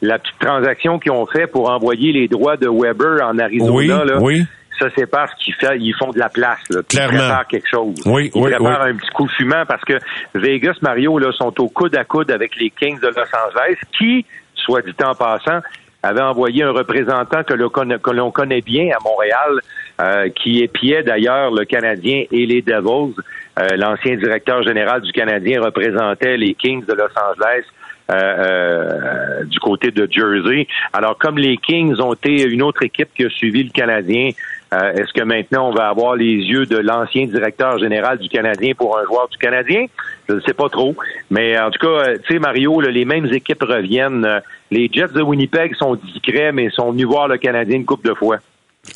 la 0.00 0.18
petite 0.18 0.38
transaction 0.38 0.98
qu'ils 0.98 1.12
ont 1.12 1.26
fait 1.26 1.46
pour 1.46 1.70
envoyer 1.70 2.12
les 2.12 2.28
droits 2.28 2.56
de 2.56 2.68
Weber 2.68 3.22
en 3.22 3.38
Arizona 3.38 4.18
oui, 4.20 4.44
Ça, 4.78 4.88
c'est 4.96 5.10
parce 5.10 5.32
qu'ils 5.34 5.54
ils 5.80 5.94
font 5.94 6.10
de 6.10 6.18
la 6.18 6.28
place, 6.28 6.60
là. 6.70 6.80
Clairement. 6.88 7.12
Ils 7.12 7.18
préparent 7.18 7.46
quelque 7.46 7.68
chose. 7.68 7.94
Oui, 8.06 8.30
ils 8.34 8.40
préparent 8.40 8.82
un 8.82 8.96
petit 8.96 9.10
coup 9.10 9.28
fumant 9.36 9.64
parce 9.66 9.84
que 9.84 9.94
Vegas, 10.34 10.76
Mario, 10.82 11.18
là, 11.18 11.32
sont 11.32 11.60
au 11.60 11.68
coude 11.68 11.96
à 11.96 12.04
coude 12.04 12.30
avec 12.30 12.56
les 12.56 12.70
Kings 12.70 13.00
de 13.00 13.08
Los 13.08 13.18
Angeles, 13.18 13.76
qui, 13.96 14.24
soit 14.54 14.82
dit 14.82 14.94
en 15.02 15.14
passant, 15.14 15.60
avait 16.04 16.22
envoyé 16.22 16.62
un 16.62 16.70
représentant 16.70 17.42
que 17.42 17.54
l'on 17.54 18.30
connaît, 18.30 18.60
bien 18.60 18.88
à 18.94 19.02
Montréal, 19.02 19.60
euh, 20.00 20.28
qui 20.30 20.62
épiait 20.62 21.02
d'ailleurs 21.02 21.50
le 21.50 21.64
Canadien 21.64 22.24
et 22.30 22.46
les 22.46 22.62
Devils. 22.62 23.14
Euh, 23.58 23.68
l'ancien 23.76 24.16
directeur 24.16 24.62
général 24.62 25.00
du 25.02 25.12
Canadien 25.12 25.62
représentait 25.62 26.36
les 26.36 26.54
Kings 26.54 26.84
de 26.84 26.92
Los 26.92 27.04
Angeles 27.16 27.64
euh, 28.10 28.14
euh, 28.14 29.44
du 29.44 29.58
côté 29.60 29.90
de 29.90 30.06
Jersey. 30.10 30.66
Alors, 30.92 31.16
comme 31.16 31.38
les 31.38 31.56
Kings 31.56 31.98
ont 32.00 32.12
été 32.12 32.42
une 32.42 32.60
autre 32.60 32.82
équipe 32.82 33.08
qui 33.16 33.24
a 33.24 33.30
suivi 33.30 33.64
le 33.64 33.70
Canadien, 33.70 34.32
euh, 34.74 34.92
est-ce 34.92 35.10
que 35.14 35.22
maintenant 35.22 35.70
on 35.70 35.72
va 35.72 35.88
avoir 35.88 36.14
les 36.14 36.34
yeux 36.34 36.66
de 36.66 36.76
l'ancien 36.76 37.24
directeur 37.24 37.78
général 37.78 38.18
du 38.18 38.28
Canadien 38.28 38.74
pour 38.76 38.98
un 38.98 39.04
joueur 39.04 39.28
du 39.28 39.38
Canadien? 39.38 39.86
Je 40.28 40.34
ne 40.34 40.40
sais 40.40 40.52
pas 40.52 40.68
trop. 40.68 40.94
Mais 41.30 41.58
en 41.58 41.70
tout 41.70 41.78
cas, 41.78 42.18
tu 42.18 42.34
sais, 42.34 42.38
Mario, 42.38 42.78
les 42.82 43.06
mêmes 43.06 43.32
équipes 43.32 43.62
reviennent. 43.62 44.42
Les 44.74 44.90
Jets 44.92 45.12
de 45.14 45.22
Winnipeg 45.22 45.72
sont 45.76 45.94
discrets, 45.94 46.50
mais 46.52 46.68
sont 46.70 46.90
venus 46.90 47.06
voir 47.06 47.28
le 47.28 47.38
Canadien 47.38 47.76
une 47.76 47.84
couple 47.84 48.08
de 48.08 48.14
fois. 48.14 48.38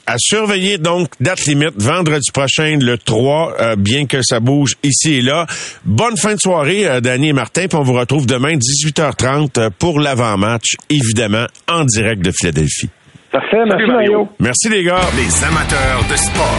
À 0.09 0.17
surveiller 0.19 0.77
donc, 0.77 1.07
date 1.21 1.47
limite, 1.47 1.81
vendredi 1.81 2.33
prochain, 2.33 2.77
le 2.81 2.99
3, 2.99 3.55
euh, 3.61 3.77
bien 3.77 4.07
que 4.07 4.21
ça 4.21 4.41
bouge 4.41 4.73
ici 4.83 5.19
et 5.19 5.23
là. 5.23 5.47
Bonne 5.85 6.17
fin 6.17 6.35
de 6.35 6.41
soirée, 6.41 6.89
euh, 6.89 7.01
Danny 7.01 7.29
et 7.29 7.33
Martin, 7.33 7.69
puis 7.69 7.79
on 7.79 7.85
vous 7.85 7.93
retrouve 7.93 8.27
demain 8.27 8.57
18h30 8.57 9.59
euh, 9.59 9.71
pour 9.79 10.01
l'avant-match, 10.01 10.75
évidemment, 10.91 11.47
en 11.69 11.85
direct 11.85 12.25
de 12.25 12.33
Philadelphie. 12.33 12.91
Parfait, 13.31 13.65
merci 13.69 13.87
Mario. 13.87 14.29
Merci 14.41 14.69
les 14.69 14.83
gars. 14.83 15.01
Les 15.17 15.45
amateurs 15.45 16.05
de 16.11 16.17
sport. 16.17 16.59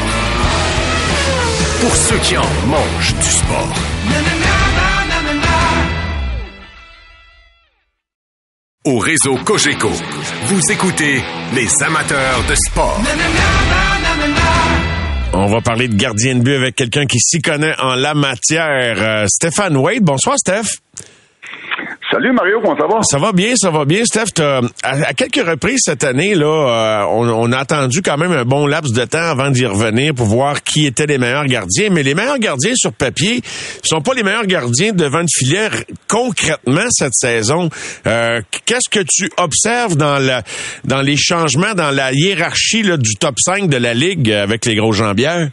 Pour 1.82 1.96
ceux 1.96 2.20
qui 2.20 2.38
en 2.38 2.68
mangent 2.68 3.16
du 3.16 3.30
sport. 3.30 4.49
Au 8.90 8.98
réseau 8.98 9.36
Cogeco, 9.46 9.92
vous 10.46 10.72
écoutez 10.72 11.22
les 11.54 11.84
amateurs 11.84 12.44
de 12.50 12.56
sport. 12.56 13.00
On 15.32 15.46
va 15.46 15.62
parler 15.62 15.88
de 15.88 15.94
gardien 15.94 16.34
de 16.34 16.42
but 16.42 16.56
avec 16.56 16.76
quelqu'un 16.76 17.06
qui 17.06 17.20
s'y 17.20 17.40
connaît 17.40 17.80
en 17.80 17.94
la 17.94 18.16
matière. 18.16 18.98
Euh, 18.98 19.28
Stéphane 19.28 19.78
Wade. 19.78 20.02
Bonsoir, 20.02 20.40
Steph. 20.40 20.80
Salut 22.12 22.34
Mario, 22.34 22.60
comment 22.60 22.76
ça 22.76 22.88
va? 22.88 23.04
Ça 23.04 23.18
va 23.20 23.32
bien, 23.32 23.54
ça 23.56 23.70
va 23.70 23.86
bien, 23.86 24.04
Steph. 24.04 24.42
À, 24.82 25.14
quelques 25.14 25.48
reprises 25.48 25.82
cette 25.84 26.04
année, 26.04 26.34
là, 26.34 27.04
euh, 27.04 27.06
on, 27.12 27.52
a 27.52 27.58
attendu 27.60 28.02
quand 28.02 28.18
même 28.18 28.32
un 28.32 28.46
bon 28.46 28.66
laps 28.66 28.94
de 28.94 29.06
temps 29.06 29.20
avant 29.20 29.52
d'y 29.52 29.68
revenir 29.68 30.16
pour 30.16 30.26
voir 30.26 30.64
qui 30.64 30.88
étaient 30.88 31.06
les 31.06 31.20
meilleurs 31.20 31.46
gardiens. 31.46 31.90
Mais 31.92 32.02
les 32.02 32.16
meilleurs 32.16 32.40
gardiens 32.40 32.74
sur 32.74 32.94
papier 32.94 33.42
sont 33.84 34.02
pas 34.02 34.16
les 34.16 34.24
meilleurs 34.24 34.48
gardiens 34.48 34.92
devant 34.92 35.20
le 35.20 35.28
filet 35.32 35.70
concrètement 36.08 36.88
cette 36.90 37.14
saison. 37.14 37.70
Euh, 38.08 38.42
qu'est-ce 38.66 38.90
que 38.90 39.06
tu 39.08 39.30
observes 39.38 39.96
dans 39.96 40.18
la, 40.18 40.42
dans 40.86 41.04
les 41.04 41.16
changements 41.16 41.76
dans 41.76 41.92
la 41.92 42.12
hiérarchie 42.12 42.82
du 42.98 43.18
top 43.20 43.36
5 43.38 43.70
de 43.70 43.78
la 43.78 43.94
ligue 43.94 44.32
avec 44.32 44.66
les 44.66 44.76
gros 44.76 44.94
jambières? 44.94 45.50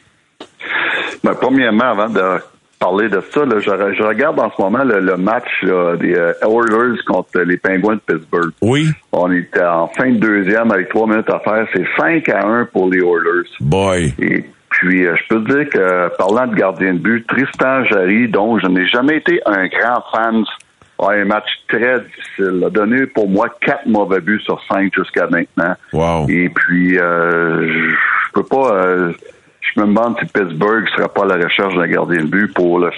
Ben, 1.22 1.34
premièrement, 1.38 1.90
avant 1.90 2.08
de 2.08 2.40
parler 2.78 3.08
de 3.08 3.20
ça. 3.30 3.44
Là, 3.44 3.58
je, 3.60 4.02
regarde 4.02 4.38
en 4.38 4.50
ce 4.50 4.60
moment 4.60 4.84
le, 4.84 5.16
match 5.16 5.44
des 5.62 6.14
euh, 6.14 6.32
Oilers 6.42 6.98
contre 7.06 7.40
les 7.40 7.56
Penguins 7.56 7.94
de 7.94 8.14
Pittsburgh. 8.14 8.52
Oui. 8.62 8.88
On 9.12 9.30
était 9.32 9.64
en 9.64 9.88
fin 9.88 10.10
de 10.10 10.18
deuxième 10.18 10.70
avec 10.70 10.88
trois 10.90 11.06
minutes 11.06 11.30
à 11.30 11.38
faire. 11.40 11.66
C'est 11.74 11.86
5 11.98 12.28
à 12.28 12.46
1 12.46 12.66
pour 12.66 12.88
les 12.90 12.98
Oilers. 12.98 13.48
Boy. 13.60 14.14
Et 14.18 14.44
puis, 14.70 15.06
euh, 15.06 15.14
je 15.16 15.34
peux 15.34 15.44
te 15.44 15.52
dire 15.52 15.68
que, 15.70 16.16
parlant 16.16 16.46
de 16.46 16.54
gardien 16.54 16.94
de 16.94 16.98
but, 16.98 17.26
Tristan 17.26 17.84
Jarry, 17.84 18.28
dont 18.28 18.58
je 18.58 18.66
n'ai 18.66 18.86
jamais 18.86 19.16
été 19.16 19.40
un 19.46 19.66
grand 19.68 20.02
fan, 20.12 20.44
a 20.98 21.12
un 21.12 21.24
match 21.24 21.48
très 21.68 22.00
difficile. 22.00 22.64
A 22.66 22.70
donné 22.70 23.06
pour 23.06 23.28
moi 23.28 23.48
quatre 23.60 23.86
mauvais 23.86 24.20
buts 24.20 24.40
sur 24.42 24.60
cinq 24.70 24.92
jusqu'à 24.94 25.26
maintenant. 25.26 25.74
Wow. 25.92 26.28
Et 26.28 26.48
puis, 26.48 26.98
euh, 26.98 27.68
je 27.68 28.32
peux 28.32 28.44
pas 28.44 29.12
je 29.76 29.82
me 29.82 29.86
demande 29.88 30.16
si 30.18 30.26
Pittsburgh 30.26 30.84
ne 30.84 30.96
sera 30.96 31.08
pas 31.08 31.24
à 31.24 31.36
la 31.36 31.44
recherche 31.44 31.74
d'un 31.74 31.86
gardien 31.86 32.22
de 32.22 32.28
but 32.28 32.52
pour 32.54 32.78
le, 32.78 32.90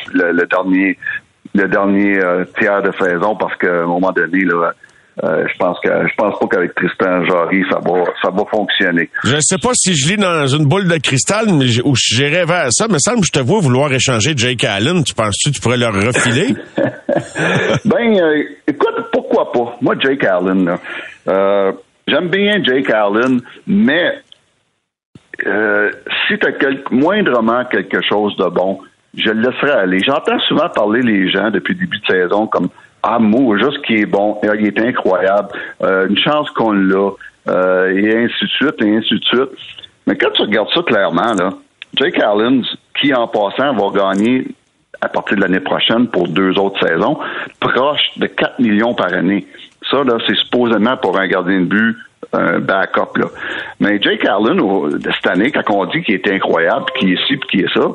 dernier 0.47 0.97
le 1.55 1.67
dernier 1.67 2.19
euh, 2.23 2.45
tiers 2.59 2.83
de 2.83 2.93
saison 2.93 3.35
parce 3.35 3.57
qu'à 3.57 3.83
un 3.83 3.87
moment 3.87 4.13
donné, 4.13 4.45
là, 4.45 4.73
euh, 5.25 5.45
je 5.51 5.59
pense 5.59 5.79
que 5.81 5.89
je 5.89 6.15
pense 6.17 6.39
pas 6.39 6.47
qu'avec 6.47 6.75
Tristan 6.77 7.25
Jarry, 7.25 7.65
ça 7.69 7.81
va 7.81 8.05
ça 8.23 8.31
va 8.31 8.45
fonctionner. 8.49 9.11
Je 9.25 9.35
ne 9.35 9.41
sais 9.41 9.59
pas 9.59 9.71
si 9.75 9.95
je 9.95 10.11
lis 10.11 10.17
dans 10.17 10.47
une 10.47 10.67
boule 10.67 10.87
de 10.87 10.99
cristal 10.99 11.47
mais 11.53 11.81
ou 11.85 11.95
j'irais 11.97 12.45
vers 12.45 12.69
ça, 12.71 12.87
mais 12.89 12.99
ça 13.01 13.17
me 13.17 13.23
je 13.23 13.33
te 13.33 13.41
vois 13.41 13.61
vouloir 13.61 13.93
échanger 13.93 14.35
Jake 14.37 14.63
Allen. 14.63 15.03
Tu 15.03 15.15
penses-tu 15.15 15.51
que 15.51 15.57
tu 15.57 15.61
pourrais 15.61 15.79
leur 15.79 15.95
refiler? 15.95 16.55
ben 17.85 18.21
euh, 18.21 18.43
écoute, 18.69 19.07
pourquoi 19.11 19.51
pas? 19.51 19.77
Moi, 19.81 19.97
Jake 19.99 20.23
Allen, 20.23 20.77
j'aime 22.07 22.29
bien 22.29 22.63
Jake 22.63 22.91
Allen, 22.91 23.41
mais 23.67 24.13
euh, 25.47 25.91
si 26.27 26.39
tu 26.39 26.47
as 26.47 26.71
moindrement 26.91 27.65
quelque 27.65 28.01
chose 28.03 28.37
de 28.37 28.47
bon, 28.47 28.81
je 29.17 29.31
le 29.31 29.43
laisserai 29.43 29.71
aller. 29.71 30.01
J'entends 30.05 30.39
souvent 30.41 30.69
parler 30.69 31.03
les 31.03 31.31
gens 31.31 31.51
depuis 31.51 31.75
le 31.75 31.81
début 31.81 31.99
de 31.99 32.07
saison 32.07 32.47
comme 32.47 32.69
Ah, 33.03 33.19
Mou, 33.19 33.57
juste 33.57 33.83
qui 33.83 33.95
est 33.95 34.07
bon, 34.07 34.39
il 34.43 34.67
est 34.67 34.79
incroyable, 34.81 35.49
euh, 35.83 36.09
une 36.09 36.19
chance 36.19 36.51
qu'on 36.51 36.73
l'a, 36.73 37.11
euh, 37.49 37.97
et 37.97 38.25
ainsi 38.25 38.45
de 38.45 38.51
suite, 38.51 38.83
et 38.83 38.97
ainsi 38.97 39.15
de 39.15 39.25
suite. 39.25 39.51
Mais 40.07 40.17
quand 40.17 40.31
tu 40.33 40.43
regardes 40.43 40.69
ça 40.75 40.83
clairement, 40.83 41.33
là, 41.39 41.51
Jake 41.95 42.19
Allen, 42.19 42.65
qui 43.01 43.15
en 43.15 43.29
passant 43.29 43.75
va 43.75 43.99
gagner 43.99 44.47
à 45.01 45.09
partir 45.09 45.37
de 45.37 45.43
l'année 45.43 45.61
prochaine 45.61 46.09
pour 46.09 46.27
deux 46.29 46.59
autres 46.59 46.87
saisons, 46.87 47.19
proche 47.61 48.01
de 48.17 48.27
4 48.27 48.59
millions 48.59 48.95
par 48.95 49.13
année. 49.13 49.47
Ça, 49.91 50.03
là, 50.03 50.19
c'est 50.27 50.35
supposément 50.37 50.97
pour 50.97 51.19
un 51.19 51.29
gardien 51.29 51.61
de 51.61 51.67
but 51.67 51.97
un 52.33 52.59
backup. 52.59 53.17
Là. 53.17 53.27
Mais 53.81 54.01
Jake 54.01 54.25
Allen, 54.25 54.61
cette 55.03 55.31
année, 55.31 55.51
quand 55.51 55.63
on 55.71 55.87
dit 55.87 56.03
qu'il 56.03 56.15
est 56.15 56.29
incroyable, 56.29 56.87
qu'il 56.99 57.13
est 57.13 57.27
ci, 57.27 57.37
puis 57.37 57.49
qu'il 57.49 57.61
est 57.65 57.75
ça, 57.75 57.89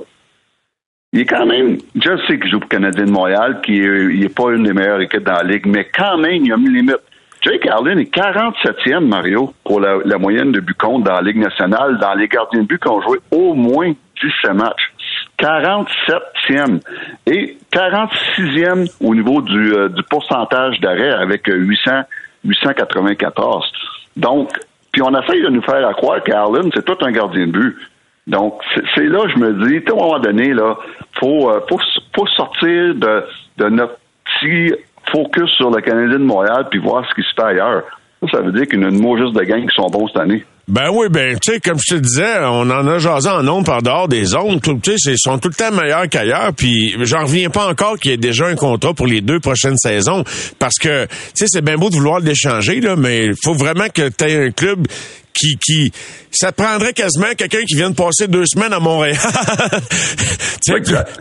il 1.13 1.21
est 1.21 1.25
quand 1.25 1.45
même, 1.45 1.77
je 1.95 2.17
sais 2.27 2.39
qu'il 2.39 2.49
joue 2.49 2.59
pour 2.59 2.69
le 2.71 2.75
Canadien 2.75 3.05
de 3.05 3.11
Montréal, 3.11 3.61
qu'il 3.63 4.19
n'est 4.19 4.29
pas 4.29 4.51
une 4.51 4.63
des 4.63 4.73
meilleures 4.73 5.01
équipes 5.01 5.23
dans 5.23 5.33
la 5.33 5.43
ligue, 5.43 5.67
mais 5.67 5.87
quand 5.95 6.17
même, 6.17 6.43
il 6.43 6.51
a 6.51 6.55
une 6.55 6.73
limite. 6.73 6.97
Jake 7.43 7.67
Allen 7.67 7.99
est 7.99 8.15
47e, 8.15 9.05
Mario, 9.05 9.53
pour 9.63 9.79
la, 9.79 10.17
moyenne 10.17 10.51
de 10.51 10.59
buts 10.59 10.73
contre 10.73 11.03
dans 11.03 11.13
la 11.13 11.21
Ligue 11.21 11.37
nationale, 11.37 11.97
dans 11.99 12.13
les 12.13 12.27
gardiens 12.27 12.61
de 12.61 12.67
but 12.67 12.81
qui 12.81 12.87
ont 12.87 13.01
joué 13.01 13.19
au 13.31 13.53
moins 13.53 13.93
17 14.21 14.53
matchs. 14.53 14.93
47e 15.39 16.79
et 17.27 17.57
46e 17.71 18.89
au 19.01 19.13
niveau 19.13 19.41
du, 19.41 19.73
euh, 19.73 19.89
du 19.89 20.01
pourcentage 20.03 20.79
d'arrêt 20.79 21.11
avec 21.11 21.41
800, 21.47 22.03
894. 22.45 23.71
Donc, 24.15 24.49
puis 24.91 25.01
on 25.01 25.19
essaye 25.19 25.41
de 25.41 25.49
nous 25.49 25.61
faire 25.63 25.89
croire 25.95 26.23
qu'Arlen, 26.23 26.69
c'est 26.73 26.85
tout 26.85 26.97
un 27.01 27.11
gardien 27.11 27.47
de 27.47 27.51
but. 27.51 27.75
Donc, 28.27 28.61
c'est 28.95 29.05
là, 29.05 29.27
je 29.27 29.39
me 29.39 29.67
dis, 29.67 29.83
à 29.85 29.91
un 29.91 29.95
moment 29.95 30.19
donné, 30.19 30.53
là, 30.53 30.75
faut, 31.19 31.49
euh, 31.49 31.59
faut, 31.67 32.27
sortir 32.27 32.95
de, 32.95 33.25
de 33.57 33.69
notre 33.69 33.97
petit 34.25 34.73
focus 35.11 35.49
sur 35.51 35.71
le 35.71 35.81
Canadien 35.81 36.19
de 36.19 36.23
Montréal 36.23 36.67
puis 36.69 36.79
voir 36.79 37.05
ce 37.09 37.13
qui 37.15 37.27
se 37.27 37.33
fait 37.35 37.43
ailleurs. 37.43 37.83
Ça, 38.31 38.39
veut 38.39 38.53
dire 38.53 38.65
qu'il 38.67 38.81
y 38.81 38.85
a 38.85 38.87
une 38.87 39.01
mot 39.01 39.17
juste 39.17 39.33
de 39.33 39.43
gang 39.43 39.67
qui 39.67 39.75
sont 39.75 39.87
bons 39.87 40.07
cette 40.07 40.17
année. 40.17 40.45
Ben 40.69 40.89
oui, 40.89 41.07
ben 41.09 41.37
tu 41.39 41.51
sais, 41.51 41.59
comme 41.59 41.77
je 41.77 41.95
te 41.95 41.99
disais, 41.99 42.37
on 42.39 42.69
en 42.69 42.87
a 42.87 42.97
jasé 42.97 43.27
en 43.29 43.43
nombre 43.43 43.65
par 43.65 43.81
dehors 43.81 44.07
des 44.07 44.23
zones. 44.23 44.61
Tu 44.61 44.97
sais, 44.97 45.11
ils 45.11 45.19
sont 45.19 45.37
tout 45.37 45.49
le 45.49 45.53
temps 45.53 45.71
meilleurs 45.71 46.07
qu'ailleurs. 46.07 46.53
Puis 46.55 46.95
j'en 47.01 47.23
reviens 47.23 47.49
pas 47.49 47.67
encore 47.67 47.99
qu'il 47.99 48.11
y 48.11 48.13
ait 48.13 48.17
déjà 48.17 48.45
un 48.45 48.55
contrat 48.55 48.93
pour 48.93 49.05
les 49.05 49.19
deux 49.19 49.41
prochaines 49.41 49.77
saisons. 49.77 50.23
Parce 50.59 50.75
que, 50.79 51.05
tu 51.05 51.11
sais, 51.35 51.45
c'est 51.49 51.61
bien 51.61 51.75
beau 51.75 51.89
de 51.89 51.95
vouloir 51.95 52.21
l'échanger, 52.21 52.79
là, 52.79 52.95
mais 52.95 53.25
il 53.25 53.35
faut 53.43 53.55
vraiment 53.55 53.89
que 53.93 54.07
tu 54.07 54.23
aies 54.23 54.47
un 54.47 54.51
club 54.51 54.87
qui, 55.33 55.57
qui, 55.57 55.91
ça 56.31 56.53
prendrait 56.53 56.93
quasiment 56.93 57.33
quelqu'un 57.35 57.63
qui 57.67 57.75
vient 57.75 57.89
de 57.89 57.95
passer 57.95 58.27
deux 58.27 58.45
semaines 58.45 58.71
à 58.71 58.79
Montréal. 58.79 59.17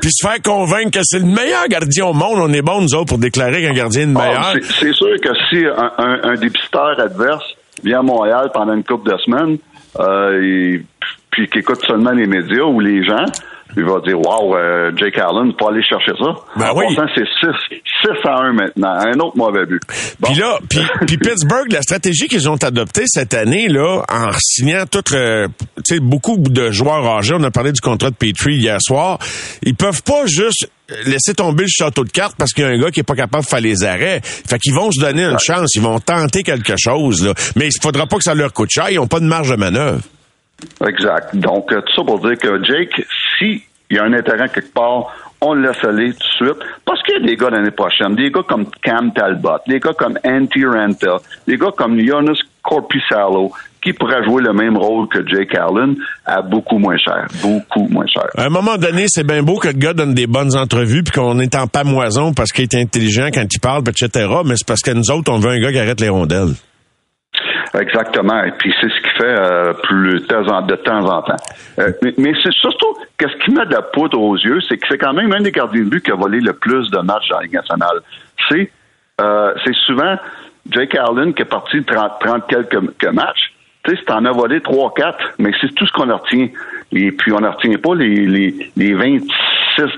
puis, 0.01 0.11
se 0.13 0.27
faire 0.27 0.41
convaincre 0.45 0.91
que 0.93 1.01
c'est 1.03 1.19
le 1.19 1.25
meilleur 1.25 1.67
gardien 1.67 2.07
au 2.07 2.13
monde. 2.13 2.39
On 2.39 2.53
est 2.53 2.63
bon, 2.63 2.83
nous 2.83 2.95
autres, 2.95 3.07
pour 3.07 3.19
déclarer 3.19 3.63
qu'un 3.63 3.73
gardien 3.73 4.03
est 4.03 4.07
le 4.07 4.15
ah, 4.19 4.55
meilleur. 4.55 4.71
c'est 4.79 4.93
sûr 4.93 5.17
que 5.21 5.31
si 5.51 5.65
un, 5.67 5.93
un, 5.99 6.31
un 6.31 6.35
dépisteur 6.37 7.01
adverse 7.01 7.57
vient 7.83 8.01
à 8.01 8.03
Montréal 8.03 8.51
pendant 8.53 8.75
une 8.75 8.85
couple 8.85 9.11
de 9.11 9.19
semaines, 9.19 9.59
euh, 9.99 10.79
puis 11.31 11.49
qui 11.49 11.59
écoute 11.59 11.81
seulement 11.87 12.13
les 12.13 12.27
médias 12.27 12.65
ou 12.65 12.81
les 12.81 13.05
gens, 13.05 13.25
il 13.77 13.85
va 13.85 14.01
dire 14.01 14.19
Wow, 14.19 14.55
euh, 14.57 14.93
Jake 14.97 15.19
Allen, 15.19 15.55
pas 15.55 15.69
aller 15.71 15.83
chercher 15.83 16.13
ça. 16.19 16.35
Ben 16.57 16.71
en 16.71 16.79
oui. 16.79 16.97
c'est 17.15 17.25
6, 17.25 17.81
6 18.03 18.29
à 18.29 18.43
1 18.43 18.53
maintenant. 18.53 18.93
Un 18.93 19.19
autre 19.21 19.37
mauvais 19.37 19.65
but. 19.67 19.81
Bon. 20.21 20.29
Puis 20.29 20.41
là, 20.41 20.59
puis, 20.69 20.81
puis 21.07 21.17
Pittsburgh, 21.17 21.73
la 21.73 21.83
stratégie 21.83 22.29
qu'ils 22.29 22.49
ont 22.51 22.57
adoptée 22.57 23.05
cette 23.07 23.35
année, 23.35 23.69
là, 23.69 24.03
en 24.11 24.31
signant 24.39 24.85
tout, 24.91 25.03
euh, 25.15 25.49
tu 25.87 25.95
sais, 25.95 26.01
beaucoup 26.01 26.37
de 26.39 26.71
joueurs 26.71 27.07
âgés, 27.07 27.35
on 27.39 27.45
a 27.45 27.51
parlé 27.51 27.73
du 27.73 27.81
contrat 27.81 28.11
de 28.11 28.17
Petrie 28.17 28.57
hier 28.57 28.79
soir, 28.81 29.19
ils 29.63 29.75
peuvent 29.75 30.03
pas 30.03 30.27
juste 30.27 30.69
laisser 31.07 31.35
tomber 31.35 31.65
le 31.65 31.69
château 31.69 32.05
de 32.05 32.11
cartes 32.11 32.35
parce 32.37 32.53
qu'il 32.53 32.65
y 32.65 32.67
a 32.67 32.71
un 32.71 32.79
gars 32.79 32.91
qui 32.91 33.01
est 33.01 33.05
pas 33.05 33.15
capable 33.15 33.45
de 33.45 33.49
faire 33.49 33.61
les 33.61 33.85
arrêts. 33.85 34.21
Fait 34.23 34.59
qu'ils 34.59 34.75
vont 34.75 34.91
se 34.91 35.01
donner 35.01 35.25
une 35.25 35.39
chance, 35.39 35.75
ils 35.75 35.83
vont 35.83 35.99
tenter 36.01 36.43
quelque 36.43 36.75
chose, 36.79 37.25
là. 37.25 37.35
Mais 37.57 37.69
il 37.69 37.83
faudra 37.83 38.07
pas 38.07 38.17
que 38.17 38.25
ça 38.25 38.35
leur 38.35 38.53
coûte 38.53 38.71
cher, 38.71 38.91
ils 38.91 38.99
ont 38.99 39.07
pas 39.07 39.21
de 39.21 39.27
marge 39.27 39.51
de 39.51 39.57
manœuvre. 39.57 40.01
Exact. 40.87 41.35
Donc, 41.35 41.73
euh, 41.73 41.81
tout 41.81 41.95
ça 41.97 42.05
pour 42.05 42.21
dire 42.21 42.39
que 42.39 42.63
Jake, 42.65 43.05
si 43.39 43.63
il 43.91 43.97
y 43.97 43.99
a 43.99 44.05
un 44.05 44.13
intérêt 44.15 44.49
quelque 44.49 44.73
part, 44.73 45.15
on 45.43 45.55
le 45.55 45.69
laisse 45.69 45.85
aller 45.85 46.13
tout 46.13 46.45
de 46.47 46.51
suite. 46.51 46.65
Parce 46.85 47.03
qu'il 47.03 47.15
y 47.15 47.25
a 47.25 47.27
des 47.27 47.37
gars 47.37 47.51
l'année 47.51 47.73
prochaine, 47.73 48.15
des 48.15 48.31
gars 48.31 48.45
comme 48.49 48.67
Cam 48.83 49.13
Talbot, 49.13 49.59
des 49.67 49.81
gars 49.81 49.93
comme 49.93 50.19
Antti 50.25 50.65
Ranta, 50.65 51.19
des 51.47 51.59
gars 51.59 51.73
comme 51.77 52.01
Jonas 52.01 52.39
Corpusalo, 52.63 53.53
qui 53.83 53.93
pourraient 53.93 54.25
jouer 54.25 54.43
le 54.43 54.53
même 54.53 54.77
rôle 54.77 55.09
que 55.09 55.27
Jake 55.27 55.55
Allen 55.57 55.97
à 56.25 56.41
beaucoup 56.41 56.79
moins 56.79 56.97
cher. 56.97 57.27
Beaucoup 57.43 57.89
moins 57.89 58.07
cher. 58.07 58.27
À 58.37 58.45
un 58.45 58.49
moment 58.49 58.77
donné, 58.77 59.07
c'est 59.09 59.27
bien 59.27 59.43
beau 59.43 59.59
que 59.59 59.69
le 59.69 59.75
gars 59.75 59.93
donne 59.93 60.15
des 60.15 60.27
bonnes 60.27 60.57
entrevues 60.57 61.03
puis 61.03 61.13
qu'on 61.13 61.39
est 61.41 61.55
en 61.57 61.67
pamoison 61.67 62.33
parce 62.33 62.53
qu'il 62.53 62.65
est 62.65 62.75
intelligent 62.75 63.29
quand 63.35 63.45
il 63.53 63.61
parle, 63.61 63.83
etc. 63.89 64.29
Mais 64.47 64.55
c'est 64.57 64.67
parce 64.67 64.81
que 64.81 64.93
nous 64.93 65.11
autres, 65.11 65.33
on 65.33 65.39
veut 65.39 65.51
un 65.51 65.59
gars 65.59 65.73
qui 65.73 65.79
arrête 65.79 66.01
les 66.01 66.09
rondelles. 66.09 66.55
Exactement. 67.75 68.45
Et 68.45 68.53
puis 68.59 68.73
c'est 68.81 68.89
ce 68.89 69.01
qui 69.01 69.17
fait 69.17 69.41
euh, 69.41 69.73
plus 69.83 70.21
de 70.21 70.27
temps 70.27 70.47
en, 70.47 70.63
de 70.63 70.77
temps, 70.77 71.05
en 71.05 71.23
temps. 71.23 71.37
Euh, 71.79 71.91
mais, 72.03 72.13
mais 72.19 72.33
c'est 72.43 72.53
surtout 72.53 72.95
qu'est-ce 73.19 73.37
qui 73.45 73.51
met 73.51 73.65
de 73.65 73.73
la 73.73 73.83
poudre 73.83 74.21
aux 74.21 74.37
yeux, 74.37 74.61
c'est 74.69 74.77
que 74.77 74.87
c'est 74.89 74.99
quand 74.99 75.15
même 75.15 75.33
un 75.33 75.41
des 75.41 75.53
gardiens 75.53 75.83
de 75.83 75.89
but 75.89 76.05
qui 76.05 76.11
a 76.11 76.15
volé 76.15 76.41
le 76.41 76.53
plus 76.53 76.91
de 76.91 76.99
matchs 76.99 77.29
dans 77.31 77.39
la 77.39 77.45
Ligue 77.45 77.55
nationale. 77.55 78.01
C'est 78.49 78.71
euh, 79.21 79.55
c'est 79.65 79.75
souvent 79.87 80.17
Jake 80.71 80.95
Allen 80.95 81.33
qui 81.35 81.43
est 81.43 81.47
parti 81.47 81.83
30, 81.83 82.13
30 82.21 82.47
quelques 82.47 83.05
matchs. 83.13 83.53
Tu 83.85 83.91
sais, 83.91 83.97
si 83.99 84.05
t'en 84.05 84.25
as 84.25 84.33
volé 84.33 84.61
3-4, 84.61 85.15
mais 85.39 85.51
c'est 85.61 85.75
tout 85.75 85.87
ce 85.87 85.93
qu'on 85.93 86.13
retient. 86.17 86.49
Et 86.93 87.11
puis 87.11 87.33
on 87.33 87.41
ne 87.41 87.49
retient 87.49 87.77
pas 87.79 87.95
les, 87.95 88.27
les, 88.27 88.55
les 88.77 88.95
26 88.95 89.23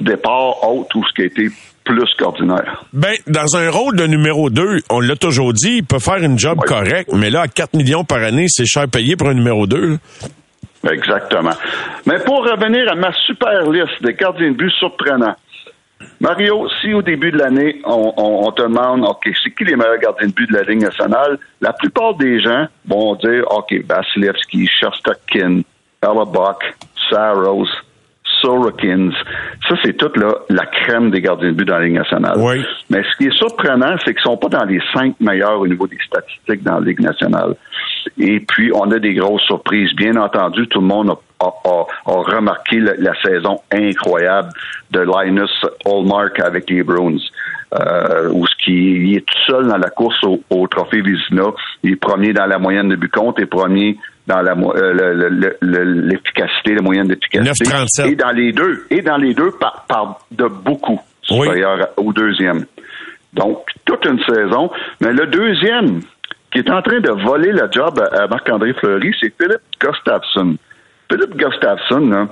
départs 0.00 0.66
autres 0.68 0.96
ou 0.96 1.04
ce 1.06 1.12
qui 1.14 1.22
a 1.22 1.24
été 1.26 1.48
plus 1.84 2.08
qu'ordinaire. 2.18 2.84
Ben, 2.94 3.14
dans 3.26 3.56
un 3.58 3.70
rôle 3.70 3.94
de 3.96 4.06
numéro 4.06 4.48
2, 4.48 4.78
on 4.90 5.00
l'a 5.00 5.16
toujours 5.16 5.52
dit, 5.52 5.78
il 5.78 5.84
peut 5.84 5.98
faire 5.98 6.16
une 6.16 6.38
job 6.38 6.58
Oui. 6.62 6.66
correcte, 6.66 7.10
mais 7.12 7.28
là, 7.28 7.42
à 7.42 7.48
4 7.48 7.74
millions 7.74 8.04
par 8.04 8.22
année, 8.22 8.46
c'est 8.48 8.64
cher 8.64 8.88
payé 8.88 9.16
pour 9.16 9.28
un 9.28 9.34
numéro 9.34 9.66
2. 9.66 9.98
Exactement. 10.90 11.50
Mais 12.06 12.18
pour 12.24 12.42
revenir 12.44 12.90
à 12.90 12.94
ma 12.94 13.12
super 13.26 13.70
liste 13.70 14.02
des 14.02 14.14
gardiens 14.14 14.50
de 14.50 14.56
but 14.56 14.70
surprenants, 14.78 15.34
Mario, 16.20 16.68
si 16.80 16.92
au 16.94 17.02
début 17.02 17.30
de 17.32 17.38
l'année, 17.38 17.80
on, 17.84 18.12
on- 18.16 18.46
on 18.46 18.52
te 18.52 18.62
demande, 18.62 19.04
OK, 19.04 19.28
c'est 19.42 19.50
qui 19.54 19.64
les 19.64 19.76
meilleurs 19.76 19.98
gardiens 19.98 20.28
de 20.28 20.32
but 20.32 20.48
de 20.50 20.56
la 20.56 20.62
Ligue 20.62 20.82
nationale, 20.82 21.38
la 21.60 21.72
plupart 21.72 22.14
des 22.14 22.40
gens 22.40 22.66
vont 22.86 23.14
dire, 23.16 23.44
OK, 23.50 23.74
Vasilevski, 23.86 24.66
Shostakin, 24.68 25.60
Hellebuck, 26.02 26.74
Saros, 27.10 27.66
Sorokins. 28.40 29.10
Ça, 29.68 29.74
c'est 29.82 29.96
toute 29.96 30.16
là, 30.16 30.34
la 30.50 30.66
crème 30.66 31.10
des 31.10 31.20
gardiens 31.20 31.48
de 31.48 31.54
but 31.54 31.64
dans 31.66 31.78
la 31.78 31.84
Ligue 31.84 31.94
nationale. 31.94 32.34
Oui. 32.38 32.62
Mais 32.90 33.02
ce 33.02 33.16
qui 33.16 33.26
est 33.28 33.36
surprenant, 33.38 33.96
c'est 34.04 34.12
qu'ils 34.14 34.22
sont 34.22 34.36
pas 34.36 34.48
dans 34.48 34.64
les 34.64 34.80
cinq 34.92 35.14
meilleurs 35.20 35.60
au 35.60 35.66
niveau 35.66 35.86
des 35.86 35.98
statistiques 36.06 36.62
dans 36.62 36.78
la 36.78 36.86
Ligue 36.86 37.00
nationale. 37.00 37.54
Et 38.18 38.40
puis, 38.40 38.70
on 38.74 38.90
a 38.90 38.98
des 38.98 39.14
grosses 39.14 39.42
surprises. 39.44 39.94
Bien 39.94 40.16
entendu, 40.16 40.66
tout 40.68 40.80
le 40.80 40.86
monde 40.86 41.10
a, 41.10 41.16
a- 41.40 41.44
a- 41.46 41.86
a 42.06 42.12
remarqué 42.36 42.80
la, 42.80 42.92
la 42.98 43.14
saison 43.22 43.60
incroyable 43.72 44.48
de 44.90 45.00
Linus 45.00 45.50
Hallmark 45.84 46.38
avec 46.40 46.68
les 46.70 46.82
Bruins. 46.82 47.16
Euh, 47.74 48.28
où 48.30 48.46
ce 48.46 48.54
qui 48.64 48.70
il 48.72 49.16
est 49.16 49.26
tout 49.26 49.38
seul 49.48 49.66
dans 49.66 49.76
la 49.78 49.90
course 49.90 50.22
au, 50.22 50.40
au 50.50 50.68
trophée 50.68 51.00
Vizina. 51.00 51.42
Il 51.82 51.94
est 51.94 51.96
premier 51.96 52.32
dans 52.32 52.46
la 52.46 52.56
moyenne 52.58 52.88
de 52.88 52.94
but 52.94 53.10
contre 53.10 53.42
et 53.42 53.46
premier 53.46 53.96
dans 54.28 54.42
la 54.42 54.52
euh, 54.52 54.92
le- 54.92 55.28
le- 55.28 55.56
le- 55.60 55.82
l'efficacité, 56.06 56.74
la 56.76 56.82
moyenne 56.82 57.08
d'efficacité. 57.08 57.64
9,37. 57.68 58.12
Et 58.12 58.14
dans 58.14 58.30
les 58.30 58.52
deux, 58.52 58.86
et 58.90 59.02
dans 59.02 59.16
les 59.16 59.34
deux 59.34 59.50
par, 59.58 59.84
par 59.88 60.20
de 60.30 60.44
beaucoup 60.46 61.00
Oui. 61.32 61.48
supérieur 61.48 61.88
au 61.96 62.12
deuxième. 62.12 62.64
Donc, 63.32 63.64
toute 63.84 64.04
une 64.06 64.20
saison. 64.22 64.70
Mais 65.00 65.12
le 65.12 65.26
deuxième, 65.26 65.98
qui 66.52 66.60
est 66.60 66.70
en 66.70 66.80
train 66.80 67.00
de 67.00 67.10
voler 67.24 67.50
le 67.50 67.66
job 67.72 67.98
à, 67.98 68.22
à 68.22 68.26
Marc-André 68.28 68.72
Fleury, 68.74 69.12
c'est 69.20 69.34
Philippe 69.36 69.62
Gustafsson. 69.80 70.54
Philippe 71.10 71.36
Gustafsson, 71.36 72.00
là, 72.10 72.28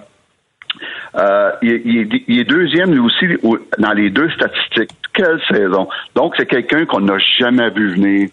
euh, 1.17 1.51
il, 1.63 1.73
est- 1.73 2.25
il 2.29 2.39
est- 2.41 2.45
deuxième 2.45 2.93
lui 2.93 3.01
aussi 3.01 3.27
au- 3.43 3.59
dans 3.79 3.93
les 3.93 4.11
deux 4.11 4.31
statistiques. 4.31 4.91
Quelle 5.13 5.41
saison! 5.51 5.89
Donc, 6.15 6.35
c'est 6.39 6.47
quelqu'un 6.47 6.87
qu'on 6.87 7.01
n'a 7.01 7.19
jamais 7.39 7.69
vu 7.71 7.91
venir, 7.95 8.29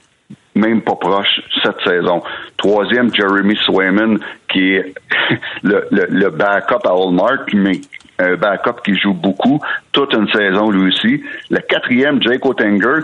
même 0.55 0.81
pas 0.81 0.95
proche, 0.95 1.41
cette 1.63 1.81
saison. 1.85 2.21
Troisième, 2.57 3.13
Jeremy 3.13 3.55
Swayman, 3.65 4.17
qui 4.47 4.75
est 4.75 4.93
le, 5.63 5.85
le, 5.91 6.05
le 6.09 6.29
backup 6.29 6.85
à 6.85 6.91
Hallmark, 6.91 7.53
mais 7.53 7.81
un 8.17 8.35
backup 8.35 8.81
qui 8.85 8.97
joue 8.97 9.13
beaucoup, 9.13 9.59
toute 9.91 10.13
une 10.13 10.29
saison 10.29 10.69
lui 10.71 10.87
aussi. 10.87 11.21
Le 11.49 11.59
quatrième, 11.59 12.21
Jake 12.21 12.45
Ottinger. 12.45 13.01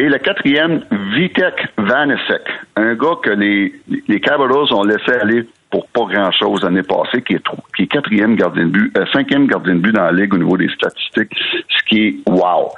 Et 0.00 0.08
le 0.08 0.18
quatrième, 0.18 0.82
Vitek 1.16 1.54
Vanasek, 1.76 2.42
un 2.76 2.94
gars 2.94 3.16
que 3.20 3.30
les, 3.30 3.72
les 4.06 4.20
Cavaliers 4.20 4.72
ont 4.72 4.84
laissé 4.84 5.10
aller 5.20 5.44
pour 5.70 5.86
pas 5.88 6.06
grand-chose 6.12 6.62
l'année 6.62 6.82
passée, 6.82 7.22
qui 7.22 7.34
est, 7.34 7.42
qui 7.76 7.82
est 7.82 7.86
quatrième 7.86 8.36
gardien 8.36 8.64
de 8.66 8.70
but, 8.70 8.96
euh, 8.96 9.04
cinquième 9.12 9.46
gardien 9.46 9.74
de 9.74 9.80
but 9.80 9.92
dans 9.92 10.04
la 10.04 10.12
Ligue 10.12 10.32
au 10.34 10.38
niveau 10.38 10.56
des 10.56 10.68
statistiques, 10.74 11.36
ce 11.68 11.88
qui 11.88 12.00
est 12.06 12.14
wow. 12.26 12.70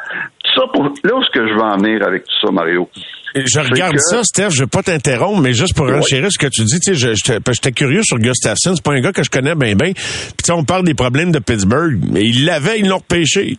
Ça 0.55 0.63
pour, 0.73 0.85
là 0.85 0.91
où 1.15 1.23
est-ce 1.23 1.31
que 1.39 1.47
je 1.49 1.55
veux 1.55 1.63
en 1.63 1.77
venir 1.77 2.05
avec 2.07 2.25
tout 2.25 2.47
ça, 2.47 2.53
Mario? 2.53 2.89
Je 3.37 3.61
regarde 3.61 3.93
que- 3.95 4.01
ça, 4.01 4.25
Steph, 4.25 4.51
je 4.51 4.63
veux 4.63 4.67
pas 4.67 4.83
t'interrompre, 4.83 5.41
mais 5.41 5.53
juste 5.53 5.77
pour 5.77 5.87
renchérir 5.89 6.33
ce 6.33 6.39
que 6.39 6.49
tu 6.49 6.65
dis, 6.65 6.81
tu 6.81 6.95
sais, 6.97 7.15
je- 7.15 7.43
j'étais 7.53 7.71
curieux 7.71 8.03
sur 8.03 8.19
Gustafsson, 8.19 8.75
c'est 8.75 8.83
pas 8.85 8.93
un 8.93 9.01
gars 9.01 9.13
que 9.13 9.23
je 9.23 9.31
connais 9.31 9.55
bien 9.55 9.77
bien. 9.77 9.93
Puis 9.93 10.03
tu 10.39 10.47
sais, 10.47 10.53
on 10.53 10.65
parle 10.65 10.83
des 10.85 10.95
problèmes 10.95 11.31
de 11.31 11.39
Pittsburgh, 11.39 11.97
mais 12.11 12.23
il 12.23 12.45
l'avait, 12.45 12.81
ils 12.81 12.89
l'ont 12.89 12.97
repêché. 12.99 13.57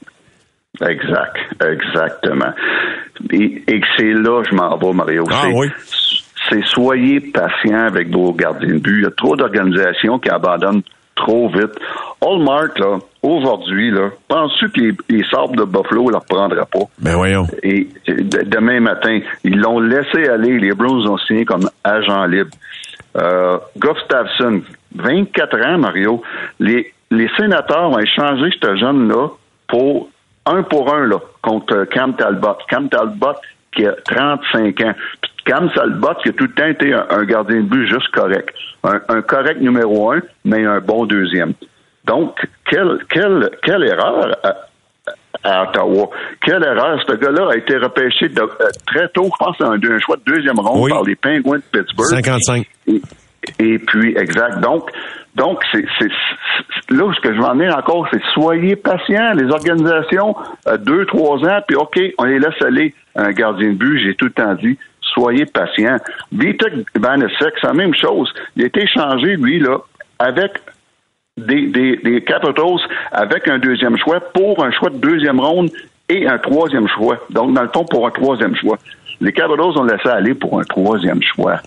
Exact, 0.81 1.37
exactement. 1.65 2.51
Et, 3.31 3.63
et 3.67 3.81
c'est 3.97 4.11
là 4.13 4.41
que 4.43 4.49
je 4.49 4.55
m'en 4.55 4.77
vais, 4.77 4.93
Mario. 4.93 5.23
Ah 5.31 5.47
oui. 5.53 5.67
C'est 6.51 6.63
soyez 6.65 7.19
patient 7.19 7.85
avec 7.87 8.09
vos 8.11 8.33
gardiens 8.33 8.75
de 8.75 8.79
but. 8.79 8.97
Il 8.99 9.03
y 9.03 9.07
a 9.07 9.11
trop 9.11 9.35
d'organisations 9.35 10.19
qui 10.19 10.29
abandonnent 10.29 10.81
trop 11.15 11.49
vite. 11.49 11.71
Hallmark, 12.21 12.77
là, 12.79 12.97
aujourd'hui, 13.23 13.91
là, 13.91 14.09
penses-tu 14.27 14.69
que 14.69 14.79
les, 14.81 14.93
les 15.09 15.23
sables 15.29 15.55
de 15.57 15.63
Buffalo 15.63 16.05
ne 16.05 16.11
le 16.11 16.17
reprendraient 16.17 16.65
pas? 16.71 16.79
Ben 16.99 17.15
voyons. 17.15 17.45
Et 17.63 17.87
de- 18.07 18.43
demain 18.43 18.79
matin, 18.79 19.19
ils 19.43 19.57
l'ont 19.59 19.79
laissé 19.79 20.27
aller. 20.27 20.57
Les 20.59 20.73
Bruins 20.73 21.05
ont 21.09 21.17
signé 21.19 21.45
comme 21.45 21.69
agent 21.83 22.25
libre. 22.25 22.49
Euh, 23.17 23.57
Gustafsson, 23.77 24.61
24 24.95 25.65
ans, 25.65 25.77
Mario. 25.77 26.21
Les, 26.59 26.93
les 27.11 27.29
sénateurs 27.37 27.91
ont 27.91 27.99
échangé 27.99 28.49
ce 28.61 28.75
jeune-là 28.77 29.27
pour 29.67 30.09
un 30.45 30.63
pour 30.63 30.93
un 30.93 31.05
là, 31.05 31.19
contre 31.41 31.83
Cam 31.85 32.15
Talbot. 32.15 32.57
Cam 32.67 32.89
Talbot 32.89 33.35
qui 33.75 33.85
a 33.85 33.93
35 34.05 34.81
ans. 34.81 34.93
Puis 35.21 35.31
Cam 35.45 35.71
Talbot 35.71 36.15
qui 36.23 36.29
a 36.29 36.33
tout 36.33 36.45
le 36.45 36.51
temps 36.53 36.67
été 36.67 36.93
un, 36.93 37.05
un 37.09 37.23
gardien 37.23 37.57
de 37.57 37.61
but 37.67 37.87
juste 37.87 38.09
correct. 38.13 38.49
Un, 38.83 38.99
un 39.09 39.21
correct 39.21 39.59
numéro 39.61 40.11
un, 40.11 40.21
mais 40.45 40.65
un 40.65 40.79
bon 40.79 41.05
deuxième. 41.05 41.53
Donc, 42.05 42.39
quelle, 42.69 42.99
quelle, 43.09 43.49
quelle 43.63 43.83
erreur 43.83 44.35
à, 44.43 44.55
à 45.43 45.63
Ottawa. 45.69 46.09
Quelle 46.43 46.63
erreur. 46.63 46.99
Ce 47.07 47.13
gars-là 47.13 47.49
a 47.51 47.55
été 47.57 47.77
repêché 47.77 48.29
de- 48.29 48.41
euh, 48.41 48.69
très 48.87 49.07
tôt, 49.09 49.25
je 49.31 49.43
pense, 49.45 49.55
un, 49.61 49.73
un 49.73 49.99
choix 49.99 50.17
de 50.17 50.23
deuxième 50.33 50.59
ronde 50.59 50.81
Oui. 50.83 50.91
par 50.91 51.03
les 51.03 51.15
Penguins 51.15 51.57
de 51.57 51.79
Pittsburgh. 51.79 52.09
55. 52.09 52.65
Et, 52.87 53.01
et 53.59 53.79
puis, 53.79 54.15
exact. 54.17 54.59
Donc, 54.59 54.91
donc 55.35 55.63
c'est, 55.71 55.83
là, 56.89 57.11
ce 57.15 57.21
que 57.21 57.33
je 57.33 57.39
veux 57.39 57.45
en 57.45 57.53
venir 57.55 57.75
encore, 57.75 58.07
c'est 58.11 58.21
soyez 58.33 58.75
patients. 58.75 59.33
Les 59.33 59.49
organisations, 59.51 60.35
euh, 60.67 60.77
deux, 60.77 61.05
trois 61.05 61.37
ans, 61.47 61.59
puis 61.67 61.75
OK, 61.75 61.99
on 62.17 62.25
les 62.25 62.39
laisse 62.39 62.61
aller 62.61 62.93
un 63.15 63.31
gardien 63.31 63.69
de 63.69 63.75
but. 63.75 63.99
J'ai 63.99 64.15
tout 64.15 64.25
le 64.25 64.31
temps 64.31 64.53
dit, 64.55 64.77
soyez 65.01 65.45
patients. 65.45 65.97
Vitek 66.31 66.73
Vanasek, 66.95 67.53
c'est 67.59 67.67
la 67.67 67.73
même 67.73 67.95
chose. 67.95 68.31
Il 68.55 68.63
a 68.63 68.67
été 68.67 68.83
échangé, 68.83 69.37
lui, 69.37 69.59
là, 69.59 69.77
avec 70.19 70.59
des, 71.37 71.67
des, 71.67 71.97
des 71.97 72.21
Capitals 72.21 72.79
avec 73.11 73.47
un 73.47 73.57
deuxième 73.57 73.97
choix 73.97 74.19
pour 74.19 74.63
un 74.63 74.71
choix 74.71 74.89
de 74.89 74.97
deuxième 74.97 75.39
ronde 75.39 75.69
et 76.09 76.27
un 76.27 76.37
troisième 76.37 76.87
choix. 76.89 77.17
Donc, 77.29 77.53
dans 77.53 77.63
le 77.63 77.69
fond, 77.73 77.85
pour 77.85 78.05
un 78.05 78.11
troisième 78.11 78.55
choix. 78.55 78.77
Les 79.19 79.31
Capitals 79.31 79.77
ont 79.77 79.83
laissé 79.83 80.09
aller 80.09 80.33
pour 80.33 80.59
un 80.59 80.63
troisième 80.63 81.21
choix. 81.23 81.61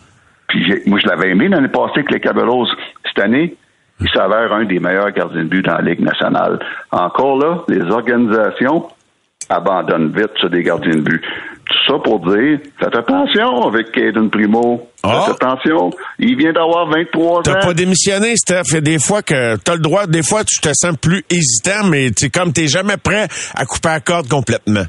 Puis 0.48 0.82
moi, 0.86 0.98
je 1.02 1.08
l'avais 1.08 1.30
aimé 1.30 1.48
l'année 1.48 1.68
passée 1.68 2.04
que 2.04 2.12
les 2.12 2.20
Capitals. 2.20 2.66
Cette 3.06 3.24
année, 3.24 3.56
il 4.00 4.08
s'avère 4.10 4.52
un 4.52 4.64
des 4.64 4.80
meilleurs 4.80 5.10
gardiens 5.12 5.44
de 5.44 5.48
but 5.48 5.64
dans 5.64 5.76
la 5.76 5.82
Ligue 5.82 6.00
nationale. 6.00 6.58
Encore 6.90 7.38
là, 7.38 7.62
les 7.68 7.82
organisations 7.82 8.88
abandonnent 9.48 10.12
vite 10.14 10.30
sur 10.38 10.50
des 10.50 10.62
gardiens 10.62 10.96
de 10.96 11.00
but. 11.00 11.22
ça 11.86 11.94
pour 12.02 12.20
dire, 12.20 12.58
faites 12.78 12.96
attention 12.96 13.68
avec 13.68 13.92
Caden 13.92 14.30
Primo. 14.30 14.88
Ah. 15.02 15.26
Faites 15.26 15.42
attention. 15.42 15.90
Il 16.18 16.36
vient 16.36 16.52
d'avoir 16.52 16.88
23 16.88 17.38
ans. 17.38 17.42
T'as 17.42 17.60
pas 17.60 17.74
démissionné, 17.74 18.36
Steph. 18.36 18.74
A 18.74 18.80
des 18.80 18.98
fois 18.98 19.22
que 19.22 19.56
t'as 19.56 19.74
le 19.74 19.80
droit, 19.80 20.06
des 20.06 20.22
fois 20.22 20.44
tu 20.44 20.60
te 20.60 20.70
sens 20.72 20.96
plus 21.00 21.24
hésitant, 21.30 21.86
mais 21.88 22.10
tu 22.10 22.30
comme 22.30 22.52
t'es 22.52 22.68
jamais 22.68 22.96
prêt 22.96 23.28
à 23.54 23.64
couper 23.64 23.88
la 23.88 24.00
corde 24.00 24.28
complètement. 24.28 24.84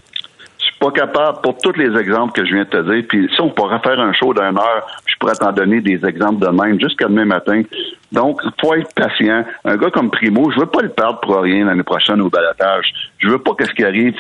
Pas 0.86 0.92
capable, 0.92 1.42
pour 1.42 1.58
tous 1.58 1.76
les 1.80 2.00
exemples 2.00 2.34
que 2.34 2.46
je 2.46 2.54
viens 2.54 2.64
de 2.64 2.70
te 2.70 2.94
dire, 2.94 3.04
puis 3.10 3.28
si 3.34 3.42
on 3.42 3.50
pourrait 3.50 3.80
faire 3.80 4.00
un 4.00 4.14
show 4.14 4.36
d'une 4.36 4.56
heure, 4.56 4.86
je 5.08 5.16
pourrais 5.20 5.34
t'en 5.34 5.52
donner 5.52 5.82
des 5.82 6.00
exemples 6.06 6.46
de 6.46 6.48
même 6.50 6.80
jusqu'à 6.80 7.08
demain 7.08 7.26
matin. 7.26 7.64
Donc, 8.12 8.40
faut 8.62 8.76
être 8.76 8.94
patient. 8.94 9.46
Un 9.64 9.78
gars 9.78 9.90
comme 9.90 10.12
Primo, 10.12 10.52
je 10.52 10.60
veux 10.60 10.68
pas 10.68 10.84
le 10.84 10.90
perdre 10.90 11.20
pour 11.22 11.42
rien 11.42 11.66
l'année 11.66 11.82
prochaine 11.82 12.22
au 12.22 12.30
balotage. 12.30 12.86
Je 13.18 13.30
veux 13.30 13.40
pas 13.40 13.56
que 13.56 13.66
ce 13.66 13.74
qui 13.74 13.84
arrive 13.84 14.14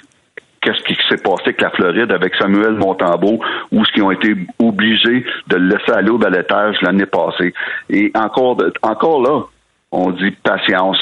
qu'est-ce 0.60 0.82
qui 0.86 0.98
s'est 1.08 1.22
passé 1.22 1.44
avec 1.46 1.62
la 1.62 1.70
Floride, 1.70 2.12
avec 2.12 2.34
Samuel 2.34 2.72
Montembeau, 2.72 3.40
ou 3.72 3.86
ce 3.86 3.92
qu'ils 3.92 4.02
ont 4.02 4.10
été 4.10 4.34
obligés 4.58 5.24
de 5.46 5.58
le 5.58 5.68
laisser 5.68 5.92
aller 5.92 6.10
au 6.10 6.18
balotage 6.18 6.78
l'année 6.82 7.06
passée. 7.06 7.54
Et 7.92 8.12
encore, 8.16 8.58
encore 8.82 9.22
là, 9.22 9.44
on 9.92 10.10
dit 10.10 10.32
patience. 10.32 10.98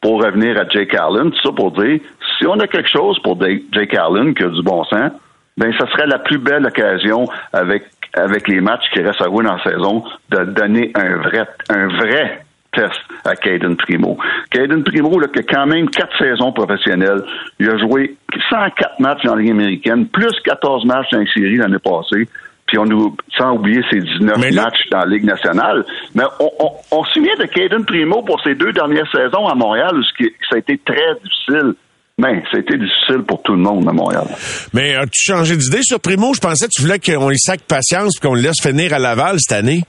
Pour 0.00 0.22
revenir 0.22 0.58
à 0.58 0.68
Jake 0.68 0.94
Allen, 0.94 1.30
tout 1.30 1.40
ça 1.42 1.52
pour 1.52 1.72
dire, 1.72 1.98
si 2.38 2.46
on 2.46 2.58
a 2.60 2.66
quelque 2.66 2.90
chose 2.90 3.18
pour 3.22 3.38
Jake 3.40 3.94
Allen 3.94 4.34
qui 4.34 4.42
a 4.44 4.48
du 4.48 4.62
bon 4.62 4.84
sens, 4.84 5.12
ben 5.56 5.72
ça 5.78 5.86
serait 5.92 6.06
la 6.06 6.18
plus 6.18 6.38
belle 6.38 6.66
occasion 6.66 7.26
avec 7.52 7.84
avec 8.16 8.48
les 8.48 8.60
matchs 8.60 8.84
qui 8.92 9.00
restent 9.00 9.22
à 9.22 9.26
jouer 9.26 9.44
dans 9.44 9.56
la 9.56 9.62
saison 9.62 10.04
de 10.30 10.44
donner 10.44 10.92
un 10.94 11.16
vrai 11.16 11.46
un 11.68 11.88
vrai 11.88 12.44
test 12.72 13.00
à 13.24 13.34
Caden 13.36 13.76
Primo. 13.76 14.18
Caden 14.50 14.82
Primo, 14.82 15.18
là, 15.18 15.28
qui 15.28 15.40
a 15.40 15.42
quand 15.42 15.66
même 15.66 15.88
quatre 15.90 16.16
saisons 16.18 16.52
professionnelles, 16.52 17.22
il 17.58 17.70
a 17.70 17.78
joué 17.78 18.16
104 18.50 19.00
matchs 19.00 19.22
dans 19.24 19.36
la 19.36 19.42
Ligue 19.42 19.52
américaine, 19.52 20.06
plus 20.08 20.34
14 20.44 20.84
matchs 20.84 21.10
dans 21.12 21.20
les 21.20 21.30
séries 21.32 21.56
l'année 21.56 21.78
passée, 21.78 22.28
puis 22.66 22.78
on 22.78 22.84
nous, 22.84 23.16
sans 23.36 23.54
oublier 23.54 23.82
ses 23.90 24.00
19 24.00 24.38
matchs 24.54 24.88
dans 24.90 25.00
la 25.00 25.06
Ligue 25.06 25.24
nationale. 25.24 25.84
Mais 26.14 26.24
on, 26.40 26.50
on, 26.58 26.70
on 26.90 27.04
se 27.04 27.12
souvient 27.12 27.36
de 27.38 27.44
Caden 27.44 27.84
Primo 27.84 28.22
pour 28.22 28.40
ses 28.42 28.54
deux 28.54 28.72
dernières 28.72 29.10
saisons 29.12 29.46
à 29.46 29.54
Montréal, 29.54 29.96
où 29.96 30.02
ça 30.02 30.56
a 30.56 30.58
été 30.58 30.78
très 30.78 31.14
difficile. 31.22 31.74
Mais 32.18 32.42
ça 32.50 32.58
a 32.58 32.60
été 32.60 32.78
difficile 32.78 33.24
pour 33.26 33.42
tout 33.42 33.52
le 33.52 33.58
monde 33.58 33.88
à 33.88 33.92
Montréal. 33.92 34.26
Mais 34.72 34.94
as-tu 34.94 35.32
changé 35.32 35.56
d'idée 35.56 35.82
sur 35.82 35.98
Primo? 36.00 36.32
Je 36.32 36.40
pensais 36.40 36.66
que 36.66 36.72
tu 36.72 36.82
voulais 36.82 37.00
qu'on 37.00 37.28
lui 37.28 37.38
sac 37.38 37.60
patience 37.62 38.16
et 38.16 38.20
qu'on 38.24 38.34
le 38.34 38.40
laisse 38.40 38.60
finir 38.62 38.94
à 38.94 39.00
Laval 39.00 39.36
cette 39.38 39.58
année. 39.58 39.82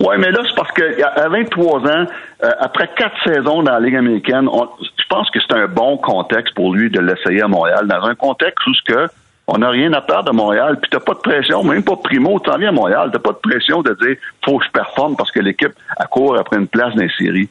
Oui, 0.00 0.14
mais 0.18 0.30
là, 0.30 0.40
c'est 0.46 0.54
parce 0.54 0.70
qu'à 0.72 1.28
23 1.28 1.80
ans, 1.80 2.06
euh, 2.44 2.50
après 2.60 2.88
quatre 2.96 3.16
saisons 3.24 3.62
dans 3.62 3.72
la 3.72 3.80
Ligue 3.80 3.96
américaine, 3.96 4.48
je 4.80 5.04
pense 5.08 5.28
que 5.30 5.40
c'est 5.40 5.56
un 5.56 5.66
bon 5.66 5.96
contexte 5.96 6.54
pour 6.54 6.74
lui 6.74 6.90
de 6.90 7.00
l'essayer 7.00 7.42
à 7.42 7.48
Montréal, 7.48 7.88
dans 7.88 8.04
un 8.04 8.14
contexte 8.14 8.64
où 8.66 8.74
ce 8.74 8.92
que 8.92 9.12
on 9.48 9.58
n'a 9.58 9.70
rien 9.70 9.92
à 9.94 10.02
perdre 10.02 10.28
à 10.28 10.32
Montréal, 10.32 10.78
puis 10.80 10.90
t'as 10.90 11.00
pas 11.00 11.14
de 11.14 11.20
pression, 11.20 11.64
même 11.64 11.82
pas 11.82 11.96
primo, 11.96 12.38
tu 12.38 12.50
viens 12.58 12.68
à 12.68 12.72
Montréal, 12.72 13.08
t'as 13.10 13.18
pas 13.18 13.32
de 13.32 13.38
pression 13.38 13.80
de 13.80 13.94
dire 13.94 14.16
faut 14.44 14.58
que 14.58 14.66
je 14.66 14.70
performe 14.70 15.16
parce 15.16 15.32
que 15.32 15.40
l'équipe 15.40 15.72
accourt 15.96 16.36
après 16.38 16.58
une 16.58 16.68
place 16.68 16.94
dans 16.94 17.02
les 17.02 17.10
séries. 17.18 17.48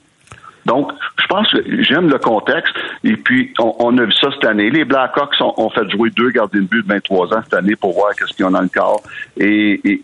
Donc, 0.68 0.92
je 1.18 1.26
pense 1.28 1.50
que 1.50 1.82
j'aime 1.82 2.10
le 2.10 2.20
contexte. 2.20 2.74
Et 3.04 3.16
puis, 3.16 3.54
on, 3.58 3.98
a 3.98 4.04
vu 4.04 4.12
ça 4.12 4.30
cette 4.34 4.46
année. 4.46 4.70
Les 4.70 4.84
Blackhawks 4.84 5.40
ont, 5.40 5.54
ont 5.58 5.70
fait 5.70 5.90
jouer 5.90 6.10
deux 6.10 6.30
gardiens 6.30 6.62
de 6.62 6.68
but 6.68 6.84
de 6.84 6.88
23 6.94 7.34
ans 7.34 7.42
cette 7.44 7.54
année 7.54 7.76
pour 7.76 7.94
voir 7.94 8.14
qu'est-ce 8.14 8.36
qu'ils 8.36 8.46
ont 8.46 8.52
dans 8.52 8.62
le 8.62 8.68
corps. 8.68 9.02
Et, 9.38 10.04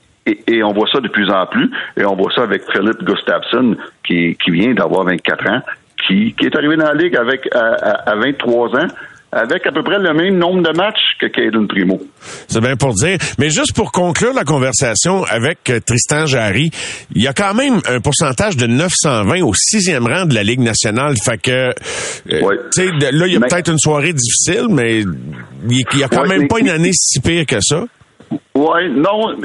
on 0.64 0.72
voit 0.72 0.88
ça 0.90 1.02
de 1.02 1.10
plus 1.10 1.30
en 1.30 1.46
plus. 1.48 1.70
Et 1.98 2.06
on 2.06 2.16
voit 2.16 2.32
ça 2.34 2.44
avec 2.44 2.64
Philip 2.72 3.04
Gustafsson, 3.04 3.76
qui, 4.06 4.38
vient 4.48 4.74
d'avoir 4.74 5.04
24 5.04 5.50
ans, 5.50 5.62
qui, 6.08 6.34
est 6.42 6.56
arrivé 6.56 6.78
dans 6.78 6.86
la 6.86 6.94
Ligue 6.94 7.18
avec 7.18 7.48
à 7.54 8.16
23 8.16 8.78
ans 8.78 8.88
avec 9.36 9.66
à 9.66 9.72
peu 9.72 9.84
près 9.84 10.00
le 10.00 10.14
même 10.14 10.38
nombre 10.38 10.62
de 10.62 10.78
matchs 10.78 11.18
que 11.20 11.28
Caden 11.28 11.68
Primo. 11.68 12.00
C'est 12.48 12.62
bien 12.62 12.76
pour 12.76 12.94
dire. 12.94 13.18
Mais 13.40 13.50
juste 13.50 13.74
pour 13.74 13.92
conclure 13.92 14.34
la 14.34 14.44
conversation 14.44 15.24
avec 15.24 15.70
euh, 15.70 15.80
Tristan 15.80 16.26
Jarry, 16.26 16.70
il 17.16 17.24
y 17.24 17.28
a 17.28 17.34
quand 17.34 17.54
même 17.54 17.82
un 17.88 18.00
pourcentage 18.00 18.58
de 18.58 18.68
920 18.68 19.42
au 19.42 19.54
sixième 19.54 20.06
rang 20.06 20.26
de 20.26 20.36
la 20.36 20.44
Ligue 20.44 20.60
nationale. 20.60 21.16
Fait 21.24 21.42
que, 21.42 21.52
euh, 21.52 21.72
tu 22.26 22.42
sais, 22.72 22.86
là, 23.12 23.28
il 23.28 23.34
y 23.34 23.38
a 23.38 23.40
peut-être 23.40 23.72
une 23.72 23.80
soirée 23.80 24.14
difficile, 24.14 24.68
mais 24.70 25.00
il 25.02 25.86
n'y 25.96 26.04
a 26.04 26.08
quand 26.08 26.28
même 26.28 26.48
pas 26.48 26.60
une 26.60 26.70
année 26.70 26.92
si 26.94 27.20
pire 27.20 27.46
que 27.46 27.60
ça. 27.62 27.86
Oui, 28.56 28.90
non, 28.90 29.36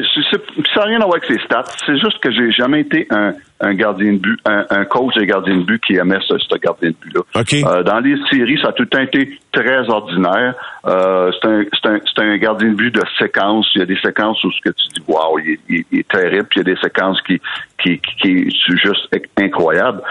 ça 0.75 0.81
n'a 0.81 0.85
rien 0.85 1.01
à 1.01 1.05
voir 1.05 1.17
avec 1.17 1.25
ses 1.25 1.39
stats. 1.45 1.65
C'est 1.87 1.99
juste 1.99 2.19
que 2.21 2.31
j'ai 2.31 2.51
jamais 2.53 2.81
été 2.81 3.07
un, 3.11 3.33
un 3.61 3.75
gardien 3.75 4.13
de 4.13 4.19
but, 4.19 4.39
un, 4.45 4.85
coach 4.85 5.15
de 5.15 5.25
gardien 5.25 5.57
de 5.57 5.63
but 5.63 5.83
qui 5.85 5.97
aimait 5.97 6.19
ce, 6.27 6.39
ce 6.39 6.59
gardien 6.59 6.91
de 6.91 6.97
but-là. 7.01 7.23
Euh, 7.37 7.83
dans 7.83 8.01
les 8.01 8.17
séries, 8.31 8.59
ça 8.63 8.69
a 8.69 8.73
tout 8.73 8.83
le 8.83 8.89
temps 8.89 9.01
été 9.01 9.39
très 9.53 9.89
ordinaire. 9.89 10.55
Euh, 10.87 11.31
c'est 11.41 11.49
un, 11.49 11.95
un, 11.95 12.33
un, 12.33 12.37
gardien 12.37 12.71
de 12.71 12.75
but 12.75 12.95
de 12.95 13.03
séquence. 13.19 13.69
Il 13.75 13.81
y 13.81 13.83
a 13.83 13.87
des 13.87 13.99
séquences 14.01 14.43
où 14.45 14.53
ce 14.53 14.61
que 14.61 14.71
tu 14.71 14.89
dis, 14.95 15.03
waouh, 15.09 15.39
il, 15.69 15.85
est 15.93 16.09
terrible. 16.09 16.47
Puis 16.51 16.61
il 16.61 16.69
y 16.69 16.71
a 16.71 16.75
des 16.75 16.81
séquences 16.81 17.21
qui, 17.23 17.41
qui, 17.83 18.01
qui, 18.21 18.51
sont 18.67 18.77
juste 18.77 19.09
incroyables. 19.39 20.03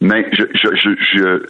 Mais 0.00 0.26
je, 0.32 0.44
je, 0.54 0.90
je, 0.98 1.42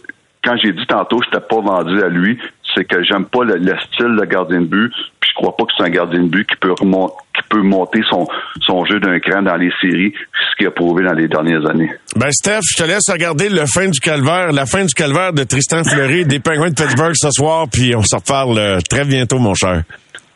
quand 0.43 0.55
j'ai 0.57 0.71
dit 0.71 0.85
tantôt, 0.87 1.19
je 1.21 1.27
n'étais 1.27 1.45
pas 1.47 1.59
vendu 1.59 2.01
à 2.01 2.07
lui, 2.07 2.37
c'est 2.75 2.85
que 2.85 3.03
j'aime 3.03 3.25
pas 3.25 3.43
le, 3.43 3.57
style 3.57 4.15
de 4.19 4.25
gardien 4.25 4.61
de 4.61 4.67
but 4.67 4.93
je 5.35 5.41
crois 5.41 5.55
pas 5.55 5.65
que 5.65 5.71
c'est 5.77 5.83
un 5.83 5.89
gardien 5.89 6.23
de 6.23 6.29
but 6.29 6.47
qui 6.47 6.55
peut 6.57 6.73
qui 6.75 7.41
peut 7.49 7.61
monter 7.61 7.99
son, 8.09 8.25
son 8.61 8.85
jeu 8.85 8.99
d'un 8.99 9.19
cran 9.19 9.41
dans 9.41 9.57
les 9.57 9.71
séries, 9.81 10.13
ce 10.31 10.55
qu'il 10.57 10.67
a 10.67 10.71
prouvé 10.71 11.03
dans 11.03 11.13
les 11.13 11.27
dernières 11.27 11.65
années. 11.69 11.91
Ben 12.15 12.31
Steph, 12.31 12.61
je 12.63 12.81
te 12.81 12.87
laisse 12.87 13.09
regarder 13.11 13.49
le 13.49 13.65
fin 13.65 13.87
du 13.89 13.99
calvaire, 13.99 14.51
la 14.53 14.65
fin 14.65 14.85
du 14.85 14.93
calvaire 14.93 15.33
de 15.33 15.43
Tristan 15.43 15.83
Fleury 15.83 16.25
des 16.25 16.39
Penguins 16.39 16.69
de 16.69 16.75
Pittsburgh 16.75 17.13
ce 17.15 17.29
soir, 17.31 17.67
puis 17.71 17.93
on 17.95 18.03
se 18.03 18.15
reparle 18.15 18.57
euh, 18.57 18.79
très 18.89 19.03
bientôt, 19.03 19.39
mon 19.39 19.53
cher. 19.53 19.83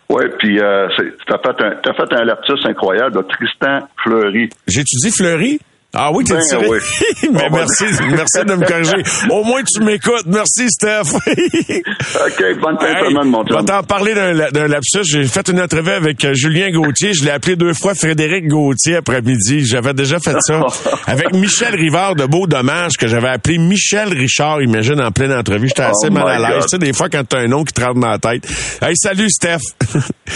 Oui, 0.09 0.23
puis 0.39 0.59
euh, 0.59 0.87
t'as 1.27 1.37
fait 1.37 1.63
un 1.63 1.89
as 1.89 1.93
fait 1.93 2.13
un 2.13 2.25
lapsus 2.25 2.65
incroyable, 2.65 3.15
de 3.15 3.21
Tristan 3.21 3.87
Fleury. 4.03 4.49
J'ai-tu 4.67 4.95
dit 5.03 5.11
Fleury? 5.11 5.59
Ah 5.91 6.11
oui, 6.13 6.23
t'es 6.23 6.35
ben, 6.35 6.41
tiré. 6.47 6.67
Mais 7.33 7.41
ah, 7.45 7.49
merci, 7.51 7.85
merci 8.11 8.45
de 8.45 8.53
me 8.53 8.63
corriger. 8.63 9.01
Au 9.31 9.43
moins, 9.43 9.63
tu 9.63 9.81
m'écoutes. 9.81 10.25
Merci, 10.27 10.69
Steph. 10.69 11.15
OK, 11.15 12.59
bonne 12.61 12.77
fin 12.79 12.93
de 12.93 13.07
semaine, 13.09 13.29
mon 13.29 13.43
chum. 13.43 13.47
Je 13.49 13.55
vais 13.55 13.65
t'en 13.65 13.81
parler 13.81 14.13
d'un 14.13 14.67
lapsus. 14.67 15.03
J'ai 15.03 15.23
fait 15.23 15.47
une 15.49 15.59
entrevue 15.59 15.89
avec 15.89 16.23
euh, 16.25 16.33
Julien 16.35 16.69
Gauthier. 16.69 17.13
Je 17.13 17.23
l'ai 17.23 17.31
appelé 17.31 17.55
deux 17.55 17.73
fois 17.73 17.95
Frédéric 17.95 18.47
Gauthier 18.47 18.97
après-midi. 18.97 19.65
J'avais 19.65 19.95
déjà 19.95 20.19
fait 20.19 20.35
ça. 20.41 20.61
avec 21.07 21.33
Michel 21.33 21.73
Rivard 21.73 22.13
de 22.13 22.25
Beau 22.25 22.45
Dommage, 22.45 22.91
que 22.99 23.07
j'avais 23.07 23.29
appelé 23.29 23.57
Michel 23.57 24.09
Richard, 24.09 24.61
imagine, 24.61 25.01
en 25.01 25.09
pleine 25.09 25.33
entrevue. 25.33 25.69
J'étais 25.69 25.81
assez 25.81 26.09
oh 26.09 26.11
mal 26.11 26.27
à 26.27 26.37
l'aise. 26.51 26.65
Tu 26.65 26.69
sais, 26.69 26.77
des 26.77 26.93
fois, 26.93 27.09
quand 27.09 27.23
t'as 27.27 27.39
un 27.39 27.47
nom 27.47 27.63
qui 27.63 27.73
te 27.73 27.81
rentre 27.81 27.99
dans 27.99 28.11
la 28.11 28.19
tête. 28.19 28.47
Hey, 28.79 28.95
salut, 28.95 29.29
Steph. 29.31 29.57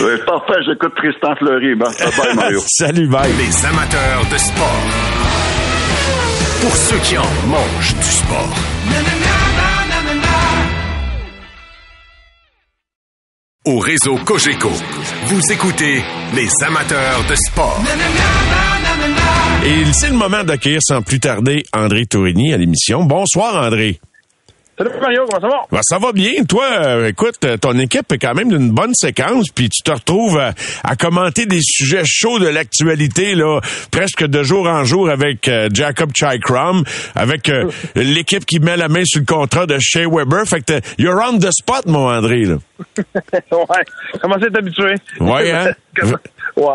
oui, 0.01 0.13
parfait. 0.25 0.63
J'écoute 0.65 0.93
Tristan 0.95 1.35
Fleury. 1.35 1.75
bye, 1.75 2.35
Mario. 2.35 2.59
salut, 2.65 3.07
bye. 3.07 3.31
Les 3.37 3.65
amateurs 3.67 4.25
de 4.31 4.37
sport 4.37 5.42
pour 6.63 6.77
ceux 6.77 6.99
qui 6.99 7.17
en 7.17 7.29
mangent 7.47 7.93
du 7.93 8.03
sport. 8.03 8.55
Au 13.65 13.79
réseau 13.79 14.15
Cogeco, 14.23 14.71
vous 15.25 15.51
écoutez 15.51 16.01
les 16.33 16.47
amateurs 16.65 17.25
de 17.29 17.35
sport. 17.35 17.81
Et 19.65 19.91
c'est 19.91 20.07
le 20.07 20.15
moment 20.15 20.45
d'accueillir 20.45 20.79
sans 20.81 21.01
plus 21.01 21.19
tarder 21.19 21.65
André 21.73 22.05
Tourigny 22.05 22.53
à 22.53 22.57
l'émission. 22.57 23.03
Bonsoir 23.03 23.61
André. 23.61 23.99
Salut 24.75 24.89
Mario, 24.99 25.25
comment 25.29 25.39
ça 25.39 25.47
va? 25.47 25.61
Ben, 25.71 25.79
ça 25.83 25.97
va 25.99 26.11
bien. 26.11 26.31
Toi, 26.49 26.65
euh, 26.65 27.07
écoute, 27.07 27.37
euh, 27.45 27.57
ton 27.57 27.77
équipe 27.77 28.11
est 28.11 28.17
quand 28.17 28.33
même 28.33 28.49
d'une 28.49 28.71
bonne 28.71 28.93
séquence, 28.95 29.49
puis 29.53 29.69
tu 29.69 29.83
te 29.83 29.91
retrouves 29.91 30.39
à, 30.39 30.95
commenter 30.95 31.45
des 31.45 31.59
sujets 31.61 32.01
chauds 32.05 32.39
de 32.39 32.47
l'actualité, 32.47 33.35
là, 33.35 33.59
presque 33.91 34.25
de 34.25 34.41
jour 34.41 34.67
en 34.67 34.83
jour 34.83 35.11
avec 35.11 35.47
euh, 35.47 35.69
Jacob 35.71 36.09
Chikram, 36.15 36.83
avec 37.13 37.51
l'équipe 37.95 38.45
qui 38.45 38.59
met 38.59 38.75
la 38.75 38.87
main 38.87 39.03
sur 39.05 39.19
le 39.19 39.27
contrat 39.27 39.67
de 39.67 39.77
Shea 39.79 40.07
Weber. 40.09 40.47
Fait 40.47 40.61
que 40.61 40.81
you're 40.97 41.21
on 41.23 41.37
the 41.37 41.51
spot, 41.51 41.85
mon 41.85 42.09
André. 42.09 42.45
Là. 42.45 42.55
ouais, 43.51 43.85
comment 44.21 44.37
c'est 44.41 44.57
habitué? 44.57 44.95
Ouais, 45.19 45.51
hein? 45.51 45.71
ouais. 46.55 46.65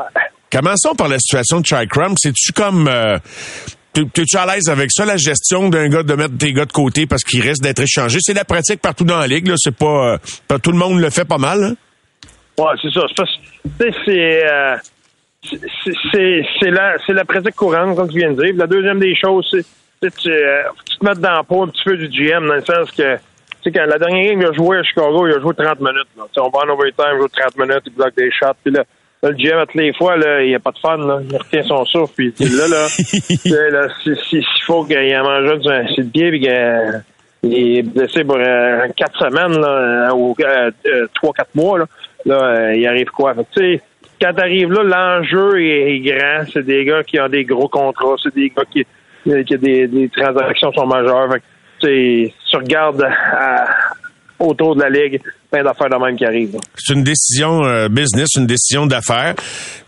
Commençons 0.53 0.95
par 0.95 1.09
la 1.09 1.19
situation 1.19 1.61
de 1.61 1.67
Chikram. 1.67 2.15
C'est-tu 2.17 2.53
comme 2.53 2.89
T'es-tu 4.05 4.37
à 4.37 4.47
l'aise 4.47 4.69
avec 4.69 4.91
ça, 4.93 5.05
la 5.05 5.17
gestion 5.17 5.69
d'un 5.69 5.89
gars 5.89 6.03
de 6.03 6.15
mettre 6.15 6.37
tes 6.37 6.53
gars 6.53 6.65
de 6.65 6.73
côté 6.73 7.07
parce 7.07 7.25
qu'il 7.25 7.43
reste 7.43 7.63
d'être 7.63 7.81
échangé? 7.81 8.19
C'est 8.21 8.35
la 8.35 8.45
pratique 8.45 8.81
partout 8.81 9.05
dans 9.05 9.19
la 9.19 9.27
ligue, 9.27 9.49
là. 9.49 9.55
C'est 9.57 9.75
pas, 9.75 10.19
euh, 10.51 10.59
tout 10.59 10.73
le 10.73 10.79
monde 10.79 11.01
le 11.01 11.11
fait 11.11 11.25
pas 11.25 11.39
mal, 11.39 11.65
hein? 11.65 11.75
Ouais, 12.59 12.75
c'est 12.83 12.91
ça. 12.93 13.07
C'est 14.05 14.47
euh, 14.47 14.77
c'est 16.13 16.71
la, 16.71 16.97
la 17.09 17.25
pratique 17.25 17.55
courante, 17.55 17.97
comme 17.97 18.09
tu 18.09 18.19
viens 18.19 18.33
de 18.33 18.43
dire. 18.43 18.55
La 18.57 18.67
deuxième 18.67 18.99
des 18.99 19.15
choses, 19.15 19.47
c'est 19.51 19.65
tu, 20.01 20.31
euh, 20.31 20.63
tu 20.91 20.99
te 20.99 21.05
mets 21.05 21.15
dans 21.15 21.39
le 21.39 21.43
pot 21.43 21.65
un 21.65 21.69
petit 21.69 21.85
peu 21.85 21.97
du 21.97 22.09
GM, 22.09 22.47
dans 22.47 22.55
le 22.55 22.65
sens 22.65 22.91
que 22.91 23.17
tu 23.17 23.23
sais, 23.65 23.73
quand 23.73 23.87
la 23.87 23.99
dernière 23.99 24.31
game, 24.31 24.41
il 24.41 24.47
a 24.47 24.53
joué 24.53 24.79
à 24.79 24.83
Chicago, 24.85 25.27
il 25.27 25.35
a 25.35 25.41
joué 25.41 25.53
30 25.55 25.81
minutes. 25.81 26.09
Là. 26.17 26.25
On 26.37 26.49
va 26.49 26.59
en 26.61 26.69
overtime, 26.69 27.15
il 27.15 27.19
joue 27.19 27.29
30 27.29 27.59
minutes, 27.59 27.83
il 27.87 27.93
bloque 27.93 28.17
des 28.17 28.31
shots. 28.31 28.47
Là, 28.67 28.85
le 29.23 29.33
GM, 29.33 29.59
à 29.59 29.67
toutes 29.67 29.75
les 29.75 29.93
fois, 29.93 30.17
là, 30.17 30.43
il 30.43 30.49
n'y 30.49 30.55
a 30.55 30.61
pas 30.61 30.71
de 30.71 30.79
fun. 30.79 30.97
Là. 30.97 31.21
Il 31.29 31.37
retient 31.37 31.63
son 31.65 31.85
souffle. 31.85 32.15
Puis 32.15 32.33
là, 32.39 32.69
là, 32.69 32.87
là 33.71 33.89
s'il 34.05 34.45
faut 34.65 34.85
qu'il 34.85 34.97
ait 34.97 35.21
mangé 35.21 35.61
sur 35.61 35.73
le 35.73 36.11
pied 36.11 36.31
puis 36.31 36.41
qu'il 36.41 37.79
est 37.79 37.83
blessé 37.83 38.23
pour 38.23 38.37
euh, 38.39 38.87
quatre 38.97 39.19
semaines 39.19 39.61
là, 39.61 40.15
ou 40.15 40.37
euh, 40.41 40.71
euh, 40.87 41.07
trois, 41.15 41.33
quatre 41.33 41.55
mois, 41.55 41.79
là, 41.79 41.87
là, 42.27 42.75
il 42.75 42.87
arrive 42.87 43.11
quoi? 43.11 43.35
tu 43.35 43.61
sais, 43.61 43.83
quand 44.21 44.35
t'arrives 44.35 44.73
là, 44.73 44.83
l'enjeu 44.83 45.61
est, 45.63 46.01
grand. 46.01 46.45
C'est 46.53 46.65
des 46.65 46.85
gars 46.85 47.03
qui 47.03 47.21
ont 47.21 47.29
des 47.29 47.45
gros 47.45 47.69
contrats. 47.69 48.17
C'est 48.23 48.35
des 48.35 48.51
gars 48.51 48.65
qui, 48.71 48.85
qui 49.25 49.55
ont 49.55 49.59
des, 49.59 49.87
des 49.87 50.09
transactions 50.09 50.73
sont 50.73 50.87
majeures. 50.87 51.29
Fait, 51.81 52.33
tu 52.51 52.57
regardes 52.57 53.09
autour 54.39 54.77
de 54.77 54.83
la 54.83 54.91
ligue, 54.91 55.21
plein 55.51 55.63
d'affaires 55.63 55.89
de 55.89 55.97
même 55.97 56.17
qui 56.17 56.25
arrivent. 56.25 56.59
C'est 56.77 56.95
une 56.95 57.03
décision 57.03 57.65
euh, 57.65 57.89
business, 57.89 58.29
une 58.37 58.47
décision 58.47 58.87
d'affaires. 58.87 59.35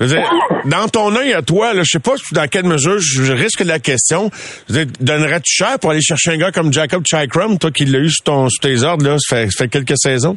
Dans 0.00 0.88
ton 0.88 1.14
œil 1.16 1.32
à 1.32 1.42
toi, 1.42 1.72
je 1.76 1.84
sais 1.84 1.98
pas 1.98 2.14
dans 2.32 2.48
quelle 2.48 2.64
mesure 2.64 2.98
je 2.98 3.32
risque 3.32 3.60
la 3.64 3.78
question. 3.78 4.30
Donnerais-tu 4.68 5.52
cher 5.52 5.78
pour 5.80 5.90
aller 5.90 6.00
chercher 6.00 6.32
un 6.32 6.38
gars 6.38 6.52
comme 6.52 6.72
Jacob 6.72 7.04
Chikrum, 7.06 7.58
toi 7.58 7.70
qui 7.70 7.84
l'as 7.84 8.00
eu 8.00 8.10
sous, 8.10 8.24
ton, 8.24 8.48
sous 8.48 8.60
tes 8.60 8.82
ordres, 8.82 9.06
là, 9.06 9.16
ça 9.18 9.36
fait, 9.36 9.50
ça 9.50 9.64
fait 9.64 9.68
quelques 9.68 9.96
saisons? 9.96 10.36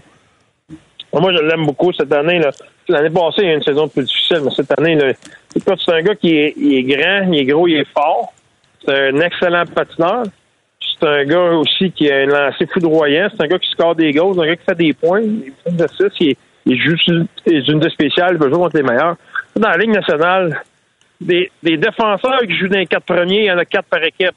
Moi, 1.13 1.31
je 1.31 1.43
l'aime 1.43 1.65
beaucoup 1.65 1.91
cette 1.93 2.11
année. 2.11 2.39
Là. 2.39 2.49
L'année 2.89 3.09
passée, 3.09 3.41
il 3.43 3.45
y 3.45 3.51
a 3.51 3.53
une 3.53 3.63
saison 3.63 3.87
plus 3.87 4.03
difficile, 4.03 4.39
mais 4.43 4.51
cette 4.55 4.77
année, 4.77 4.95
là, 4.95 5.13
c'est 5.55 5.93
un 5.93 6.01
gars 6.01 6.15
qui 6.15 6.35
est, 6.35 6.53
il 6.57 6.73
est 6.73 6.83
grand, 6.83 7.31
il 7.31 7.39
est 7.39 7.45
gros, 7.45 7.67
il 7.67 7.75
est 7.75 7.87
fort. 7.93 8.33
C'est 8.83 9.09
un 9.09 9.19
excellent 9.21 9.63
patineur. 9.65 10.23
C'est 11.03 11.09
un 11.09 11.25
gars 11.25 11.51
aussi 11.51 11.91
qui 11.91 12.09
a 12.09 12.19
un 12.19 12.25
lancé 12.27 12.65
foudroyant. 12.65 13.27
C'est 13.29 13.43
un 13.43 13.47
gars 13.47 13.59
qui 13.59 13.69
score 13.69 13.93
des 13.93 14.13
goals, 14.13 14.39
un 14.39 14.47
gars 14.47 14.55
qui 14.55 14.63
fait 14.63 14.75
des 14.75 14.93
points. 14.93 15.19
Il, 15.19 15.51
il 16.65 16.81
joue 16.81 16.95
une 17.05 17.27
unité 17.45 17.89
spéciale, 17.89 18.35
il 18.35 18.37
va 18.37 18.47
jouer 18.47 18.57
contre 18.57 18.77
les 18.77 18.83
meilleurs. 18.83 19.17
Dans 19.53 19.67
la 19.67 19.75
Ligue 19.75 19.91
nationale, 19.91 20.63
des, 21.19 21.51
défenseurs 21.61 22.39
qui 22.47 22.55
jouent 22.55 22.69
dans 22.69 22.79
les 22.79 22.85
quatre 22.85 23.03
premiers, 23.03 23.39
il 23.39 23.45
y 23.45 23.51
en 23.51 23.57
a 23.57 23.65
quatre 23.65 23.87
par 23.89 24.01
équipe. 24.01 24.31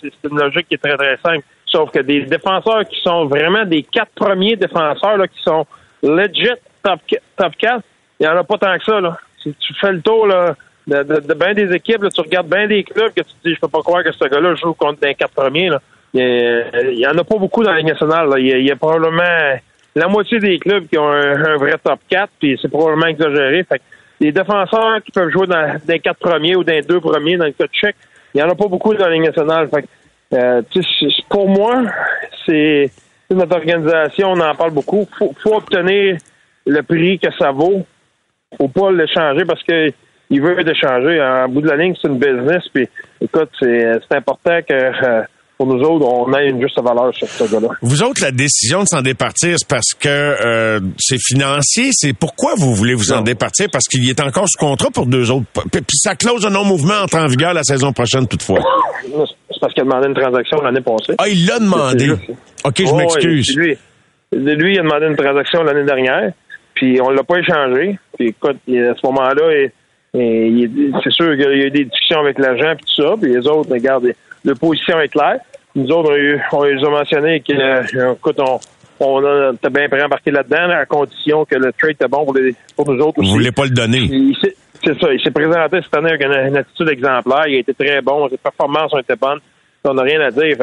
C'est 0.00 0.30
une 0.30 0.38
logique 0.38 0.68
qui 0.68 0.76
est 0.76 0.78
très, 0.78 0.96
très 0.96 1.18
simple. 1.18 1.44
Sauf 1.66 1.90
que 1.90 1.98
des 1.98 2.22
défenseurs 2.22 2.86
qui 2.88 2.98
sont 3.02 3.26
vraiment 3.26 3.66
des 3.66 3.82
quatre 3.82 4.12
premiers 4.14 4.56
défenseurs 4.56 5.18
là, 5.18 5.28
qui 5.28 5.42
sont 5.42 5.66
legit 6.02 6.48
top, 6.82 7.00
top 7.36 7.52
4, 7.58 7.82
il 8.20 8.26
n'y 8.26 8.32
en 8.32 8.38
a 8.38 8.44
pas 8.44 8.56
tant 8.56 8.78
que 8.78 8.84
ça. 8.84 9.00
Là. 9.02 9.18
Si 9.42 9.52
tu 9.52 9.74
fais 9.74 9.92
le 9.92 10.00
tour 10.00 10.26
là, 10.26 10.56
de, 10.86 11.02
de, 11.02 11.20
de 11.20 11.34
bien 11.34 11.52
des 11.52 11.74
équipes, 11.74 12.02
là, 12.02 12.08
tu 12.08 12.22
regardes 12.22 12.48
bien 12.48 12.66
des 12.66 12.84
clubs 12.84 13.12
que 13.12 13.20
tu 13.20 13.34
te 13.42 13.48
dis, 13.48 13.54
je 13.54 13.60
peux 13.60 13.68
pas 13.68 13.82
croire 13.82 14.02
que 14.02 14.12
ce 14.12 14.24
gars-là 14.24 14.54
joue 14.54 14.72
contre 14.72 15.00
les 15.02 15.14
quatre 15.14 15.34
premiers. 15.34 15.68
Il 16.16 16.96
n'y 16.96 17.06
en 17.06 17.16
a 17.16 17.24
pas 17.24 17.36
beaucoup 17.36 17.62
dans 17.62 17.72
la 17.72 17.78
Ligue 17.78 17.88
nationale. 17.88 18.28
Il, 18.38 18.64
y 18.64 18.70
a, 18.70 18.76
probablement 18.76 19.58
la 19.94 20.08
moitié 20.08 20.38
des 20.38 20.58
clubs 20.58 20.86
qui 20.86 20.98
ont 20.98 21.08
un, 21.08 21.56
vrai 21.56 21.74
top 21.82 22.00
4, 22.08 22.30
puis 22.38 22.58
c'est 22.60 22.68
probablement 22.68 23.06
exagéré. 23.06 23.64
Fait 23.64 23.80
les 24.18 24.32
défenseurs 24.32 25.02
qui 25.04 25.12
peuvent 25.12 25.30
jouer 25.30 25.46
dans, 25.46 25.78
les 25.86 26.00
quatre 26.00 26.18
premiers 26.18 26.56
ou 26.56 26.64
dans 26.64 26.72
les 26.72 26.82
deux 26.82 27.00
premiers 27.00 27.36
dans 27.36 27.44
le 27.44 27.52
cas 27.52 27.64
de 27.64 27.72
chèque, 27.72 27.96
il 28.34 28.38
n'y 28.38 28.42
en 28.42 28.50
a 28.50 28.54
pas 28.54 28.66
beaucoup 28.66 28.94
dans 28.94 29.06
la 29.06 29.12
Ligue 29.12 29.26
nationale. 29.26 29.68
Fait 29.68 29.84
euh, 30.32 30.62
pour 31.28 31.48
moi, 31.48 31.82
c'est 32.46 32.90
notre 33.30 33.56
organisation, 33.56 34.32
on 34.32 34.40
en 34.40 34.54
parle 34.54 34.72
beaucoup. 34.72 35.06
Faut, 35.18 35.34
faut 35.42 35.56
obtenir 35.56 36.16
le 36.66 36.82
prix 36.82 37.18
que 37.18 37.28
ça 37.38 37.50
vaut. 37.50 37.84
Faut 38.56 38.68
pas 38.68 38.90
l'échanger 38.90 39.44
parce 39.44 39.62
que 39.62 39.92
il 40.30 40.40
veut 40.40 40.56
l'échanger. 40.60 41.20
En 41.22 41.48
bout 41.48 41.60
de 41.60 41.68
la 41.68 41.76
ligne, 41.76 41.94
c'est 42.00 42.08
une 42.08 42.18
business. 42.18 42.64
Puis, 42.72 42.88
écoute, 43.20 43.50
c'est 43.60 44.00
important 44.10 44.60
que 44.68 44.74
euh, 44.74 45.22
pour 45.58 45.66
nous 45.66 45.82
autres, 45.82 46.04
on 46.06 46.32
ait 46.34 46.50
une 46.50 46.60
juste 46.60 46.78
valeur 46.82 47.14
sur 47.14 47.26
ce 47.28 47.44
gars-là. 47.50 47.68
Vous 47.80 48.02
autres, 48.02 48.22
la 48.22 48.30
décision 48.30 48.82
de 48.82 48.88
s'en 48.88 49.00
départir, 49.00 49.54
c'est 49.56 49.68
parce 49.68 49.94
que 49.98 50.08
euh, 50.08 50.80
c'est 50.98 51.18
financier. 51.18 51.90
C'est 51.92 52.12
pourquoi 52.12 52.52
vous 52.56 52.74
voulez 52.74 52.92
vous 52.94 53.12
en 53.12 53.22
départir? 53.22 53.68
Parce 53.72 53.86
qu'il 53.86 54.08
est 54.08 54.20
encore 54.20 54.46
sous 54.48 54.58
contrat 54.58 54.90
pour 54.90 55.06
deux 55.06 55.30
autres. 55.30 55.46
Puis 55.72 55.96
ça 55.96 56.14
close 56.14 56.44
un 56.44 56.50
non-mouvement 56.50 57.02
entre 57.02 57.18
en 57.18 57.26
vigueur 57.26 57.54
la 57.54 57.62
saison 57.62 57.92
prochaine, 57.92 58.26
toutefois. 58.28 58.60
C'est 59.02 59.60
parce 59.60 59.72
qu'il 59.72 59.82
a 59.82 59.84
demandé 59.84 60.08
une 60.08 60.14
transaction 60.14 60.60
l'année 60.60 60.82
passée. 60.82 61.14
Ah, 61.16 61.28
il 61.28 61.46
l'a 61.46 61.58
demandé. 61.58 62.12
OK, 62.64 62.74
je 62.78 62.94
m'excuse. 62.94 63.56
lui, 63.56 63.78
lui, 64.32 64.74
il 64.74 64.78
a 64.78 64.82
demandé 64.82 65.06
une 65.06 65.16
transaction 65.16 65.62
l'année 65.62 65.84
dernière, 65.84 66.32
puis 66.74 67.00
on 67.00 67.08
l'a 67.08 67.22
pas 67.22 67.38
échangé. 67.38 67.98
Puis 68.18 68.28
écoute, 68.28 68.56
à 68.68 68.94
ce 68.94 69.06
moment-là, 69.06 69.68
c'est 70.12 71.12
sûr 71.12 71.30
qu'il 71.30 71.40
y 71.40 71.62
a 71.62 71.66
eu 71.66 71.70
des 71.70 71.84
discussions 71.84 72.20
avec 72.20 72.38
l'agent 72.38 72.72
et 72.72 72.76
tout 72.76 73.02
ça, 73.02 73.14
puis 73.20 73.32
les 73.32 73.46
autres, 73.46 73.70
regarde, 73.70 74.12
de 74.46 74.54
position 74.54 74.98
est 75.00 75.08
claire. 75.08 75.40
Nous 75.74 75.90
autres, 75.90 76.10
on, 76.52 76.62
les 76.62 76.82
a 76.82 76.88
mentionné 76.88 77.40
que, 77.40 77.52
euh, 77.52 78.14
écoute, 78.14 78.40
on, 78.40 78.58
on 79.00 79.24
a 79.24 79.52
bien 79.70 79.88
prêt 79.88 80.02
embarqué 80.02 80.30
là-dedans, 80.30 80.70
à 80.70 80.86
condition 80.86 81.44
que 81.44 81.56
le 81.56 81.72
trade 81.72 81.92
était 81.92 82.08
bon 82.08 82.24
pour, 82.24 82.34
les, 82.34 82.54
pour 82.74 82.90
nous 82.90 82.98
autres 83.02 83.18
aussi. 83.18 83.28
Vous 83.28 83.34
voulez 83.36 83.52
pas 83.52 83.64
le 83.64 83.70
donner? 83.70 84.32
C'est 84.82 84.98
ça. 84.98 85.12
Il 85.12 85.20
s'est 85.20 85.30
présenté 85.30 85.80
cette 85.82 85.94
année 85.94 86.10
avec 86.10 86.22
une, 86.22 86.56
attitude 86.56 86.88
exemplaire. 86.88 87.46
Il 87.48 87.56
a 87.56 87.58
été 87.58 87.74
très 87.74 88.00
bon. 88.00 88.28
Ses 88.30 88.38
performances 88.38 88.92
ont 88.94 88.98
été 88.98 89.16
bonnes. 89.16 89.40
On 89.84 89.94
n'a 89.94 90.02
rien 90.02 90.20
à 90.20 90.30
dire. 90.30 90.56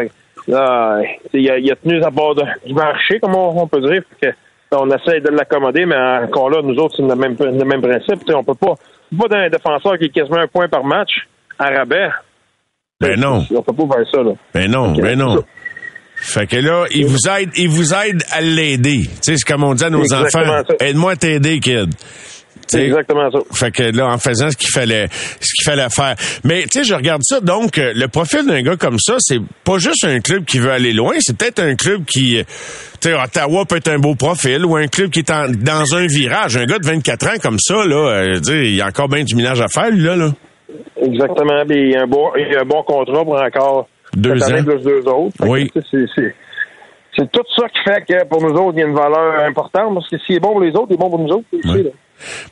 là, 0.48 1.02
il, 1.34 1.50
a, 1.50 1.58
il, 1.58 1.72
a, 1.72 1.76
tenu 1.76 2.02
sa 2.02 2.10
part 2.10 2.36
du 2.36 2.74
marché, 2.74 3.20
comme 3.20 3.36
on, 3.36 3.68
peut 3.68 3.82
dire. 3.82 4.02
que, 4.22 4.28
on 4.72 4.90
essaie 4.90 5.20
de 5.20 5.30
l'accommoder, 5.30 5.86
mais 5.86 5.96
encore 5.96 6.50
là, 6.50 6.62
nous 6.64 6.76
autres, 6.78 6.96
c'est 6.96 7.04
le 7.04 7.16
même, 7.16 7.36
le 7.40 7.66
même 7.66 7.82
principe. 7.82 8.24
on 8.34 8.44
peut 8.44 8.56
pas, 8.56 8.74
pas 9.18 9.28
donner 9.28 9.46
un 9.46 9.50
défenseur 9.50 9.98
qui 10.00 10.06
est 10.06 10.10
quasiment 10.10 10.40
un 10.40 10.48
point 10.48 10.68
par 10.68 10.84
match 10.84 11.28
à 11.60 11.70
rabais. 11.70 12.10
Ben 13.02 13.20
non. 13.20 13.46
On 13.54 13.62
peut 13.62 13.74
pas 13.74 13.96
faire 13.98 14.06
ça, 14.12 14.24
là. 14.24 14.32
Ben 14.54 14.70
non, 14.72 14.94
ben 14.94 15.18
non. 15.18 15.44
Fait 16.16 16.48
que 16.48 16.56
là, 16.56 16.86
il 16.92 17.06
vous 17.06 17.18
aide, 17.38 17.50
il 17.58 17.68
vous 17.68 17.94
aide 17.94 18.24
à 18.32 18.40
l'aider. 18.40 19.02
Tu 19.04 19.10
sais, 19.22 19.38
c'est 19.38 19.44
comme 19.46 19.64
on 19.64 19.74
dit 19.74 19.84
à 19.84 19.90
nos 19.90 20.06
enfants. 20.14 20.62
Aide-moi 20.80 21.12
à 21.12 21.16
t'aider, 21.18 21.60
kid. 21.60 21.94
C'est 22.66 22.86
exactement 22.86 23.30
ça. 23.30 23.40
Fait 23.52 23.72
que 23.72 23.84
là, 23.84 24.08
en 24.08 24.18
faisant 24.18 24.50
ce 24.50 24.56
qu'il 24.56 24.70
fallait, 24.70 25.10
ce 25.12 25.52
qu'il 25.54 25.66
fallait 25.66 25.90
faire. 25.90 26.16
Mais 26.46 26.64
tu 26.64 26.80
sais, 26.80 26.84
je 26.86 26.94
regarde 26.94 27.22
ça. 27.24 27.42
Donc, 27.42 27.78
euh, 27.78 27.92
le 27.94 28.08
profil 28.08 28.46
d'un 28.48 28.62
gars 28.62 28.78
comme 28.78 28.98
ça, 29.00 29.16
c'est 29.20 29.42
pas 29.66 29.78
juste 29.80 30.06
un 30.06 30.22
club 30.22 30.46
qui 30.46 30.60
veut 30.60 30.72
aller 30.72 30.94
loin. 30.94 31.16
C'est 31.20 31.36
peut-être 31.38 31.60
un 31.60 31.76
club 31.76 32.06
qui, 32.06 32.38
tu 33.02 33.10
sais, 33.10 33.14
Ottawa 33.14 33.66
peut 33.66 33.76
être 33.76 33.90
un 33.90 34.00
beau 34.00 34.16
profil 34.16 34.64
ou 34.66 34.78
un 34.78 34.88
club 34.88 35.10
qui 35.10 35.20
est 35.20 35.30
dans 35.30 35.96
un 35.96 36.08
virage. 36.08 36.56
Un 36.56 36.66
gars 36.66 36.80
de 36.80 36.86
24 36.86 37.28
ans 37.28 37.38
comme 37.42 37.60
ça, 37.60 37.86
là, 37.86 38.10
euh, 38.12 38.40
il 38.48 38.76
y 38.76 38.82
a 38.82 38.88
encore 38.88 39.10
bien 39.10 39.24
du 39.26 39.36
minage 39.36 39.60
à 39.60 39.68
faire, 39.68 39.92
lui 39.92 40.04
là. 40.04 40.16
là. 40.16 40.32
Exactement. 41.02 41.64
il 41.70 41.92
y 41.92 41.96
a 41.96 42.02
un 42.04 42.08
bon, 42.08 42.32
il 42.38 42.52
y 42.52 42.56
a 42.56 42.62
un 42.62 42.66
bon 42.66 42.84
contrat 42.84 43.24
pour 43.24 43.42
encore 43.42 43.88
deux 44.16 44.42
ans. 44.44 44.64
plus 44.64 44.84
deux 44.84 45.08
autres. 45.08 45.36
Oui. 45.42 45.70
C'est 47.16 47.32
tout 47.32 47.44
ça 47.56 47.68
qui 47.70 47.80
fait 47.86 48.04
que 48.08 48.26
pour 48.28 48.42
nous 48.42 48.54
autres, 48.58 48.74
il 48.78 48.80
y 48.80 48.84
a 48.84 48.88
une 48.88 48.96
valeur 48.96 49.46
importante 49.48 49.94
parce 49.94 50.10
que 50.10 50.18
s'il 50.26 50.36
est 50.36 50.40
bon 50.40 50.52
pour 50.54 50.62
les 50.62 50.72
autres, 50.72 50.88
il 50.90 50.94
est 50.94 50.98
bon 50.98 51.10
pour 51.10 51.20
nous 51.20 51.30
autres. 51.32 51.46
Aussi, 51.54 51.90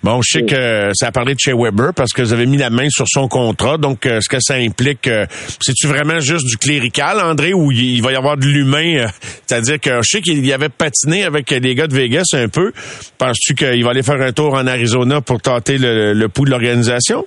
Bon, 0.03 0.21
je 0.21 0.39
sais 0.39 0.45
que 0.45 0.89
ça 0.93 1.07
a 1.07 1.12
parlé 1.12 1.34
de 1.34 1.39
chez 1.39 1.53
Weber 1.53 1.93
parce 1.95 2.12
que 2.12 2.21
vous 2.21 2.34
avez 2.34 2.45
mis 2.45 2.57
la 2.57 2.69
main 2.69 2.89
sur 2.89 3.05
son 3.07 3.27
contrat. 3.27 3.77
Donc, 3.77 4.05
euh, 4.05 4.17
est-ce 4.17 4.27
que 4.27 4.39
ça 4.39 4.55
implique, 4.55 5.07
euh, 5.07 5.25
c'est-tu 5.62 5.88
vraiment 5.88 6.19
juste 6.19 6.45
du 6.45 6.57
clérical, 6.57 7.19
André, 7.21 7.53
ou 7.53 7.71
il 7.71 8.01
va 8.01 8.12
y 8.12 8.15
avoir 8.15 8.38
de 8.38 8.45
l'humain? 8.45 8.97
Euh, 8.97 9.07
c'est-à-dire 9.45 9.79
que 9.79 10.01
je 10.01 10.10
sais 10.10 10.21
qu'il 10.21 10.45
y 10.45 10.53
avait 10.53 10.69
patiné 10.69 11.23
avec 11.23 11.49
les 11.51 11.75
gars 11.75 11.88
de 11.88 11.93
Vegas 11.95 12.25
un 12.34 12.49
peu. 12.49 12.73
Penses-tu 13.17 13.53
qu'il 13.55 13.84
va 13.84 13.91
aller 13.91 14.03
faire 14.03 14.21
un 14.21 14.31
tour 14.31 14.53
en 14.55 14.67
Arizona 14.67 15.21
pour 15.21 15.41
tâter 15.41 15.77
le, 15.77 16.13
le 16.13 16.27
pouls 16.27 16.45
de 16.45 16.51
l'organisation? 16.51 17.25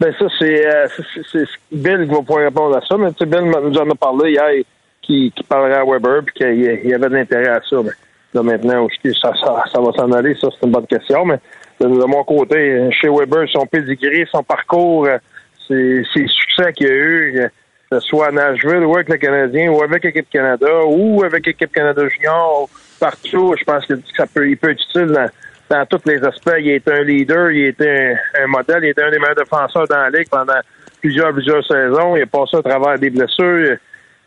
Ben 0.00 0.12
ça, 0.18 0.26
c'est 0.38 1.44
Bill 1.70 2.06
qui 2.08 2.14
va 2.14 2.18
pouvoir 2.18 2.44
répondre 2.44 2.76
à 2.76 2.80
ça, 2.86 2.96
mais 2.96 3.10
Bill 3.20 3.52
nous 3.62 3.78
en 3.78 3.90
a 3.90 3.94
parlé 3.94 4.32
hier 4.32 4.64
qui, 5.02 5.32
parlerait 5.48 5.78
à 5.78 5.84
Weber 5.84 6.22
puis 6.24 6.34
qu'il 6.34 6.88
y 6.88 6.94
avait 6.94 7.08
de 7.08 7.14
l'intérêt 7.14 7.48
à 7.48 7.60
ça. 7.68 7.76
Mais 7.82 7.90
là, 8.34 8.42
maintenant, 8.42 8.88
ça, 9.20 9.32
ça, 9.34 9.64
ça 9.72 9.80
va 9.80 9.92
s'en 9.92 10.10
aller, 10.12 10.34
ça, 10.34 10.48
c'est 10.52 10.66
une 10.66 10.72
bonne 10.72 10.86
question. 10.86 11.24
Mais 11.24 11.38
de, 11.80 11.86
mon 11.86 12.24
côté, 12.24 12.88
chez 13.00 13.08
Weber, 13.08 13.48
son 13.50 13.66
pedigree, 13.66 14.26
son 14.30 14.42
parcours, 14.42 15.06
euh, 15.06 15.18
ses, 15.66 16.26
succès 16.26 16.72
qu'il 16.72 16.86
a 16.86 16.94
eu, 16.94 17.50
que 17.90 17.98
ce 17.98 18.06
soit 18.06 18.28
à 18.28 18.30
Nashville 18.30 18.84
ou 18.84 18.94
avec 18.94 19.08
le 19.08 19.16
Canadien 19.16 19.70
ou 19.70 19.82
avec 19.82 20.04
l'équipe 20.04 20.28
Canada 20.30 20.84
ou 20.86 21.22
avec 21.24 21.46
l'équipe 21.46 21.72
Canada 21.72 22.06
Junior, 22.08 22.68
partout, 22.98 23.54
je 23.58 23.64
pense 23.64 23.86
que 23.86 23.94
ça 24.16 24.26
peut, 24.26 24.54
peut 24.60 24.70
être 24.70 24.82
utile 24.90 25.06
dans 25.06 25.28
dans 25.70 25.86
tous 25.86 26.00
les 26.06 26.22
aspects. 26.24 26.56
Il 26.58 26.68
est 26.68 26.88
un 26.88 27.02
leader, 27.02 27.50
il 27.50 27.66
était 27.66 28.16
un, 28.42 28.46
modèle, 28.48 28.84
il 28.84 28.88
était 28.90 29.02
un 29.02 29.10
des 29.10 29.18
meilleurs 29.18 29.36
défenseurs 29.36 29.86
dans 29.88 29.96
la 29.96 30.10
ligue 30.10 30.28
pendant 30.28 30.60
plusieurs, 31.00 31.32
plusieurs 31.32 31.64
saisons. 31.64 32.16
Il 32.16 32.22
a 32.22 32.26
passé 32.26 32.56
à 32.56 32.62
travers 32.62 32.98
des 32.98 33.10
blessures. 33.10 33.76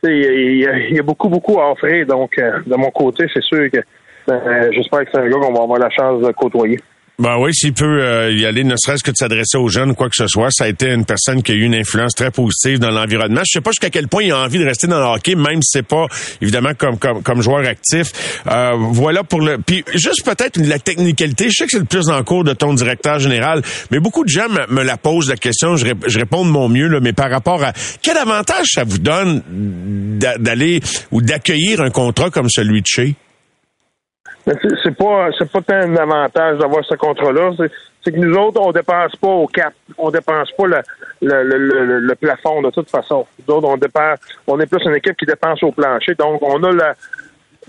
Il, 0.03 0.60
y 0.91 0.99
a 0.99 1.03
beaucoup, 1.03 1.29
beaucoup 1.29 1.60
à 1.60 1.71
offrir. 1.71 2.06
Donc, 2.06 2.38
euh, 2.38 2.60
de 2.65 2.75
mon 2.75 2.91
côté, 2.91 3.25
c'est 3.34 3.43
sûr 3.43 3.69
que 3.71 3.79
euh, 4.29 4.69
j'espère 4.71 5.06
que 5.06 5.12
c'est 5.12 5.19
un 5.19 5.29
gars 5.29 5.38
qu'on 5.38 5.53
va 5.53 5.63
avoir 5.63 5.79
la 5.79 5.89
chance 5.89 6.21
de 6.21 6.32
côtoyer. 6.32 6.79
Ben 7.19 7.38
oui, 7.38 7.54
s'il 7.54 7.73
peut 7.73 8.02
euh, 8.02 8.32
y 8.32 8.43
aller, 8.43 8.63
ne 8.63 8.76
serait-ce 8.76 9.04
que 9.04 9.12
de 9.12 9.15
s'adresser 9.15 9.58
aux 9.58 9.67
jeunes 9.67 9.93
quoi 9.93 10.10
que 10.10 10.15
ce 10.15 10.26
soit, 10.26 10.49
ça 10.49 10.63
a 10.63 10.67
été 10.67 10.88
une 10.88 11.06
personne 11.06 11.43
qui 11.43 11.52
a 11.52 11.56
eu 11.56 11.62
une 11.62 11.76
influence 11.76 12.15
très 12.15 12.32
positive 12.32 12.80
dans 12.80 12.89
l'environnement. 12.89 13.41
Je 13.45 13.52
sais 13.52 13.62
pas 13.62 13.69
jusqu'à 13.69 13.91
quel 13.91 14.08
point 14.08 14.23
il 14.23 14.32
a 14.32 14.39
envie 14.39 14.58
de 14.58 14.65
rester 14.65 14.88
dans 14.88 14.97
le 14.97 15.06
hockey, 15.06 15.36
même 15.36 15.62
si 15.62 15.69
c'est 15.73 15.88
pas 15.88 16.08
évidemment 16.41 16.73
comme 16.76 16.97
comme, 16.97 17.21
comme 17.21 17.41
joueur 17.43 17.67
actif. 17.67 18.12
Euh, 18.47 18.73
voilà 18.78 19.23
pour 19.23 19.41
le. 19.41 19.60
Puis 19.60 19.84
juste 19.93 20.26
peut-être 20.26 20.58
la 20.58 20.80
technicalité. 20.80 21.52
Je 21.52 21.56
sais 21.56 21.65
que 21.65 21.71
c'est 21.71 21.80
le 21.80 21.86
plus 21.86 22.10
en 22.10 22.23
cours 22.23 22.43
de 22.43 22.54
ton 22.54 22.73
directeur 22.73 23.19
général, 23.19 23.62
mais 23.91 23.99
beaucoup 23.99 24.23
de 24.23 24.30
gens 24.30 24.47
me, 24.69 24.82
la 24.82 24.97
posent 24.97 25.30
la 25.30 25.38
question. 25.38 25.76
Je, 25.76 25.86
je, 26.08 26.17
réponds 26.17 26.45
de 26.45 26.49
mon 26.49 26.67
mieux, 26.67 26.88
là, 26.88 26.99
mais 26.99 27.13
par 27.13 27.30
rapport 27.30 27.63
à 27.63 27.73
quel 28.02 28.17
avantage 28.17 28.69
ça 28.73 28.84
vous 28.84 28.97
donne 28.97 29.43
d'aller 30.39 30.82
ou 31.12 31.21
d'accueillir 31.21 31.80
un 31.82 31.91
contrat 31.91 32.32
comme 32.32 32.49
celui 32.49 32.82
de 32.82 32.88
chez? 32.88 33.15
C'est 34.45 34.97
pas 34.97 35.29
c'est 35.38 35.49
pas 35.51 35.62
tant 35.62 35.75
un 35.75 35.95
avantage 35.95 36.58
d'avoir 36.60 36.84
ce 36.86 36.95
contrat-là. 36.95 37.51
C'est 38.03 38.12
que 38.12 38.17
nous 38.17 38.36
autres, 38.36 38.60
on 38.60 38.71
dépense 38.71 39.15
pas 39.15 39.29
au 39.29 39.47
cap. 39.47 39.73
On 39.97 40.12
dépense 40.12 40.51
pas 40.51 40.67
le, 40.67 40.82
le, 41.21 41.58
le, 41.58 41.99
le, 41.99 42.15
plafond 42.15 42.62
de 42.62 42.69
toute 42.69 42.89
façon. 42.89 43.25
Nous 43.39 43.53
autres, 43.53 43.67
on 43.67 43.77
dépense 43.77 44.19
on 44.47 44.60
est 44.60 44.65
plus 44.65 44.84
une 44.86 44.95
équipe 44.95 45.15
qui 45.15 45.25
dépense 45.25 45.63
au 45.63 45.71
plancher. 45.71 46.13
Donc, 46.15 46.41
on 46.41 46.62
a 46.63 46.71
la 46.71 46.93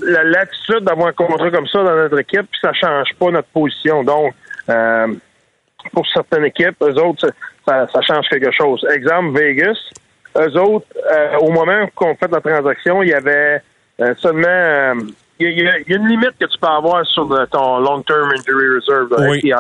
l'attitude 0.01 0.81
d'avoir 0.81 1.09
un 1.09 1.13
contrat 1.13 1.51
comme 1.53 1.69
ça 1.69 1.79
dans 1.85 1.95
notre 1.95 2.19
équipe, 2.19 2.49
puis 2.51 2.61
ça 2.61 2.73
change 2.73 3.09
pas 3.19 3.31
notre 3.31 3.49
position. 3.49 4.03
Donc, 4.03 4.35
euh, 4.69 5.07
pour 5.93 6.07
certaines 6.09 6.47
équipes, 6.47 6.77
eux 6.83 6.99
autres, 7.01 7.31
ça, 7.67 7.87
change 8.03 8.29
quelque 8.29 8.51
chose. 8.51 8.85
Exemple, 8.93 9.39
Vegas, 9.39 9.79
eux 10.37 10.59
autres, 10.59 10.87
euh, 11.13 11.37
au 11.39 11.51
moment 11.51 11.87
qu'on 11.95 12.15
fait 12.17 12.31
la 12.31 12.41
transaction, 12.41 13.03
il 13.03 13.11
y 13.11 13.15
avait 13.15 13.63
euh, 14.01 14.15
seulement... 14.17 15.01
il 15.41 15.61
y, 15.61 15.69
a, 15.69 15.79
une 15.89 16.09
limite 16.09 16.39
que 16.39 16.47
tu 16.47 16.59
peux 16.59 16.67
avoir 16.67 17.05
sur 17.07 17.29
ton 17.51 17.81
long-term 17.81 18.31
injury 18.31 18.77
reserve, 18.77 19.11
de 19.11 19.29
oui. 19.29 19.53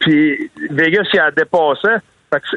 Puis 0.00 0.50
Vegas, 0.70 1.08
il 1.12 1.20
a 1.20 1.30
dépassé. 1.30 1.88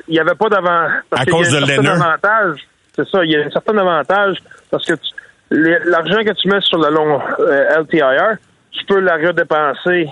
il 0.08 0.14
n'y 0.14 0.20
avait 0.20 0.36
pas 0.36 0.50
d'avant. 0.50 0.88
À 1.12 1.26
cause 1.26 1.52
de 1.52 1.82
l'avantage. 1.82 2.68
C'est 2.96 3.08
ça, 3.08 3.24
il 3.24 3.32
y 3.32 3.36
a 3.36 3.46
un 3.46 3.52
certain 3.52 3.78
avantage 3.78 4.38
parce 4.70 4.86
que 4.86 4.94
l'argent 5.52 6.24
que 6.24 6.34
tu 6.34 6.48
mets 6.50 6.62
sur 6.62 6.80
le 6.80 6.90
long 6.90 7.22
euh, 7.40 7.82
LTIR, 7.82 8.38
tu 8.72 8.86
peux 8.86 9.00
la 9.00 9.16
redépenser 9.16 10.10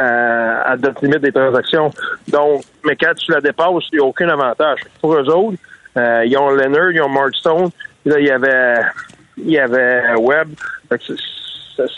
euh, 0.00 0.62
à 0.64 0.76
date 0.76 1.02
limite 1.02 1.20
des 1.20 1.32
transactions. 1.32 1.90
Donc, 2.28 2.62
mais 2.84 2.94
quand 2.96 3.12
tu 3.14 3.32
la 3.32 3.40
dépasses, 3.40 3.84
il 3.92 3.98
n'y 3.98 4.04
a 4.04 4.06
aucun 4.06 4.28
avantage. 4.28 4.80
Pour 5.00 5.14
eux 5.14 5.28
autres, 5.28 5.58
euh, 5.96 6.24
ils 6.24 6.36
ont 6.38 6.50
Leonard, 6.50 6.92
ils 6.92 7.02
ont 7.02 7.08
Mark 7.08 7.34
Stone, 7.34 7.70
là, 8.04 8.20
il 8.20 8.26
y 8.26 8.30
avait, 8.30 8.82
il 9.36 9.50
y 9.50 9.58
avait 9.58 10.14
Webb. 10.14 10.50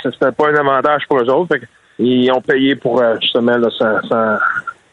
C'était 0.02 0.32
pas 0.32 0.48
un 0.48 0.54
avantage 0.54 1.02
pour 1.08 1.20
eux 1.20 1.30
autres. 1.30 1.56
ils 1.98 2.30
ont 2.32 2.40
payé 2.40 2.76
pour 2.76 3.02
justement 3.20 3.58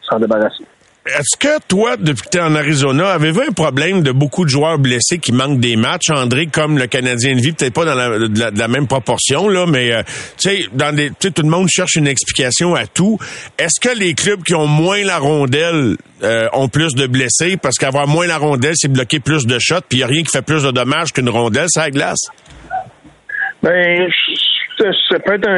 s'en 0.02 0.20
débarrasser. 0.20 0.66
Est-ce 1.08 1.38
que 1.38 1.62
toi, 1.68 1.96
depuis 1.96 2.24
que 2.24 2.30
tu 2.30 2.38
es 2.38 2.42
en 2.42 2.54
Arizona, 2.56 3.12
avez-vous 3.12 3.42
un 3.42 3.54
problème 3.54 4.02
de 4.02 4.12
beaucoup 4.12 4.44
de 4.44 4.50
joueurs 4.50 4.78
blessés 4.78 5.20
qui 5.20 5.32
manquent 5.32 5.60
des 5.60 5.78
matchs, 5.78 6.10
André, 6.10 6.48
comme 6.48 6.78
le 6.78 6.88
Canadien 6.88 7.36
de 7.36 7.40
vie, 7.40 7.54
peut-être 7.54 7.74
pas 7.74 7.86
dans 7.86 7.96
la, 7.96 8.68
même 8.68 8.88
proportion, 8.88 9.48
là, 9.48 9.66
mais 9.66 9.94
euh, 9.94 10.04
tu 10.38 10.50
sais, 10.50 10.66
dans 10.74 10.94
des, 10.94 11.12
tout 11.12 11.32
le 11.38 11.50
monde 11.50 11.70
cherche 11.70 11.96
une 11.96 12.08
explication 12.08 12.76
à 12.76 12.88
tout. 12.88 13.18
Est-ce 13.58 13.80
que 13.80 13.98
les 13.98 14.16
clubs 14.16 14.44
qui 14.44 14.54
ont 14.54 14.68
moins 14.68 15.02
la 15.04 15.18
rondelle 15.18 15.96
euh, 16.24 16.50
ont 16.52 16.68
plus 16.68 16.94
de 16.94 17.08
blessés? 17.08 17.56
Parce 17.56 17.78
qu'avoir 17.78 18.08
moins 18.08 18.28
la 18.28 18.38
rondelle, 18.38 18.74
c'est 18.76 18.92
bloquer 18.92 19.22
plus 19.22 19.46
de 19.46 19.58
shots, 19.60 19.76
puis 19.88 20.00
il 20.00 20.02
n'y 20.02 20.04
a 20.04 20.08
rien 20.08 20.24
qui 20.24 20.32
fait 20.32 20.46
plus 20.46 20.64
de 20.64 20.72
dommages 20.72 21.14
qu'une 21.14 21.30
rondelle, 21.30 21.68
ça 21.70 21.90
glace? 21.90 22.30
Ben, 23.64 24.12
ça 24.78 25.20
peut 25.20 25.34
être 25.34 25.50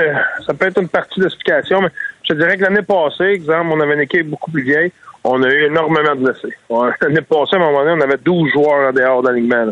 ça 0.45 0.53
peut 0.53 0.67
être 0.67 0.81
une 0.81 0.89
partie 0.89 1.19
d'explication, 1.19 1.81
mais 1.81 1.89
je 2.27 2.33
dirais 2.33 2.57
que 2.57 2.63
l'année 2.63 2.81
passée, 2.81 3.25
exemple, 3.25 3.71
on 3.73 3.79
avait 3.79 3.95
une 3.95 4.01
équipe 4.01 4.29
beaucoup 4.29 4.51
plus 4.51 4.63
vieille 4.63 4.91
on 5.23 5.43
a 5.43 5.49
eu 5.49 5.65
énormément 5.65 6.15
de 6.15 6.23
blessés. 6.23 6.55
L'année 7.01 7.21
passée, 7.21 7.55
à 7.55 7.57
un 7.57 7.59
moment 7.59 7.83
donné, 7.83 7.91
on 7.91 8.01
avait 8.01 8.17
12 8.17 8.51
joueurs 8.51 8.89
en 8.89 8.93
dehors 8.93 9.21
d'alignement. 9.21 9.71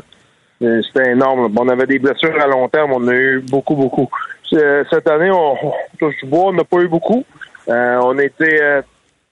C'était 0.59 1.11
énorme. 1.11 1.53
On 1.57 1.69
avait 1.69 1.85
des 1.85 1.99
blessures 1.99 2.39
à 2.41 2.47
long 2.47 2.67
terme, 2.67 2.91
on 2.93 3.07
a 3.07 3.13
eu 3.13 3.39
beaucoup, 3.41 3.75
beaucoup. 3.75 4.09
Cette 4.49 5.07
année, 5.07 5.29
on, 5.31 5.55
touche 5.99 6.17
du 6.17 6.25
bois, 6.25 6.45
on 6.45 6.53
n'a 6.53 6.63
pas 6.63 6.77
eu 6.77 6.87
beaucoup. 6.87 7.23
Euh, 7.69 7.99
on 8.01 8.17
était 8.17 8.61
euh, 8.61 8.81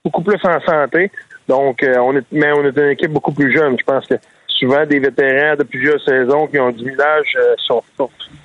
beaucoup 0.03 0.21
plus 0.21 0.39
en 0.43 0.59
santé. 0.61 1.09
Donc, 1.47 1.81
euh, 1.83 1.97
on 1.99 2.15
est, 2.15 2.25
mais 2.31 2.51
on 2.51 2.65
était 2.65 2.83
une 2.83 2.91
équipe 2.91 3.11
beaucoup 3.11 3.31
plus 3.31 3.51
jeune. 3.55 3.77
Je 3.79 3.85
pense 3.85 4.05
que 4.05 4.15
souvent 4.59 4.85
des 4.85 4.99
vétérans 4.99 5.55
de 5.55 5.63
plusieurs 5.63 6.01
saisons 6.03 6.47
qui 6.47 6.59
ont 6.59 6.71
du 6.71 6.89
village 6.89 7.37
sont, 7.67 7.83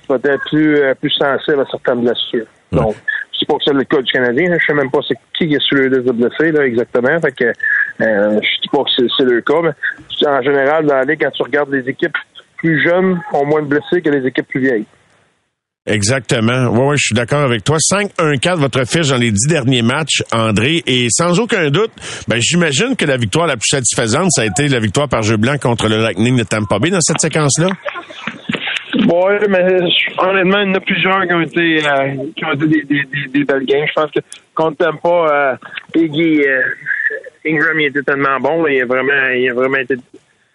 peut-être 0.07 0.41
plus, 0.49 0.79
plus 0.99 1.11
sensibles 1.11 1.61
à 1.61 1.65
certaines 1.65 2.01
blessures. 2.01 2.45
Donc, 2.71 2.95
c'est 3.37 3.47
pas 3.47 3.55
que 3.55 3.63
c'est 3.65 3.73
le 3.73 3.83
cas 3.83 4.01
du 4.01 4.11
Canadien. 4.11 4.57
Je 4.59 4.65
sais 4.65 4.73
même 4.73 4.91
pas 4.91 4.99
c'est 5.07 5.17
qui 5.37 5.53
est 5.53 5.61
sur 5.61 5.77
le 5.77 5.87
liste 5.87 6.05
de 6.05 6.11
blessés, 6.11 6.51
là, 6.51 6.65
exactement. 6.65 7.19
Fait 7.19 7.31
que, 7.31 7.45
euh, 7.45 8.39
je 8.41 8.61
dis 8.61 8.69
pas 8.71 8.83
que 8.83 9.07
c'est 9.17 9.23
le 9.23 9.41
cas, 9.41 9.61
mais 9.61 10.27
en 10.27 10.41
général, 10.41 10.85
dans 10.85 10.95
la 10.95 11.03
Ligue, 11.03 11.21
quand 11.21 11.31
tu 11.31 11.43
regardes 11.43 11.71
les 11.71 11.87
équipes 11.89 12.17
plus 12.57 12.81
jeunes, 12.83 13.19
ont 13.33 13.45
moins 13.45 13.61
de 13.61 13.67
blessés 13.67 14.01
que 14.01 14.09
les 14.09 14.25
équipes 14.27 14.47
plus 14.47 14.61
vieilles. 14.61 14.85
Exactement. 15.87 16.67
Oui, 16.69 16.89
ouais, 16.89 16.95
je 16.97 17.05
suis 17.07 17.15
d'accord 17.15 17.41
avec 17.41 17.63
toi. 17.63 17.77
5-1-4, 17.77 18.57
votre 18.57 18.85
fiche 18.85 19.07
dans 19.09 19.17
les 19.17 19.31
dix 19.31 19.47
derniers 19.47 19.81
matchs, 19.81 20.21
André. 20.31 20.83
Et 20.85 21.07
sans 21.09 21.39
aucun 21.39 21.71
doute, 21.71 21.91
ben, 22.27 22.39
j'imagine 22.39 22.95
que 22.95 23.05
la 23.05 23.17
victoire 23.17 23.47
la 23.47 23.55
plus 23.55 23.69
satisfaisante, 23.69 24.27
ça 24.31 24.43
a 24.43 24.45
été 24.45 24.67
la 24.67 24.79
victoire 24.79 25.09
par 25.09 25.23
jeu 25.23 25.37
blanc 25.37 25.57
contre 25.57 25.87
le 25.89 25.97
Lightning 25.97 26.37
de 26.37 26.43
Tampa 26.43 26.77
Bay 26.77 26.91
dans 26.91 27.01
cette 27.01 27.19
séquence-là. 27.19 27.69
Oui, 28.93 29.33
mais 29.49 29.65
honnêtement, 30.19 30.59
il 30.59 30.69
y 30.69 30.71
en 30.71 30.75
a 30.75 30.79
plusieurs 30.81 31.25
qui 31.25 31.33
ont 31.33 31.41
été, 31.41 31.79
euh, 31.83 32.15
qui 32.35 32.45
ont 32.45 32.53
été 32.53 32.67
des, 32.67 32.83
des, 32.83 33.03
des, 33.33 33.43
belles 33.43 33.65
games. 33.65 33.87
Je 33.87 33.93
pense 33.93 34.11
que 34.11 34.19
contre 34.53 34.77
Tampa, 34.77 35.09
euh, 35.09 35.55
Iggy, 35.95 36.43
euh, 36.47 36.61
Ingram, 37.47 37.79
il 37.79 37.87
était 37.87 38.03
tellement 38.03 38.39
bon. 38.39 38.67
Il 38.67 38.81
a 38.81 38.85
vraiment, 38.85 39.29
il 39.35 39.49
a 39.49 39.53
vraiment 39.55 39.77
été 39.77 39.95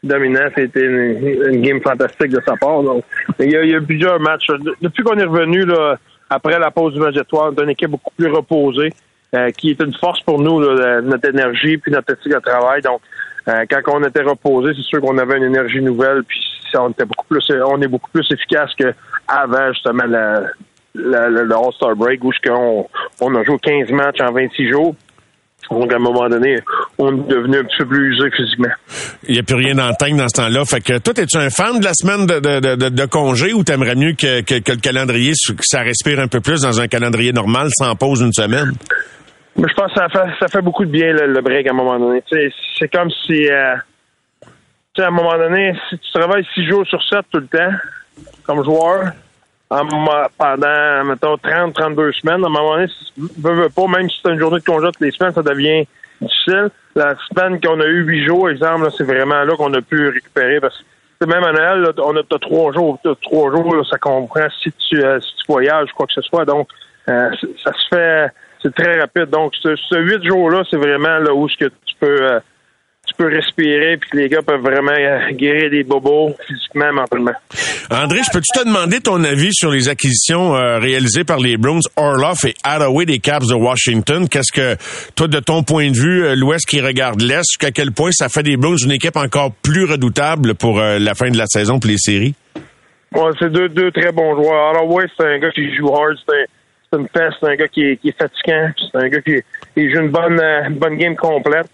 dominant. 0.02 0.48
C'était 0.54 0.84
une, 0.84 1.54
une, 1.54 1.62
game 1.62 1.80
fantastique 1.80 2.30
de 2.30 2.40
sa 2.46 2.56
part. 2.56 2.82
Donc, 2.82 3.04
il 3.38 3.50
y 3.50 3.56
a, 3.56 3.62
il 3.62 3.70
y 3.70 3.74
a 3.74 3.80
plusieurs 3.80 4.20
matchs. 4.20 4.46
Depuis 4.80 5.02
qu'on 5.02 5.18
est 5.18 5.24
revenu 5.24 5.64
là, 5.64 5.98
après 6.30 6.58
la 6.58 6.70
pause 6.70 6.94
du 6.94 7.00
Magétoire, 7.00 7.52
on 7.52 7.60
a 7.60 7.64
une 7.64 7.70
équipe 7.70 7.90
beaucoup 7.90 8.12
plus 8.16 8.30
reposée, 8.30 8.92
euh, 9.34 9.50
qui 9.50 9.70
est 9.70 9.80
une 9.80 9.94
force 9.94 10.20
pour 10.22 10.40
nous, 10.40 10.60
là, 10.60 11.00
notre 11.00 11.28
énergie 11.28 11.78
puis 11.78 11.92
notre 11.92 12.12
éthique 12.12 12.32
de 12.32 12.38
travail. 12.38 12.82
Donc, 12.82 13.00
euh, 13.48 13.64
quand 13.70 13.80
on 13.94 14.04
était 14.04 14.22
reposé, 14.22 14.72
c'est 14.74 14.82
sûr 14.82 15.00
qu'on 15.00 15.18
avait 15.18 15.36
une 15.36 15.44
énergie 15.44 15.80
nouvelle, 15.80 16.24
puis 16.24 16.40
on 16.78 16.90
était 16.90 17.04
beaucoup 17.04 17.26
plus, 17.28 17.52
on 17.64 17.80
est 17.80 17.88
beaucoup 17.88 18.10
plus 18.10 18.26
efficace 18.30 18.70
qu'avant 18.74 19.72
justement 19.72 20.04
le, 20.04 21.54
All-Star 21.54 21.94
Break 21.94 22.24
où 22.24 22.32
on 23.20 23.34
a 23.34 23.44
joué 23.44 23.56
15 23.62 23.90
matchs 23.90 24.20
en 24.20 24.32
26 24.32 24.68
jours. 24.70 24.94
Donc, 25.70 25.92
à 25.92 25.96
un 25.96 26.00
moment 26.00 26.28
donné, 26.28 26.60
on 26.98 27.12
est 27.12 27.28
devenu 27.28 27.58
un 27.58 27.64
petit 27.64 27.78
peu 27.78 27.86
plus 27.86 28.14
usé 28.14 28.30
physiquement. 28.30 28.74
Il 29.28 29.34
n'y 29.34 29.40
a 29.40 29.42
plus 29.42 29.56
rien 29.56 29.76
tank 29.98 30.16
dans 30.16 30.28
ce 30.28 30.42
temps-là. 30.42 30.64
Fait 30.64 30.80
que 30.80 30.98
toi, 30.98 31.14
es-tu 31.16 31.36
un 31.36 31.50
fan 31.50 31.80
de 31.80 31.84
la 31.84 31.94
semaine 31.94 32.26
de, 32.26 32.40
de, 32.40 32.76
de, 32.76 32.88
de 32.88 33.04
congé 33.06 33.52
ou 33.52 33.64
t'aimerais 33.64 33.94
mieux 33.96 34.12
que, 34.12 34.42
que, 34.42 34.60
que, 34.60 34.72
le 34.72 34.78
calendrier, 34.78 35.32
que 35.32 35.62
ça 35.62 35.80
respire 35.80 36.20
un 36.20 36.28
peu 36.28 36.40
plus 36.40 36.62
dans 36.62 36.80
un 36.80 36.86
calendrier 36.86 37.32
normal 37.32 37.68
sans 37.72 37.94
pause 37.96 38.20
une 38.20 38.32
semaine? 38.32 38.72
Mais 39.56 39.68
je 39.68 39.74
pense 39.74 39.92
que 39.92 40.00
ça 40.00 40.08
fait, 40.08 40.30
ça 40.38 40.48
fait 40.48 40.62
beaucoup 40.62 40.84
de 40.84 40.90
bien, 40.90 41.12
le, 41.12 41.40
break, 41.40 41.66
à 41.66 41.70
un 41.70 41.74
moment 41.74 41.98
donné. 41.98 42.22
C'est 42.30 42.88
comme 42.88 43.10
si, 43.26 43.48
euh, 43.48 43.74
à 44.98 45.06
un 45.06 45.10
moment 45.10 45.36
donné, 45.36 45.72
si 45.88 45.98
tu 45.98 46.12
travailles 46.12 46.46
six 46.54 46.66
jours 46.66 46.86
sur 46.86 47.02
sept 47.02 47.24
tout 47.32 47.40
le 47.40 47.46
temps, 47.46 47.74
comme 48.44 48.62
joueur, 48.64 49.12
pendant, 49.68 51.04
mettons, 51.04 51.36
30, 51.38 51.74
32 51.74 52.12
semaines, 52.12 52.44
à 52.44 52.46
un 52.46 52.50
moment 52.50 52.76
donné, 52.76 52.88
si 52.88 53.12
pas, 53.42 53.86
même 53.88 54.08
si 54.08 54.20
c'est 54.22 54.32
une 54.32 54.38
journée 54.38 54.60
de 54.60 54.64
congé 54.64 54.86
toutes 54.86 55.00
les 55.00 55.10
semaines, 55.10 55.32
ça 55.34 55.42
devient 55.42 55.86
difficile. 56.20 56.70
La 56.94 57.14
semaine 57.28 57.60
qu'on 57.60 57.80
a 57.80 57.86
eu 57.86 58.02
huit 58.04 58.26
jours, 58.26 58.48
exemple, 58.48 58.88
c'est 58.96 59.04
vraiment 59.04 59.42
là 59.42 59.56
qu'on 59.56 59.72
a 59.74 59.82
pu 59.82 60.08
récupérer 60.08 60.60
parce 60.60 60.82
que 61.20 61.26
même 61.26 61.44
à 61.44 61.52
Noël, 61.52 61.92
on 61.98 62.16
a 62.16 62.22
trois 62.38 62.72
jours. 62.72 62.98
trois 63.22 63.50
jours, 63.50 63.86
ça 63.90 63.98
comprend 63.98 64.46
si 64.62 64.72
tu, 64.72 65.02
euh, 65.02 65.20
si 65.20 65.34
tu 65.36 65.52
voyages, 65.52 65.90
quoi 65.92 66.06
que 66.06 66.12
ce 66.12 66.22
soit. 66.22 66.44
Donc, 66.44 66.68
euh, 67.08 67.30
ça 67.62 67.72
se 67.72 67.88
fait 67.96 68.30
c'est 68.62 68.74
très 68.74 69.00
rapide. 69.00 69.30
Donc, 69.30 69.54
ce, 69.62 69.96
huit 69.96 70.24
jours-là, 70.24 70.62
c'est 70.70 70.76
vraiment 70.76 71.18
là 71.18 71.32
où 71.34 71.48
ce 71.48 71.56
que 71.56 71.66
tu 71.66 71.94
peux 72.00 72.22
euh, 72.22 72.40
tu 73.06 73.14
peux 73.16 73.28
respirer 73.28 73.96
puis 73.96 74.10
les 74.14 74.28
gars 74.28 74.42
peuvent 74.42 74.60
vraiment 74.60 74.92
euh, 74.92 75.32
guérir 75.32 75.70
des 75.70 75.84
bobos 75.84 76.34
physiquement, 76.46 76.92
mentalement. 76.92 77.32
André, 77.90 78.20
je 78.24 78.30
peux-tu 78.32 78.58
te 78.58 78.66
demander 78.66 79.00
ton 79.00 79.22
avis 79.24 79.52
sur 79.52 79.70
les 79.70 79.88
acquisitions 79.88 80.56
euh, 80.56 80.78
réalisées 80.78 81.24
par 81.24 81.38
les 81.38 81.56
Bruins 81.56 81.80
Orloff 81.96 82.44
et 82.44 82.54
Hathaway 82.64 83.06
des 83.06 83.18
Caps 83.18 83.48
de 83.48 83.54
Washington? 83.54 84.28
Qu'est-ce 84.28 84.52
que, 84.52 84.76
toi, 85.14 85.28
de 85.28 85.40
ton 85.40 85.62
point 85.62 85.90
de 85.90 85.96
vue, 85.96 86.34
l'Ouest 86.36 86.66
qui 86.66 86.80
regarde 86.80 87.20
l'Est, 87.20 87.44
jusqu'à 87.50 87.70
quel 87.70 87.92
point 87.92 88.10
ça 88.12 88.28
fait 88.28 88.42
des 88.42 88.56
Bruins 88.56 88.76
une 88.76 88.92
équipe 88.92 89.16
encore 89.16 89.52
plus 89.62 89.84
redoutable 89.84 90.54
pour 90.54 90.78
la 90.80 91.14
fin 91.14 91.30
de 91.30 91.38
la 91.38 91.46
saison 91.46 91.78
pour 91.78 91.90
les 91.90 91.98
séries? 91.98 92.34
Ouais, 93.14 93.30
c'est 93.38 93.50
deux, 93.50 93.68
deux 93.68 93.90
très 93.90 94.12
bons 94.12 94.34
joueurs. 94.34 94.74
Hathaway, 94.74 95.06
c'est 95.16 95.26
un 95.26 95.38
gars 95.38 95.50
qui 95.50 95.74
joue 95.76 95.94
hard, 95.94 96.16
c'est 96.26 96.34
un 96.34 96.44
c'est 96.90 96.98
une 96.98 97.08
peste. 97.08 97.36
C'est 97.40 97.48
un 97.48 97.56
gars 97.56 97.68
qui 97.68 97.82
est, 97.82 97.96
qui 97.96 98.08
est 98.08 98.18
fatigant. 98.18 98.70
C'est 98.78 98.98
un 98.98 99.08
gars 99.08 99.20
qui 99.20 99.42
il 99.76 99.94
joue 99.94 100.00
une 100.00 100.10
bonne, 100.10 100.40
euh, 100.40 100.68
bonne 100.70 100.96
game 100.96 101.16
complète. 101.16 101.68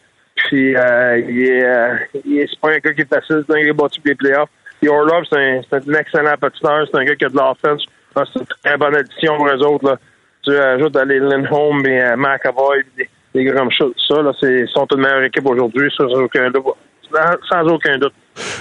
Puis 0.48 0.76
euh, 0.76 1.18
il 1.18 1.48
est, 1.48 1.64
euh, 1.64 1.96
c'est 2.12 2.60
pas 2.60 2.70
un 2.70 2.78
gars 2.78 2.92
qui 2.92 3.02
est 3.02 3.14
facile. 3.14 3.44
C'est 3.46 3.54
un 3.54 3.60
gars 3.60 3.70
qui 3.70 3.72
battu 3.72 4.00
les 4.04 4.14
playoffs. 4.14 4.50
Puis 4.80 4.88
Orlov, 4.88 5.24
c'est 5.30 5.38
un, 5.38 5.60
un 5.72 5.94
excellent 5.94 6.36
patiteur. 6.40 6.86
C'est 6.90 6.98
un 6.98 7.04
gars 7.04 7.16
qui 7.16 7.24
a 7.24 7.28
de 7.28 7.36
l'offense. 7.36 7.84
C'est 8.14 8.40
une 8.40 8.46
très 8.64 8.76
bonne 8.76 8.96
addition 8.96 9.36
pour 9.36 9.48
eux 9.48 9.64
autres. 9.64 9.86
Là. 9.86 9.98
Tu 10.42 10.56
ajoutes 10.56 10.96
à 10.96 11.04
Lindholm 11.04 11.86
et 11.86 12.02
euh, 12.02 12.16
McAvoy, 12.16 12.82
des, 12.96 13.08
des 13.34 13.44
grands 13.44 13.68
ça, 13.70 14.22
là, 14.22 14.32
c'est, 14.40 14.66
sont 14.66 14.86
une 14.92 15.02
meilleure 15.02 15.22
équipe 15.22 15.46
aujourd'hui, 15.46 15.90
sans. 15.96 16.08
Sans 17.50 17.66
aucun 17.68 17.98
doute. 17.98 18.14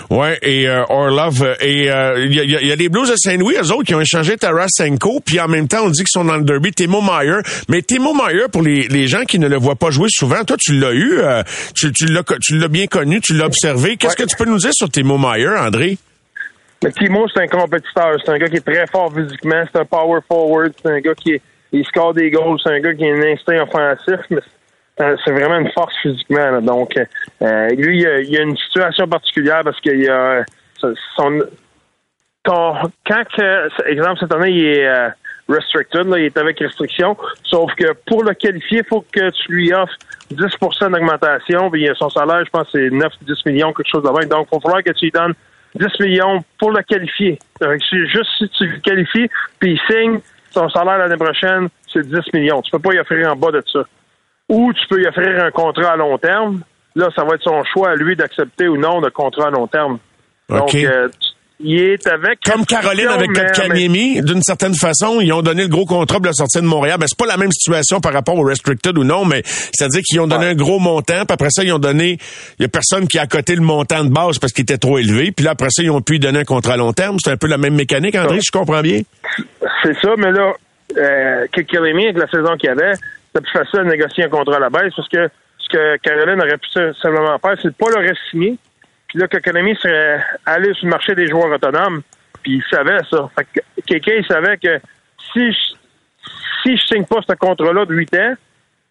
Ouais, 0.10 0.38
et 0.42 0.68
euh, 0.68 0.84
Orlov 0.90 1.42
euh, 1.42 1.56
et 1.62 1.84
il 1.84 1.90
euh, 1.90 2.26
y, 2.26 2.40
a, 2.40 2.44
y, 2.44 2.72
a, 2.72 2.76
les 2.76 2.90
Blues 2.90 3.10
de 3.10 3.16
Saint-Louis, 3.16 3.56
eux 3.56 3.72
autres 3.72 3.84
qui 3.84 3.96
ont 3.96 4.02
échangé 4.02 4.36
Tarasenko, 4.36 5.22
puis 5.26 5.40
en 5.40 5.48
même 5.48 5.68
temps 5.68 5.84
on 5.86 5.90
dit 5.90 6.00
qu'ils 6.00 6.10
sont 6.10 6.26
dans 6.26 6.36
le 6.36 6.44
derby. 6.44 6.72
Timo 6.74 7.02
Meyer, 7.02 7.38
mais 7.70 7.82
Timo 7.82 8.14
Meyer 8.14 8.48
pour 8.52 8.62
les, 8.62 8.88
les 8.90 9.08
gens 9.08 9.24
qui 9.24 9.40
ne 9.40 9.48
le 9.48 9.58
voient 9.58 9.76
pas 9.76 9.90
jouer 9.90 10.10
souvent, 10.10 10.44
toi 10.44 10.58
tu 10.60 10.74
l'as 10.74 10.92
eu, 10.92 11.20
euh, 11.20 11.44
tu, 11.76 11.92
tu 11.94 12.06
l'as 12.08 12.24
tu 12.42 12.58
l'as 12.58 12.68
bien 12.68 12.88
connu, 12.88 13.22
tu 13.22 13.34
l'as 13.34 13.46
observé. 13.46 13.96
Qu'est-ce 13.96 14.18
que 14.18 14.24
tu 14.24 14.36
peux 14.36 14.46
nous 14.46 14.58
dire 14.58 14.74
sur 14.74 14.90
Timo 14.90 15.18
Meyer, 15.18 15.56
André? 15.58 15.98
Mais 16.84 16.92
Timo 16.92 17.28
c'est 17.34 17.44
un 17.44 17.48
compétiteur, 17.48 18.18
c'est 18.24 18.32
un 18.32 18.38
gars 18.38 18.50
qui 18.50 18.58
est 18.58 18.66
très 18.66 18.88
fort 18.88 19.14
physiquement, 19.14 19.64
c'est 19.72 19.80
un 19.80 19.86
power 19.86 20.20
forward, 20.28 20.74
c'est 20.84 20.92
un 20.92 21.00
gars 21.00 21.16
qui 21.16 21.40
il 21.72 21.86
score 21.86 22.14
des 22.14 22.30
goals, 22.30 22.60
c'est 22.62 22.74
un 22.74 22.80
gars 22.82 22.94
qui 22.94 23.06
a 23.06 23.14
un 23.14 23.22
instinct 23.22 23.64
offensif, 23.64 24.20
mais 24.30 24.42
c'est 25.24 25.32
vraiment 25.32 25.58
une 25.58 25.72
force 25.72 25.96
physiquement. 26.02 26.62
Donc, 26.62 26.96
euh, 27.42 27.70
lui, 27.70 28.02
il 28.02 28.30
y, 28.30 28.38
a, 28.38 28.42
une 28.42 28.58
situation 28.58 29.08
particulière 29.08 29.62
parce 29.64 29.80
qu'il 29.80 30.10
a 30.10 30.44
son, 31.16 31.40
quand, 32.44 32.76
exemple, 33.86 34.20
cette 34.20 34.34
année, 34.34 34.52
il 34.52 34.66
est 34.66 34.88
euh, 34.88 35.10
restricted, 35.48 36.08
là, 36.08 36.18
il 36.18 36.26
est 36.26 36.38
avec 36.38 36.60
restriction, 36.60 37.16
sauf 37.44 37.74
que 37.76 37.94
pour 38.08 38.24
le 38.24 38.34
qualifier, 38.34 38.80
il 38.80 38.86
faut 38.86 39.06
que 39.12 39.30
tu 39.30 39.52
lui 39.52 39.74
offres 39.74 39.96
10% 40.32 40.92
d'augmentation, 40.92 41.72
son 41.96 42.10
salaire, 42.10 42.44
je 42.46 42.50
pense, 42.50 42.68
c'est 42.72 42.90
9-10 42.90 43.10
millions, 43.46 43.74
quelque 43.74 43.90
chose 43.90 44.04
de. 44.04 44.26
Donc, 44.28 44.48
il 44.52 44.56
va 44.56 44.62
falloir 44.62 44.84
que 44.84 44.92
tu 44.92 45.06
lui 45.06 45.12
donnes 45.12 45.34
10 45.76 46.00
millions 46.00 46.44
pour 46.58 46.72
le 46.72 46.82
qualifier. 46.84 47.38
Juste 47.62 48.30
si 48.38 48.50
tu 48.50 48.68
le 48.68 48.80
qualifies, 48.80 49.30
puis 49.60 49.74
il 49.74 49.80
signe, 49.94 50.20
son 50.52 50.70
salaire 50.70 50.98
l'année 50.98 51.18
prochaine, 51.18 51.70
c'est 51.92 52.08
10 52.08 52.34
millions. 52.34 52.62
Tu 52.62 52.72
peux 52.72 52.80
pas 52.80 52.94
y 52.94 53.00
offrir 53.00 53.32
en 53.32 53.36
bas 53.36 53.52
de 53.52 53.64
ça. 53.72 53.84
Ou 54.52 54.74
tu 54.74 54.86
peux 54.90 55.02
y 55.02 55.08
offrir 55.08 55.44
un 55.44 55.52
contrat 55.52 55.94
à 55.94 55.96
long 55.96 56.18
terme. 56.18 56.62
Là, 56.96 57.08
ça 57.16 57.24
va 57.24 57.36
être 57.36 57.44
son 57.44 57.64
choix 57.74 57.92
à 57.92 57.96
lui 57.96 58.18
d'accepter 58.18 58.68
ou 58.68 58.76
non 58.78 59.00
de 59.00 59.10
contrat 59.10 59.48
à 59.48 59.50
long 59.50 59.66
terme. 59.66 59.98
Donc, 60.50 60.76
euh, 60.76 61.08
il 61.64 61.80
est 61.80 62.06
avec. 62.08 62.40
Comme 62.42 62.66
Caroline 62.66 63.08
avec 63.08 63.32
Kotkaniemi, 63.32 64.22
d'une 64.22 64.42
certaine 64.42 64.76
façon, 64.76 65.22
ils 65.22 65.32
ont 65.32 65.42
donné 65.42 65.64
le 65.64 65.70
gros 65.70 65.86
contrat 65.86 66.18
pour 66.18 66.26
la 66.26 66.34
sortie 66.34 66.60
de 66.60 66.66
Montréal. 66.66 66.98
Ben, 67.00 67.06
c'est 67.08 67.18
pas 67.18 67.32
la 67.32 67.38
même 67.38 67.52
situation 67.52 68.02
par 68.02 68.12
rapport 68.12 68.36
au 68.36 68.44
restricted 68.44 68.98
ou 68.98 69.06
non, 69.06 69.24
mais 69.24 69.42
c'est-à-dire 69.46 70.02
qu'ils 70.02 70.20
ont 70.20 70.28
donné 70.28 70.48
un 70.48 70.56
gros 70.56 70.80
montant, 70.80 71.24
puis 71.26 71.34
après 71.34 71.50
ça, 71.50 71.64
ils 71.64 71.72
ont 71.72 71.80
donné, 71.80 72.18
il 72.60 72.64
y 72.64 72.66
a 72.66 72.68
personne 72.68 73.08
qui 73.08 73.20
a 73.20 73.28
coté 73.28 73.56
le 73.56 73.62
montant 73.62 74.04
de 74.04 74.10
base 74.10 74.38
parce 74.40 74.52
qu'il 74.52 74.64
était 74.64 74.78
trop 74.78 74.98
élevé, 74.98 75.32
puis 75.32 75.46
là, 75.46 75.52
après 75.52 75.70
ça, 75.70 75.82
ils 75.84 75.92
ont 75.92 76.02
pu 76.02 76.14
lui 76.14 76.20
donner 76.20 76.40
un 76.40 76.44
contrat 76.44 76.74
à 76.74 76.78
long 76.78 76.92
terme. 76.92 77.18
C'est 77.24 77.32
un 77.32 77.38
peu 77.38 77.48
la 77.48 77.58
même 77.58 77.76
mécanique, 77.76 78.16
André, 78.16 78.40
je 78.44 78.52
comprends 78.52 78.82
bien? 78.82 79.02
C'est 79.84 79.96
ça, 80.02 80.10
mais 80.18 80.32
là, 80.32 80.54
euh, 80.98 81.46
avec 81.54 82.18
la 82.18 82.28
saison 82.28 82.58
qu'il 82.58 82.68
y 82.68 82.72
avait, 82.72 82.94
c'est 83.34 83.42
plus 83.42 83.52
facile 83.52 83.80
de 83.80 83.86
négocier 83.86 84.26
un 84.26 84.30
contrat 84.30 84.58
à 84.58 84.60
la 84.60 84.70
baisse 84.70 84.94
parce 84.96 85.10
que 85.10 85.30
ce 85.58 85.70
que 85.70 85.98
Caroline 85.98 86.42
aurait 86.42 86.58
pu 86.58 86.68
simplement 87.02 87.38
faire, 87.40 87.56
c'est 87.62 87.70
de 87.70 87.74
pas 87.74 87.90
le 87.90 88.14
signer 88.30 88.58
puis 89.12 89.20
là, 89.20 89.28
qu'économie 89.28 89.76
serait 89.76 90.24
allé 90.46 90.74
sur 90.74 90.86
le 90.86 90.92
marché 90.92 91.14
des 91.16 91.28
joueurs 91.28 91.52
autonomes. 91.52 92.02
Puis 92.42 92.54
il 92.54 92.64
savait 92.70 93.00
ça. 93.10 93.30
Fait 93.36 93.46
que 93.54 93.82
quelqu'un, 93.86 94.14
il 94.20 94.26
savait 94.26 94.56
que 94.56 94.80
si 95.34 95.52
je, 95.52 95.60
si 96.64 96.78
je 96.78 96.86
signe 96.86 97.04
pas 97.04 97.20
ce 97.28 97.36
contrat-là 97.36 97.86
de 97.86 97.94
8 97.94 98.16
ans, 98.16 98.34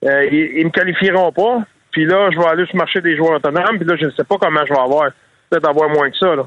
euh, 0.04 0.28
ils, 0.30 0.58
ne 0.58 0.64
me 0.64 0.70
qualifieront 0.70 1.32
pas. 1.32 1.64
Puis 1.90 2.04
là, 2.04 2.28
je 2.30 2.38
vais 2.38 2.44
aller 2.44 2.66
sur 2.66 2.74
le 2.74 2.80
marché 2.80 3.00
des 3.00 3.16
joueurs 3.16 3.36
autonomes. 3.36 3.78
Puis 3.78 3.88
là, 3.88 3.96
je 3.96 4.06
ne 4.06 4.10
sais 4.10 4.24
pas 4.24 4.36
comment 4.36 4.60
je 4.66 4.74
vais 4.74 4.78
avoir. 4.80 5.10
Peut-être 5.48 5.66
avoir 5.66 5.88
moins 5.88 6.10
que 6.10 6.18
ça. 6.18 6.36
Là. 6.36 6.46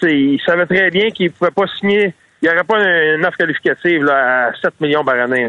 Fait 0.00 0.12
il 0.12 0.40
savait 0.40 0.66
très 0.66 0.90
bien 0.90 1.10
qu'il 1.10 1.26
ne 1.26 1.30
pouvait 1.30 1.52
pas 1.52 1.68
signer. 1.78 2.12
Il 2.44 2.48
n'y 2.48 2.52
aurait 2.56 2.64
pas 2.64 2.78
une 2.78 3.24
offre 3.24 3.38
qualificative 3.38 4.06
à 4.06 4.52
7 4.60 4.78
millions 4.78 5.02
par 5.02 5.18
année. 5.18 5.48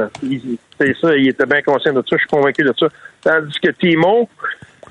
C'est 0.80 0.96
ça, 1.02 1.14
il 1.14 1.28
était 1.28 1.46
bien 1.46 1.62
conscient 1.62 1.92
de 1.92 2.00
ça. 2.00 2.16
Je 2.16 2.18
suis 2.20 2.28
convaincu 2.30 2.64
de 2.64 2.74
ça. 2.80 2.88
Tandis 3.22 3.60
que 3.60 3.72
Timo, 3.72 4.30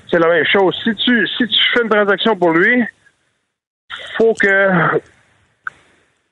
c'est 0.07 0.19
la 0.19 0.27
même 0.27 0.45
chose. 0.45 0.79
Si 0.83 0.93
tu, 0.97 1.27
si 1.27 1.47
tu 1.47 1.59
fais 1.73 1.81
une 1.81 1.89
transaction 1.89 2.35
pour 2.35 2.51
lui, 2.51 2.85
faut 4.19 4.35
que 4.35 4.69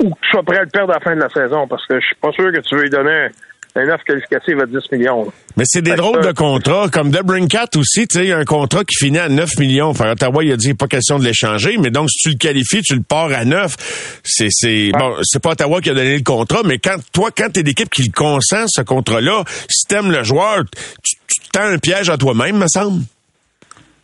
ou 0.03 0.13
que 0.13 0.19
tu 0.21 0.30
sois 0.30 0.43
prêt 0.43 0.57
à 0.57 0.61
le 0.61 0.69
perdre 0.69 0.91
à 0.93 0.97
la 0.97 0.99
fin 0.99 1.15
de 1.15 1.21
la 1.21 1.30
saison 1.30 1.67
parce 1.67 1.88
que 1.88 1.99
je 1.99 2.05
suis 2.05 2.15
pas 2.17 2.32
sûr 2.34 2.51
que 2.51 2.59
tu 2.59 2.76
veux 2.76 2.84
lui 2.84 2.89
donner 2.91 3.30
un 3.76 3.89
offre 3.89 4.03
qualificative 4.05 4.59
à 4.59 4.65
10 4.65 4.91
millions. 4.91 5.32
Mais 5.57 5.63
c'est 5.65 5.82
des 5.82 5.95
drôles 5.95 6.21
de 6.21 6.32
contrats. 6.32 6.89
Comme 6.89 7.09
Debrincat 7.09 7.69
aussi, 7.76 8.07
tu 8.07 8.19
sais, 8.19 8.32
un 8.32 8.45
contrat 8.45 8.84
qui 8.84 8.95
finit 9.03 9.19
à 9.19 9.30
9 9.30 9.57
millions. 9.59 9.88
Enfin, 9.88 10.11
Ottawa, 10.11 10.43
il 10.43 10.51
a 10.51 10.57
dit 10.57 10.74
pas 10.74 10.88
question 10.88 11.17
de 11.17 11.24
l'échanger, 11.24 11.78
mais 11.78 11.89
donc 11.89 12.09
si 12.09 12.17
tu 12.21 12.30
le 12.30 12.38
qualifies, 12.38 12.82
tu 12.82 12.95
le 12.95 13.01
pars 13.01 13.32
à 13.32 13.45
9. 13.45 14.21
C'est, 14.24 14.49
c'est, 14.51 14.91
bon, 14.91 15.15
c'est 15.24 15.41
pas 15.41 15.51
Ottawa 15.51 15.82
qui 15.82 15.89
a 15.89 15.93
donné 15.93 16.17
le 16.17 16.24
contrat, 16.24 16.61
mais 16.65 16.78
quand, 16.78 16.97
toi, 17.11 17.30
quand 17.36 17.51
t'es 17.51 17.63
d'équipe 17.63 17.89
qui 17.89 18.03
le 18.03 18.11
consent, 18.11 18.65
ce 18.67 18.82
contrat-là, 18.82 19.43
si 19.69 19.88
t'aimes 19.88 20.11
le 20.11 20.24
joueur, 20.24 20.63
tu, 21.03 21.15
tu 21.28 21.49
tends 21.51 21.65
un 21.65 21.78
piège 21.78 22.09
à 22.09 22.17
toi-même, 22.17 22.57
me 22.57 22.67
semble. 22.67 23.03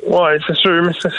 Ouais, 0.05 0.39
c'est 0.47 0.55
sûr, 0.55 0.81
mais 0.83 0.93
c'est 0.99 1.09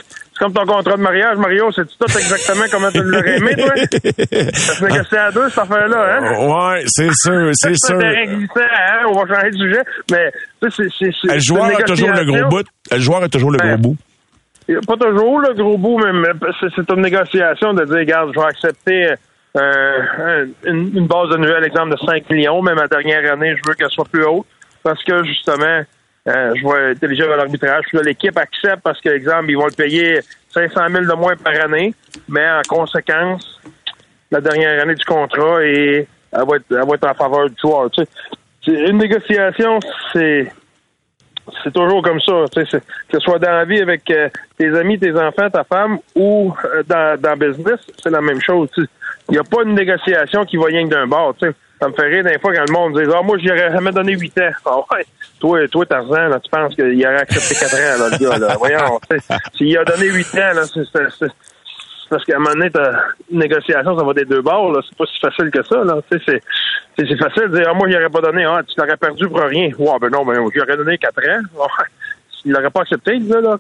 comme 0.41 0.55
ton 0.55 0.65
contrat 0.65 0.97
de 0.97 1.03
mariage, 1.03 1.37
Mario, 1.37 1.71
c'est 1.71 1.85
tout 1.85 2.19
exactement 2.19 2.65
comment 2.71 2.91
tu 2.91 3.03
l'aurais 3.03 3.37
aimé, 3.37 3.55
toi? 3.57 3.75
Ça 4.55 4.75
se 4.75 4.85
négocier 4.85 5.19
à 5.19 5.31
deux, 5.31 5.51
cette 5.51 5.59
affaire-là, 5.59 6.17
hein? 6.17 6.47
Ouais, 6.49 6.83
c'est 6.87 7.11
sûr, 7.13 7.51
c'est 7.53 7.75
sûr. 7.77 7.99
C'est 8.01 8.63
hein? 8.63 9.05
On 9.07 9.23
va 9.23 9.35
changer 9.35 9.51
de 9.51 9.57
sujet, 9.57 9.83
mais, 10.11 10.33
c'est, 10.63 10.89
c'est, 10.99 11.11
c'est. 11.21 11.35
Le 11.35 11.41
joueur 11.41 11.67
a 11.67 11.83
toujours 11.83 12.09
le 12.09 12.25
gros 12.25 12.49
bout. 12.49 12.67
Le 12.91 12.99
joueur 12.99 13.23
a 13.23 13.29
toujours 13.29 13.51
le 13.51 13.59
gros 13.59 13.77
bout. 13.77 13.97
Pas 14.87 14.97
toujours 14.97 15.41
le 15.41 15.53
gros 15.53 15.77
bout, 15.77 15.99
mais 15.99 16.31
c'est 16.61 16.91
une 16.91 17.03
négociation 17.03 17.75
de 17.75 17.85
dire, 17.85 17.97
regarde, 17.97 18.33
je 18.35 18.41
vais 18.41 18.47
accepter 18.47 19.15
euh, 19.59 20.47
une, 20.65 20.97
une, 20.97 21.07
base 21.07 21.29
de 21.29 21.37
nouvelle, 21.37 21.65
exemple, 21.65 21.91
de 21.91 21.99
5 21.99 22.31
millions, 22.31 22.63
mais 22.63 22.75
ma 22.75 22.87
dernière 22.87 23.31
année, 23.31 23.57
je 23.57 23.69
veux 23.69 23.75
qu'elle 23.75 23.91
soit 23.91 24.09
plus 24.11 24.25
haute, 24.25 24.47
parce 24.83 25.05
que, 25.05 25.23
justement, 25.25 25.83
euh, 26.29 26.53
je 26.55 26.67
vais 26.67 27.07
éligible 27.07 27.33
à 27.33 27.37
l'arbitrage. 27.37 27.85
L'équipe 27.93 28.37
accepte 28.37 28.83
parce 28.83 29.01
que, 29.01 29.09
exemple, 29.09 29.47
ils 29.49 29.57
vont 29.57 29.67
le 29.67 29.73
payer 29.73 30.21
500 30.51 30.89
000 30.91 31.05
de 31.05 31.15
moins 31.15 31.37
par 31.37 31.59
année, 31.61 31.95
mais 32.29 32.47
en 32.51 32.63
conséquence, 32.69 33.61
la 34.31 34.41
dernière 34.41 34.83
année 34.83 34.95
du 34.95 35.05
contrat, 35.05 35.65
et 35.65 36.07
elle 36.33 36.45
va 36.47 36.57
être, 36.95 37.09
en 37.09 37.15
faveur 37.15 37.49
du 37.49 37.57
joueur. 37.61 37.91
Tu 37.91 38.03
sais, 38.65 38.73
une 38.73 38.99
négociation, 38.99 39.79
c'est 40.13 40.53
c'est 41.65 41.73
toujours 41.73 42.03
comme 42.03 42.21
ça. 42.21 42.45
Que 42.55 42.65
ce 42.65 43.19
soit 43.19 43.39
dans 43.39 43.51
la 43.51 43.65
vie 43.65 43.81
avec 43.81 44.09
euh, 44.11 44.29
tes 44.57 44.69
amis, 44.77 44.99
tes 44.99 45.13
enfants, 45.13 45.51
ta 45.51 45.65
femme 45.65 45.99
ou 46.15 46.53
euh, 46.65 46.83
dans, 46.87 47.21
dans 47.21 47.37
business, 47.37 47.81
c'est 48.01 48.11
la 48.11 48.21
même 48.21 48.41
chose. 48.41 48.69
Il 48.77 49.33
n'y 49.33 49.39
a 49.39 49.45
pas 49.45 49.63
une 49.65 49.75
négociation 49.75 50.45
qui 50.45 50.57
va 50.57 50.67
rien 50.67 50.87
d'un 50.87 51.07
bord. 51.07 51.35
Ça 51.81 51.89
me 51.89 51.95
fait 51.95 52.09
rire 52.09 52.25
des 52.25 52.39
fois 52.39 52.53
quand 52.55 52.65
le 52.69 52.73
monde 52.73 53.01
dit 53.01 53.11
Ah, 53.15 53.23
moi, 53.23 53.39
j'aurais 53.43 53.71
jamais 53.71 53.93
donné 53.93 54.13
8 54.17 54.39
ans. 54.39 54.51
Ah 54.67 54.77
ouais. 54.77 55.05
Toi, 55.41 55.67
toi, 55.69 55.87
Tarzan, 55.87 56.29
là, 56.29 56.39
tu 56.41 56.51
penses 56.51 56.75
qu'il 56.75 57.07
aurait 57.07 57.23
accepté 57.23 57.55
4 57.55 57.75
ans, 57.75 58.03
là, 58.03 58.09
le 58.11 58.19
gars, 58.19 58.39
là. 58.39 58.57
Voyons, 58.59 59.01
s'il 59.55 59.79
a 59.79 59.85
donné 59.85 60.07
8 60.07 60.35
ans, 60.35 60.55
là, 60.55 60.63
c'est 60.67 61.29
parce 62.11 62.25
qu'à 62.25 62.37
un 62.37 62.39
moment 62.41 62.55
donné, 62.55 62.71
ta 62.71 63.05
négociation, 63.31 63.97
ça 63.97 64.05
va 64.05 64.13
des 64.13 64.25
deux 64.25 64.43
bords, 64.43 64.73
là. 64.73 64.81
C'est 64.87 64.99
pas 64.99 65.07
si 65.07 65.19
facile 65.21 65.51
que 65.51 65.63
ça, 65.63 65.85
là. 65.85 66.01
C'est, 66.11 66.43
c'est 66.99 67.17
facile 67.17 67.45
de 67.45 67.59
dire, 67.59 67.69
ah, 67.71 67.75
moi, 67.75 67.89
il 67.89 67.97
aurait 67.97 68.11
pas 68.11 68.21
donné, 68.21 68.45
ah, 68.45 68.61
tu 68.67 68.75
l'aurais 68.79 68.97
perdu 68.97 69.29
pour 69.29 69.41
rien. 69.41 69.71
Ouais, 69.79 69.99
ben 70.01 70.11
non, 70.11 70.25
ben, 70.25 70.45
j'aurais 70.55 70.77
donné 70.77 70.99
4 70.99 71.19
ans. 71.19 71.63
Ouais. 71.63 71.85
Il 72.45 72.53
l'aurait 72.53 72.71
pas 72.71 72.81
accepté, 72.81 73.19
le 73.19 73.41
là. 73.41 73.57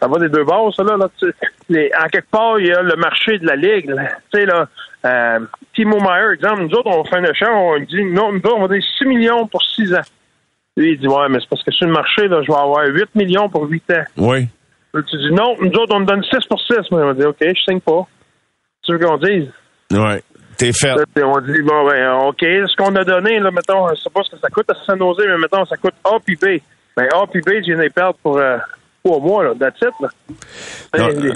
Ça 0.00 0.08
va 0.08 0.18
des 0.18 0.28
deux 0.28 0.44
bords, 0.44 0.74
ça, 0.74 0.82
là. 0.82 0.96
là 0.96 1.06
en 1.06 2.08
quelque 2.08 2.30
part, 2.30 2.58
il 2.58 2.66
y 2.66 2.72
a 2.72 2.82
le 2.82 2.96
marché 2.96 3.38
de 3.38 3.46
la 3.46 3.56
Ligue, 3.56 3.86
Tu 4.32 4.40
sais, 4.40 4.46
là, 4.46 4.68
euh, 5.04 5.40
Timo 5.74 5.98
Meyer, 6.00 6.34
exemple, 6.34 6.62
nous 6.62 6.74
autres, 6.76 6.90
on 6.90 7.04
fait 7.04 7.16
un 7.16 7.24
échange, 7.24 7.50
on 7.52 7.78
dit, 7.80 8.04
non, 8.04 8.32
nous 8.32 8.38
autres, 8.38 8.56
on 8.56 8.62
va 8.62 8.68
donner 8.68 8.84
6 8.98 9.04
millions 9.06 9.46
pour 9.46 9.62
6 9.62 9.94
ans. 9.94 10.06
Lui, 10.76 10.92
il 10.92 10.98
dit, 10.98 11.08
ouais, 11.08 11.28
mais 11.28 11.38
c'est 11.40 11.48
parce 11.48 11.62
que 11.62 11.72
sur 11.72 11.86
le 11.86 11.92
marché, 11.92 12.28
là, 12.28 12.40
je 12.42 12.52
vais 12.52 12.58
avoir 12.58 12.86
8 12.86 13.14
millions 13.14 13.48
pour 13.48 13.68
8 13.68 13.90
ans. 13.90 14.04
Oui. 14.16 14.48
tu 14.94 15.16
dis, 15.16 15.32
non, 15.32 15.56
nous 15.60 15.72
autres, 15.72 15.94
on 15.94 16.00
me 16.00 16.06
donne 16.06 16.22
6 16.22 16.46
pour 16.48 16.60
6. 16.60 16.76
Mais 16.92 16.98
on 16.98 17.14
dit, 17.14 17.24
OK, 17.24 17.36
je 17.40 17.62
signe 17.68 17.80
pas. 17.80 18.06
Tu 18.84 18.92
veux 18.92 18.98
qu'on 18.98 19.16
dise? 19.16 19.50
Oui. 19.92 20.22
T'es 20.56 20.72
fait. 20.72 20.94
on 21.22 21.40
dit, 21.40 21.62
bon, 21.62 21.88
ben, 21.88 22.12
OK, 22.26 22.40
ce 22.40 22.76
qu'on 22.76 22.94
a 22.96 23.04
donné, 23.04 23.38
là, 23.38 23.50
mettons, 23.50 23.88
je 23.90 24.00
sais 24.00 24.10
pas 24.10 24.22
ce 24.22 24.30
que 24.30 24.38
ça 24.38 24.48
coûte 24.50 24.70
à 24.70 24.74
San 24.86 24.98
Jose, 24.98 25.24
mais 25.26 25.38
mettons, 25.38 25.64
ça 25.64 25.76
coûte 25.76 25.94
A 26.04 26.18
puis 26.24 26.36
B. 26.36 26.60
Ben, 26.96 27.06
A 27.12 27.26
puis 27.26 27.40
B, 27.40 27.62
j'ai 27.64 27.72
une 27.72 27.90
perdre 27.90 28.18
pour, 28.22 28.38
euh, 28.38 28.58
trois 29.08 29.20
mois, 29.20 29.44
là, 29.44 29.52
that's 29.58 29.80
it, 29.82 29.94
là. 30.00 30.08
Euh, 30.96 31.32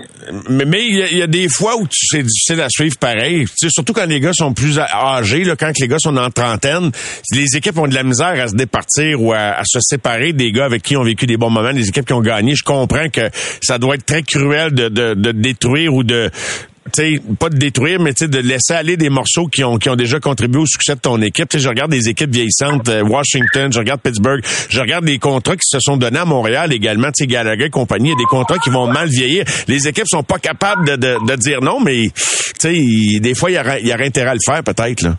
mais 0.49 0.81
il 0.81 1.19
y, 1.19 1.23
a 1.23 1.27
des 1.27 1.49
fois 1.49 1.77
où 1.77 1.87
c'est 1.91 2.23
difficile 2.23 2.61
à 2.63 2.69
suivre 2.71 2.97
pareil. 2.99 3.45
Surtout 3.69 3.93
quand 3.93 4.07
les 4.07 4.21
gars 4.21 4.33
sont 4.33 4.55
plus 4.55 4.79
âgés, 4.79 5.45
là, 5.45 5.57
quand 5.57 5.73
les 5.79 5.89
gars 5.89 5.99
sont 5.99 6.17
en 6.17 6.31
trentaine, 6.31 6.91
les 7.35 7.57
équipes 7.57 7.77
ont 7.79 7.87
de 7.87 7.95
la 7.95 8.03
misère 8.03 8.41
à 8.41 8.49
se 8.49 8.55
départir 8.55 9.21
ou 9.21 9.33
à, 9.33 9.63
se 9.65 9.79
séparer 9.81 10.33
des 10.33 10.53
gars 10.53 10.65
avec 10.65 10.83
qui 10.83 10.97
ont 10.97 11.05
vécu 11.05 11.27
des 11.27 11.37
bons 11.37 11.51
moments, 11.51 11.73
des 11.73 11.89
équipes 11.89 12.07
qui 12.07 12.15
ont 12.15 12.23
gagné. 12.23 12.55
Je 12.55 12.65
comprends 12.65 13.09
que 13.11 13.29
ça 13.63 13.79
doit 13.79 13.97
être 13.97 14.07
très 14.07 14.23
cruel 14.23 14.73
de, 14.73 14.89
de, 14.89 15.15
de 15.15 15.33
détruire 15.33 15.93
ou 15.93 16.03
de, 16.03 16.31
sais, 16.93 17.21
pas 17.39 17.49
de 17.49 17.57
détruire, 17.57 18.01
mais 18.01 18.13
de 18.13 18.39
laisser 18.39 18.75
aller 18.75 18.97
des 18.97 19.11
morceaux 19.11 19.47
qui 19.47 19.65
ont, 19.65 19.77
qui 19.79 19.89
ont 19.89 19.97
déjà 19.97 20.21
contribué 20.21 20.61
au 20.61 20.67
succès 20.67 20.95
de 20.95 21.01
ton 21.01 21.21
équipe. 21.23 21.51
sais, 21.53 21.59
je 21.59 21.69
regarde 21.69 21.91
des 21.91 22.09
équipes 22.09 22.31
vieillissantes, 22.31 22.89
euh, 22.89 23.03
Washington, 23.03 23.73
je 23.73 23.79
regarde 23.79 24.01
Pittsburgh, 24.01 24.41
je 24.69 24.81
regarde 24.81 25.05
des 25.05 25.19
contrats 25.19 25.55
qui 25.55 25.67
se 25.67 25.79
sont 25.81 25.97
donnés 25.97 26.19
à 26.19 26.25
Montréal 26.25 26.73
également, 26.73 27.11
tu 27.13 27.27
Gallagher 27.27 27.67
et 27.67 27.71
compagnie, 27.71 28.09
il 28.09 28.13
y 28.13 28.15
a 28.15 28.19
des 28.19 28.25
contrats 28.25 28.59
qui 28.59 28.71
vont 28.71 28.87
mal 28.87 29.09
vieillir. 29.09 29.45
Les 29.69 29.89
équipes 29.89 30.09
sont 30.09 30.23
pas 30.23 30.39
capables 30.39 30.87
de, 30.87 30.97
de, 30.97 31.27
de 31.27 31.37
dire 31.37 31.61
non, 31.61 31.81
mais 31.81 32.09
tu 32.61 33.21
des 33.21 33.35
fois, 33.35 33.51
il 33.51 33.55
y 33.55 33.61
aurait, 33.61 33.83
y 33.83 33.93
aurait 33.93 34.07
intérêt 34.07 34.31
à 34.31 34.35
le 34.35 34.41
faire 34.45 34.63
peut-être, 34.63 35.03
là. 35.03 35.17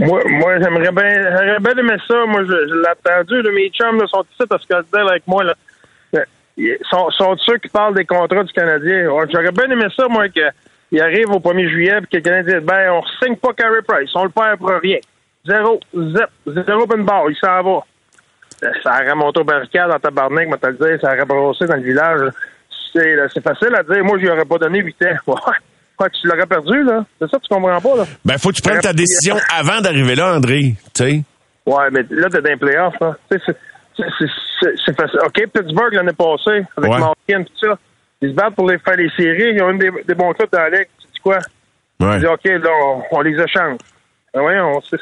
Moi, 0.00 0.22
moi 0.26 0.58
j'aimerais 0.58 0.92
bien, 0.92 1.12
j'aimerais 1.12 1.60
bien 1.60 1.82
aimer 1.82 2.00
ça. 2.08 2.24
Moi, 2.26 2.42
je, 2.46 2.52
l'ai 2.52 2.88
attendu. 2.88 3.42
Là, 3.42 3.50
mes 3.52 3.68
chums 3.68 3.98
là, 3.98 4.06
sont 4.06 4.24
ici 4.32 4.48
parce 4.48 4.64
que 4.64 4.74
avec 4.74 5.26
moi. 5.26 5.44
Là. 5.44 5.54
Sont, 6.90 7.10
sont 7.10 7.36
ceux 7.46 7.58
qui 7.58 7.68
parlent 7.68 7.94
des 7.94 8.04
contrats 8.04 8.42
du 8.42 8.52
Canadien. 8.52 9.08
J'aurais 9.30 9.52
bien 9.52 9.70
aimé 9.70 9.86
ça, 9.96 10.06
moi, 10.08 10.28
que 10.28 10.40
il 10.92 11.00
arrive 11.00 11.30
au 11.30 11.38
1er 11.38 11.68
juillet, 11.68 12.00
puis 12.00 12.20
quelqu'un 12.20 12.42
dit 12.42 12.64
ben, 12.64 12.92
on 12.92 13.02
signe 13.22 13.36
pas 13.36 13.52
Carey 13.52 13.82
Price, 13.86 14.10
on 14.14 14.24
le 14.24 14.30
perd 14.30 14.58
pour 14.58 14.70
rien. 14.70 14.98
Zéro, 15.46 15.80
zip, 15.94 16.28
zéro 16.46 16.82
open 16.82 17.04
bar, 17.04 17.24
il 17.30 17.36
s'en 17.36 17.62
va. 17.62 17.80
Euh, 18.62 18.68
ça 18.82 18.92
a 18.92 19.10
remonté 19.10 19.40
au 19.40 19.44
barricade 19.44 19.88
dans 19.88 19.98
tabarnak, 19.98 20.48
mais 20.48 20.58
t'as 20.58 20.72
dit, 20.72 21.00
ça 21.00 21.12
a 21.12 21.20
rebrossé 21.20 21.66
dans 21.66 21.76
le 21.76 21.82
village. 21.82 22.30
C'est 22.92 23.42
facile 23.42 23.74
à 23.74 23.82
dire, 23.82 24.04
moi, 24.04 24.18
je 24.18 24.24
lui 24.24 24.30
aurais 24.30 24.44
pas 24.44 24.58
donné 24.58 24.80
8 24.80 24.96
ans. 25.04 25.34
Ouais. 26.00 26.08
tu 26.10 26.26
l'aurais 26.26 26.46
perdu, 26.46 26.82
là. 26.82 27.04
C'est 27.20 27.30
ça, 27.30 27.38
tu 27.38 27.54
comprends 27.54 27.80
pas, 27.80 27.96
là. 27.98 28.04
Ben, 28.24 28.38
faut 28.38 28.50
que 28.50 28.54
tu 28.54 28.62
prennes 28.62 28.80
ta 28.80 28.92
décision 28.92 29.36
avant 29.54 29.80
d'arriver 29.80 30.14
là, 30.14 30.34
André. 30.34 30.74
Tu 30.94 31.04
sais. 31.04 31.22
Ouais, 31.66 31.90
mais 31.92 32.04
là, 32.10 32.28
t'es 32.30 32.40
dans 32.40 32.50
les 32.50 32.56
playoffs, 32.56 32.98
là. 33.00 33.16
C'est 33.30 34.96
facile. 34.96 35.20
OK, 35.24 35.46
Pittsburgh 35.52 35.92
l'année 35.92 36.12
passée, 36.12 36.64
avec 36.76 36.90
ouais. 36.90 36.98
Martin 36.98 37.40
et 37.40 37.44
tout 37.44 37.66
ça. 37.66 37.78
Ils 38.22 38.30
se 38.30 38.34
battent 38.34 38.54
pour 38.54 38.68
les 38.68 38.78
faire 38.78 38.96
les 38.96 39.10
séries. 39.16 39.54
Ils 39.54 39.62
ont 39.62 39.70
une 39.70 39.78
des, 39.78 40.14
bons 40.14 40.32
clubs 40.32 40.50
dans 40.52 40.58
la 40.58 40.70
ligue. 40.70 40.88
Tu 41.00 41.06
dis 41.14 41.20
quoi? 41.22 41.38
Ouais. 42.00 42.14
Tu 42.14 42.20
dis, 42.20 42.26
OK, 42.26 42.44
là, 42.44 42.70
on, 43.10 43.20
les 43.22 43.32
échange. 43.32 43.78
Ben, 44.34 44.40
voyons, 44.40 44.80
c'est 44.88 44.98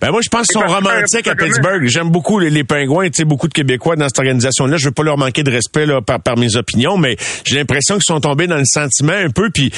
ben 0.00 0.10
moi, 0.10 0.20
je 0.22 0.28
pense 0.28 0.46
qu'ils 0.46 0.60
sont 0.60 0.66
romantiques 0.66 1.26
à 1.26 1.34
Pittsburgh. 1.34 1.84
J'aime 1.86 2.10
beaucoup 2.10 2.38
les, 2.38 2.50
les 2.50 2.64
pingouins, 2.64 3.06
tu 3.06 3.18
sais, 3.18 3.24
beaucoup 3.24 3.48
de 3.48 3.52
Québécois 3.52 3.96
dans 3.96 4.08
cette 4.08 4.18
organisation-là. 4.18 4.76
Je 4.76 4.86
veux 4.86 4.94
pas 4.94 5.02
leur 5.02 5.18
manquer 5.18 5.42
de 5.42 5.50
respect 5.50 5.86
là, 5.86 6.00
par, 6.00 6.20
par 6.20 6.38
mes 6.38 6.56
opinions, 6.56 6.96
mais 6.96 7.16
j'ai 7.44 7.56
l'impression 7.56 7.96
qu'ils 7.96 8.04
sont 8.04 8.20
tombés 8.20 8.46
dans 8.46 8.56
le 8.56 8.64
sentiment 8.64 9.12
un 9.12 9.30
peu, 9.30 9.50
puis 9.52 9.70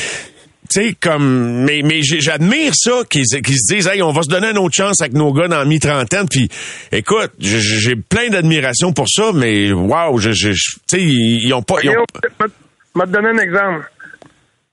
tu 0.71 0.89
sais, 0.89 0.95
comme, 1.01 1.65
mais, 1.65 1.83
mais 1.85 2.01
j'admire 2.03 2.73
ça 2.75 3.03
qu'ils 3.11 3.27
se 3.27 3.75
disent, 3.75 3.89
hey, 3.89 4.03
on 4.03 4.13
va 4.13 4.23
se 4.23 4.29
donner 4.29 4.51
une 4.51 4.59
autre 4.59 4.75
chance 4.75 5.01
avec 5.01 5.15
nos 5.15 5.33
gars 5.33 5.49
dans 5.49 5.65
mi-trentaine. 5.67 6.29
Puis, 6.31 6.49
écoute, 6.93 7.33
j'ai 7.39 7.97
plein 7.97 8.29
d'admiration 8.29 8.93
pour 8.93 9.09
ça, 9.09 9.33
mais 9.35 9.73
waouh, 9.73 10.19
je, 10.19 10.31
tu 10.31 10.55
sais, 10.87 11.03
ils, 11.03 11.53
ont 11.53 11.63
pas. 11.63 11.77
Ils 11.83 11.91
ont... 11.91 12.05
Je 12.23 13.01
vais 13.01 13.07
te 13.07 13.11
donner 13.11 13.29
un 13.29 13.39
exemple. 13.39 13.91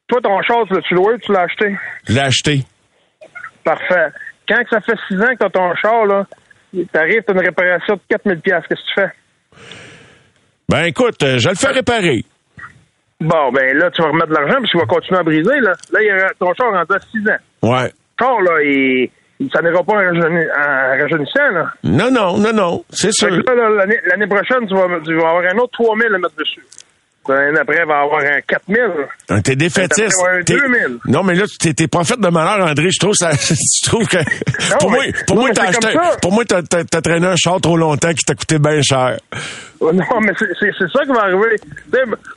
Toi, 0.07 0.21
ton 0.21 0.41
char, 0.43 0.65
tu 0.67 0.73
l'as 0.73 0.81
loué 0.91 1.15
tu 1.21 1.31
l'as 1.33 1.41
acheté? 1.41 1.75
Je 2.07 2.13
l'ai 2.13 2.19
acheté. 2.21 2.63
Parfait 3.63 4.11
quand 4.47 4.63
ça 4.69 4.81
fait 4.81 4.97
six 5.07 5.15
ans 5.15 5.35
que 5.39 5.45
tu 5.45 5.51
ton 5.51 5.75
char, 5.75 6.05
là, 6.05 6.25
t'arrives, 6.91 7.21
t'as 7.25 7.33
une 7.33 7.39
réparation 7.39 7.95
de 7.95 8.01
4000 8.09 8.39
pièces 8.39 8.63
qu'est-ce 8.67 8.81
que 8.81 8.87
tu 8.87 9.01
fais? 9.01 9.11
Ben 10.69 10.83
écoute, 10.85 11.21
euh, 11.23 11.37
je 11.37 11.49
le 11.49 11.55
fais 11.55 11.71
réparer. 11.71 12.23
Bon, 13.19 13.51
ben 13.51 13.75
là, 13.77 13.89
tu 13.89 14.01
vas 14.01 14.09
remettre 14.09 14.27
de 14.27 14.33
l'argent, 14.35 14.57
puis 14.61 14.69
tu 14.69 14.77
vas 14.77 14.85
continuer 14.85 15.19
à 15.19 15.23
briser, 15.23 15.59
là. 15.59 15.73
Là, 15.91 16.01
il 16.03 16.09
a, 16.11 16.29
ton 16.39 16.53
char 16.53 16.71
rendu 16.71 16.93
à 16.93 16.99
6 16.99 17.17
ans. 17.29 17.71
Ouais. 17.71 17.91
Ton 18.17 18.25
char, 18.25 18.41
là, 18.41 18.61
il, 18.63 19.09
ça 19.51 19.61
n'ira 19.61 19.83
pas 19.83 19.93
en, 19.93 20.99
rajeunissant, 21.01 21.49
là. 21.51 21.73
Non, 21.83 22.11
non, 22.11 22.37
non, 22.37 22.53
non, 22.53 22.85
c'est 22.89 23.11
sûr. 23.11 23.29
L'année 23.29 24.27
prochaine, 24.27 24.67
tu 24.67 24.75
vas, 24.75 24.87
tu 25.03 25.15
vas 25.15 25.29
avoir 25.29 25.43
un 25.51 25.57
autre 25.57 25.71
3000 25.73 26.13
à 26.13 26.17
mettre 26.19 26.35
dessus. 26.35 26.61
L'année 27.27 27.59
après, 27.59 27.79
il 27.81 27.87
va 27.87 27.99
avoir 28.01 28.21
un 28.21 28.39
4000. 28.47 28.79
Un 29.29 29.41
t'es 29.41 29.55
défaitiste. 29.55 30.17
Un 30.25 30.41
2000. 30.41 30.99
Non, 31.05 31.23
mais 31.23 31.35
là, 31.35 31.45
tu 31.47 31.73
t'es 31.73 31.87
pas 31.87 32.03
fait 32.03 32.19
de 32.19 32.27
malheur, 32.27 32.67
André. 32.67 32.89
Je 32.89 32.99
trouve 32.99 33.13
ça, 33.13 33.31
je 33.31 33.89
trouve 33.89 34.07
que, 34.07 34.17
pour, 34.79 34.89
moi, 34.91 35.03
pour, 35.27 35.37
moi, 35.37 35.49
t'as 35.53 35.69
acheté, 35.69 35.87
pour 36.21 36.31
moi, 36.31 36.43
t'as, 36.45 36.61
t'as 36.61 37.01
traîné 37.01 37.27
un 37.27 37.35
char 37.35 37.59
trop 37.59 37.77
longtemps 37.77 38.13
qui 38.13 38.23
t'a 38.23 38.35
coûté 38.35 38.59
bien 38.59 38.81
cher. 38.81 39.17
Non, 39.81 39.91
mais 40.21 40.33
c'est 40.37 40.89
ça 40.91 41.03
qui 41.03 41.11
va 41.11 41.23
arriver. 41.23 41.55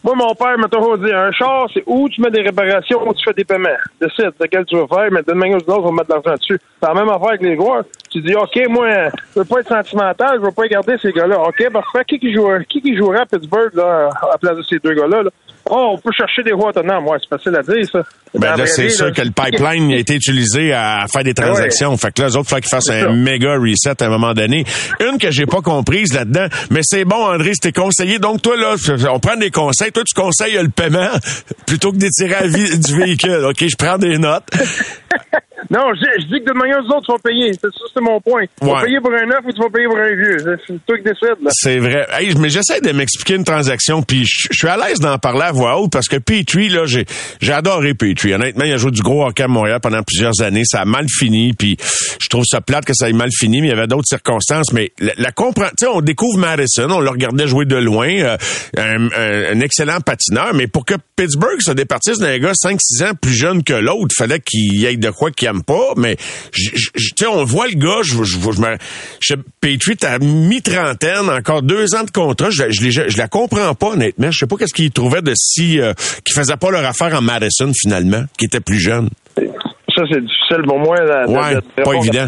moi, 0.04 0.14
mon 0.14 0.34
père 0.34 0.58
m'a 0.58 0.68
toujours 0.68 0.98
dit, 0.98 1.10
un 1.10 1.32
char, 1.32 1.68
c'est 1.72 1.82
où 1.86 2.08
tu 2.08 2.20
mets 2.20 2.30
des 2.30 2.42
réparations 2.42 3.06
ou 3.08 3.14
tu 3.14 3.24
fais 3.24 3.32
des 3.32 3.44
paiements. 3.44 3.68
Décide 4.00 4.32
lequel 4.38 4.64
tu 4.66 4.76
veux 4.76 4.86
faire, 4.86 5.08
mais 5.10 5.22
d'une 5.22 5.38
manière 5.38 5.56
ou 5.56 5.60
d'une 5.60 5.72
autre, 5.72 5.84
on 5.84 5.92
va 5.94 6.02
mettre 6.02 6.08
de 6.08 6.14
l'argent 6.14 6.34
dessus. 6.34 6.60
C'est 6.80 6.88
la 6.88 6.94
même 6.94 7.08
affaire 7.08 7.28
avec 7.28 7.42
les 7.42 7.56
joueurs. 7.56 7.84
Tu 8.10 8.20
dis, 8.20 8.34
OK, 8.34 8.58
moi, 8.68 8.88
je 9.34 9.40
veux 9.40 9.44
pas 9.44 9.60
être 9.60 9.68
sentimental, 9.68 10.38
je 10.40 10.44
veux 10.44 10.52
pas 10.52 10.66
garder 10.66 10.96
ces 11.00 11.12
gars-là. 11.12 11.40
OK, 11.40 11.70
parfait. 11.72 12.04
Qui 12.06 12.18
qui, 12.18 12.34
jouera, 12.34 12.62
qui 12.64 12.82
qui 12.82 12.96
jouera 12.96 13.20
à 13.20 13.26
Pittsburgh, 13.26 13.74
là, 13.74 14.10
à 14.20 14.30
la 14.32 14.38
place 14.38 14.56
de 14.56 14.62
ces 14.62 14.79
deux 14.82 14.94
gars-là? 14.94 15.22
Là? 15.22 15.30
Oh, 15.68 15.94
on 15.94 15.98
peut 15.98 16.10
chercher 16.16 16.42
des 16.42 16.52
rois 16.52 16.72
non, 16.84 17.00
Moi, 17.00 17.18
c'est 17.20 17.28
facile 17.28 17.54
à 17.56 17.62
dire, 17.62 17.88
ça. 17.90 18.02
Ben 18.34 18.56
là, 18.56 18.66
c'est 18.66 18.88
sûr 18.88 19.12
que 19.12 19.22
le 19.22 19.30
pipeline 19.30 19.92
a 19.92 19.96
été 19.96 20.14
utilisé 20.14 20.72
à 20.72 21.06
faire 21.12 21.24
des 21.24 21.34
transactions. 21.34 21.96
Fait 21.96 22.12
que 22.12 22.22
là, 22.22 22.28
les 22.28 22.36
autres, 22.36 22.48
il 22.48 22.54
faut 22.54 22.60
qu'ils 22.60 22.68
fassent 22.68 22.90
un 22.90 23.12
méga 23.12 23.56
reset 23.56 24.02
à 24.02 24.06
un 24.06 24.08
moment 24.08 24.34
donné. 24.34 24.64
Une 25.00 25.18
que 25.18 25.30
j'ai 25.30 25.46
pas 25.46 25.60
comprise 25.60 26.12
là-dedans, 26.14 26.46
mais 26.70 26.80
c'est 26.82 27.04
bon, 27.04 27.16
André, 27.16 27.52
c'était 27.54 27.72
conseillé. 27.72 28.18
Donc, 28.18 28.42
toi, 28.42 28.56
là, 28.56 28.74
on 29.12 29.20
prend 29.20 29.36
des 29.36 29.50
conseils. 29.50 29.92
Toi, 29.92 30.04
tu 30.04 30.20
conseilles 30.20 30.58
le 30.60 30.68
paiement 30.70 31.10
plutôt 31.66 31.92
que 31.92 31.98
d'étirer 31.98 32.30
la 32.30 32.46
vie 32.46 32.78
du 32.78 32.96
véhicule. 32.96 33.44
OK, 33.48 33.58
je 33.60 33.76
prends 33.76 33.98
des 33.98 34.18
notes. 34.18 34.48
Non, 35.70 35.94
je, 35.94 36.26
dis 36.26 36.44
que 36.44 36.52
de 36.52 36.58
manière 36.58 36.80
ou 36.80 36.88
d'autre, 36.88 37.06
tu 37.06 37.12
vas 37.12 37.18
payer. 37.18 37.52
C'est 37.52 37.70
ça, 37.70 37.84
c'est 37.94 38.00
mon 38.00 38.20
point. 38.20 38.42
Tu 38.60 38.66
vas 38.66 38.82
payer 38.82 38.98
pour 39.00 39.12
un 39.12 39.26
neuf 39.26 39.40
ou 39.46 39.52
tu 39.52 39.60
vas 39.60 39.70
payer 39.70 39.86
pour 39.86 39.98
un 39.98 40.14
vieux. 40.14 40.58
C'est 40.66 40.84
toi 40.84 40.96
qui 40.96 41.04
décides, 41.04 41.42
là. 41.42 41.50
C'est 41.52 41.78
vrai. 41.78 42.06
Hey, 42.12 42.34
mais 42.36 42.48
j'essaie 42.48 42.80
de 42.80 42.90
m'expliquer 42.92 43.36
une 43.36 43.44
transaction, 43.44 44.02
puis 44.02 44.24
je 44.24 44.48
suis 44.52 44.68
à 44.68 44.76
l'aise 44.76 44.98
d'en 44.98 45.18
parler 45.18 45.42
à 45.42 45.52
voix 45.52 45.80
haute 45.80 45.92
parce 45.92 46.08
que 46.08 46.16
Petrie, 46.16 46.70
là, 46.70 46.86
j'ai, 46.86 47.06
j'ai 47.40 47.52
adoré 47.52 47.94
Petrie. 47.94 48.34
Honnêtement, 48.34 48.64
il 48.64 48.72
a 48.72 48.76
joué 48.78 48.90
du 48.90 49.02
gros 49.02 49.24
hockey 49.24 49.44
à 49.44 49.48
Montréal 49.48 49.78
pendant 49.80 50.02
plusieurs 50.02 50.40
années. 50.42 50.64
Ça 50.64 50.80
a 50.80 50.84
mal 50.84 51.06
fini, 51.08 51.52
puis 51.52 51.76
je 51.80 52.28
trouve 52.28 52.44
ça 52.44 52.60
plate 52.60 52.84
que 52.84 52.94
ça 52.94 53.08
ait 53.08 53.12
mal 53.12 53.30
fini, 53.32 53.60
mais 53.60 53.68
il 53.68 53.70
y 53.70 53.72
avait 53.72 53.86
d'autres 53.86 54.08
circonstances. 54.08 54.72
Mais 54.72 54.92
la, 54.98 55.12
la 55.18 55.30
tu 55.30 55.64
sais, 55.78 55.86
on 55.86 56.00
découvre 56.00 56.38
Madison, 56.38 56.90
on 56.90 57.00
le 57.00 57.10
regardait 57.10 57.46
jouer 57.46 57.64
de 57.64 57.76
loin, 57.76 58.08
euh, 58.08 58.36
un, 58.76 59.60
excellent 59.60 60.00
patineur, 60.00 60.52
mais 60.54 60.66
pour 60.66 60.84
que 60.84 60.94
Pittsburgh 61.16 61.60
se 61.60 61.72
départisse 61.72 62.18
d'un 62.18 62.38
gars 62.38 62.52
5-6 62.52 63.04
ans 63.04 63.12
plus 63.20 63.32
jeune 63.32 63.62
que 63.62 63.72
l'autre, 63.72 64.14
fallait 64.16 64.40
qu'il 64.40 64.76
y 64.76 64.86
ait 64.86 64.96
de 64.96 65.10
quoi 65.10 65.30
qu'il 65.30 65.48
aime 65.48 65.59
pas, 65.62 65.94
mais 65.96 66.16
tu 66.52 66.78
sais, 67.16 67.26
on 67.26 67.44
voit 67.44 67.68
le 67.68 67.74
gars, 67.74 68.02
je, 68.02 68.22
je, 68.22 68.38
je, 68.38 68.60
me, 68.60 68.76
je 69.20 69.34
Patriot 69.60 69.96
à 70.02 70.18
mi-trentaine, 70.18 71.30
encore 71.30 71.62
deux 71.62 71.94
ans 71.94 72.04
de 72.04 72.10
contrat, 72.10 72.50
je, 72.50 72.70
je, 72.70 72.90
je, 72.90 73.18
la 73.18 73.28
comprends 73.28 73.74
pas 73.74 73.88
honnêtement. 73.88 74.30
Je 74.30 74.38
sais 74.38 74.46
pas 74.46 74.56
qu'est-ce 74.56 74.74
qu'il 74.74 74.90
trouvait 74.90 75.22
de 75.22 75.32
si 75.34 75.80
euh, 75.80 75.92
qui 76.24 76.32
faisait 76.32 76.56
pas 76.56 76.70
leur 76.70 76.84
affaire 76.84 77.14
en 77.14 77.22
Madison 77.22 77.72
finalement, 77.74 78.24
qui 78.38 78.46
était 78.46 78.60
plus 78.60 78.78
jeune. 78.78 79.08
Ça 79.36 80.02
c'est 80.10 80.20
difficile 80.20 80.62
pour 80.66 80.78
moi. 80.78 80.96
ouais, 81.26 81.58
pas 81.82 81.94
évident. 81.94 82.26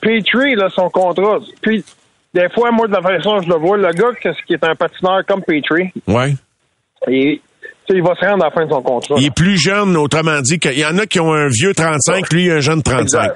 Petrie, 0.00 0.56
là, 0.56 0.68
son 0.74 0.88
contrat. 0.90 1.38
Puis 1.60 1.84
des 2.34 2.48
fois, 2.54 2.70
moi 2.72 2.88
de 2.88 2.92
la 2.92 3.02
façon 3.02 3.40
je 3.40 3.48
le 3.48 3.56
vois, 3.56 3.76
le 3.76 3.92
gars 3.92 4.32
qui 4.46 4.52
est 4.52 4.64
un 4.64 4.74
patineur 4.74 5.22
comme 5.26 5.42
Petrie? 5.42 5.90
Ouais. 6.06 6.34
Et 7.08 7.40
il 7.90 8.02
va 8.02 8.14
se 8.14 8.24
rendre 8.24 8.44
à 8.44 8.48
la 8.48 8.50
fin 8.50 8.64
de 8.64 8.70
son 8.70 8.82
contrat. 8.82 9.14
Il 9.18 9.26
est 9.26 9.34
plus 9.34 9.60
jeune, 9.60 9.96
autrement 9.96 10.40
dit, 10.40 10.58
qu'il 10.58 10.78
y 10.78 10.84
en 10.84 10.98
a 10.98 11.06
qui 11.06 11.20
ont 11.20 11.32
un 11.32 11.48
vieux 11.48 11.74
35, 11.74 12.32
lui, 12.32 12.50
un 12.50 12.60
jeune 12.60 12.82
35. 12.82 13.32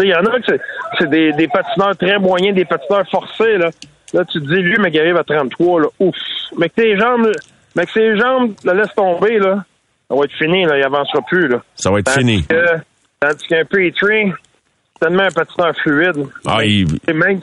Il 0.00 0.06
y 0.06 0.14
en 0.14 0.24
a 0.24 0.40
qui 0.40 0.52
c'est 0.98 1.08
des, 1.08 1.32
des, 1.32 1.48
patineurs 1.48 1.96
très 1.96 2.18
moyens, 2.18 2.54
des 2.54 2.64
patineurs 2.64 3.08
forcés. 3.10 3.56
Là, 3.56 3.70
là 4.12 4.24
tu 4.24 4.40
te 4.40 4.46
dis, 4.46 4.60
lui, 4.60 4.76
mais 4.80 4.90
qui 4.90 4.98
arrive 4.98 5.16
à 5.16 5.24
33, 5.24 5.80
là, 5.80 5.86
ouf. 6.00 6.16
Mais 6.58 6.68
que 6.68 6.74
tes 6.74 6.98
jambes, 6.98 7.30
mais 7.74 7.86
que 7.86 7.92
ses 7.92 8.18
jambes 8.18 8.54
le 8.64 8.72
laissent 8.74 8.94
tomber, 8.94 9.38
là, 9.38 9.64
ça 10.08 10.16
va 10.16 10.24
être 10.24 10.36
fini, 10.38 10.64
là, 10.64 10.78
il 10.78 10.84
avancera 10.84 11.20
plus. 11.22 11.48
Là. 11.48 11.62
Ça 11.74 11.90
va 11.90 12.00
être 12.00 12.10
fini. 12.10 12.44
Que, 12.44 12.76
tandis 13.20 13.46
qu'un 13.46 13.64
Petrie, 13.64 14.32
c'est 14.32 15.06
tellement 15.06 15.24
un 15.24 15.30
patineur 15.30 15.74
fluide. 15.82 16.26
Ah, 16.46 16.64
il... 16.64 16.86
Même 17.12 17.40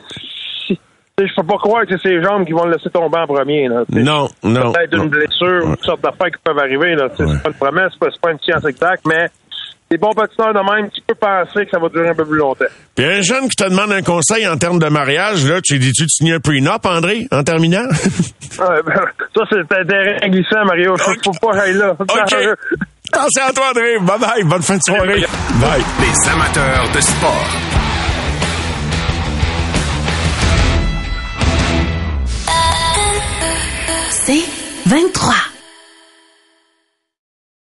je 1.17 1.33
peux 1.33 1.47
pas 1.47 1.57
croire 1.57 1.85
que 1.85 1.97
c'est 1.97 2.09
ses 2.09 2.21
jambes 2.21 2.45
qui 2.45 2.51
vont 2.51 2.65
le 2.65 2.73
laisser 2.73 2.89
tomber 2.89 3.19
en 3.19 3.27
premier. 3.27 3.69
Là. 3.69 3.83
Non, 3.89 4.27
non. 4.43 4.73
Peut-être 4.73 4.97
une 4.97 5.09
blessure 5.09 5.65
ou 5.65 5.75
toutes 5.75 5.85
sortes 5.85 6.01
d'affaires 6.01 6.27
qui 6.27 6.41
peuvent 6.43 6.59
arriver. 6.59 6.95
Là. 6.95 7.07
C'est 7.15 7.23
pas 7.23 7.49
une 7.49 7.53
promesse, 7.53 7.91
c'est 7.93 7.99
pas, 7.99 8.07
pas 8.21 8.31
une 8.31 8.39
science 8.39 8.65
exacte, 8.65 9.05
mais 9.07 9.29
des 9.89 9.97
bons 9.97 10.11
patineurs 10.11 10.53
de 10.53 10.59
même, 10.59 10.89
tu 10.89 10.99
peux 11.07 11.15
penser 11.15 11.65
que 11.65 11.71
ça 11.71 11.79
va 11.79 11.87
durer 11.89 12.09
un 12.09 12.15
peu 12.15 12.25
plus 12.25 12.37
longtemps. 12.37 12.65
Puis 12.95 13.05
un 13.05 13.21
jeune 13.21 13.47
qui 13.47 13.55
te 13.55 13.69
demande 13.69 13.91
un 13.91 14.01
conseil 14.01 14.45
en 14.47 14.57
termes 14.57 14.79
de 14.79 14.89
mariage, 14.89 15.45
là, 15.45 15.61
tu 15.63 15.77
dis-tu 15.79 16.03
de 16.03 16.09
signer 16.09 16.33
un 16.33 16.39
prenup, 16.39 16.85
André, 16.85 17.27
en 17.31 17.43
terminant? 17.43 17.83
ben, 18.57 18.81
ça, 19.35 19.41
c'est 19.49 19.59
un 19.59 19.85
terrain 19.85 20.27
glissant, 20.27 20.65
Mario. 20.65 20.97
Faut, 20.97 21.11
faut 21.23 21.47
pas 21.47 21.61
aller 21.61 21.73
là. 21.73 21.91
OK. 21.99 22.35
Attention 23.13 23.43
à 23.47 23.53
toi, 23.53 23.65
André. 23.69 23.99
Bye 24.01 24.19
bye. 24.19 24.43
Bonne 24.43 24.63
fin 24.63 24.75
de 24.75 24.81
soirée. 24.83 25.23
Bye. 25.61 25.83
Les 26.01 26.29
amateurs 26.29 26.91
de 26.93 26.99
sport. 26.99 27.84
C'est 34.25 34.43
23. 34.87 35.54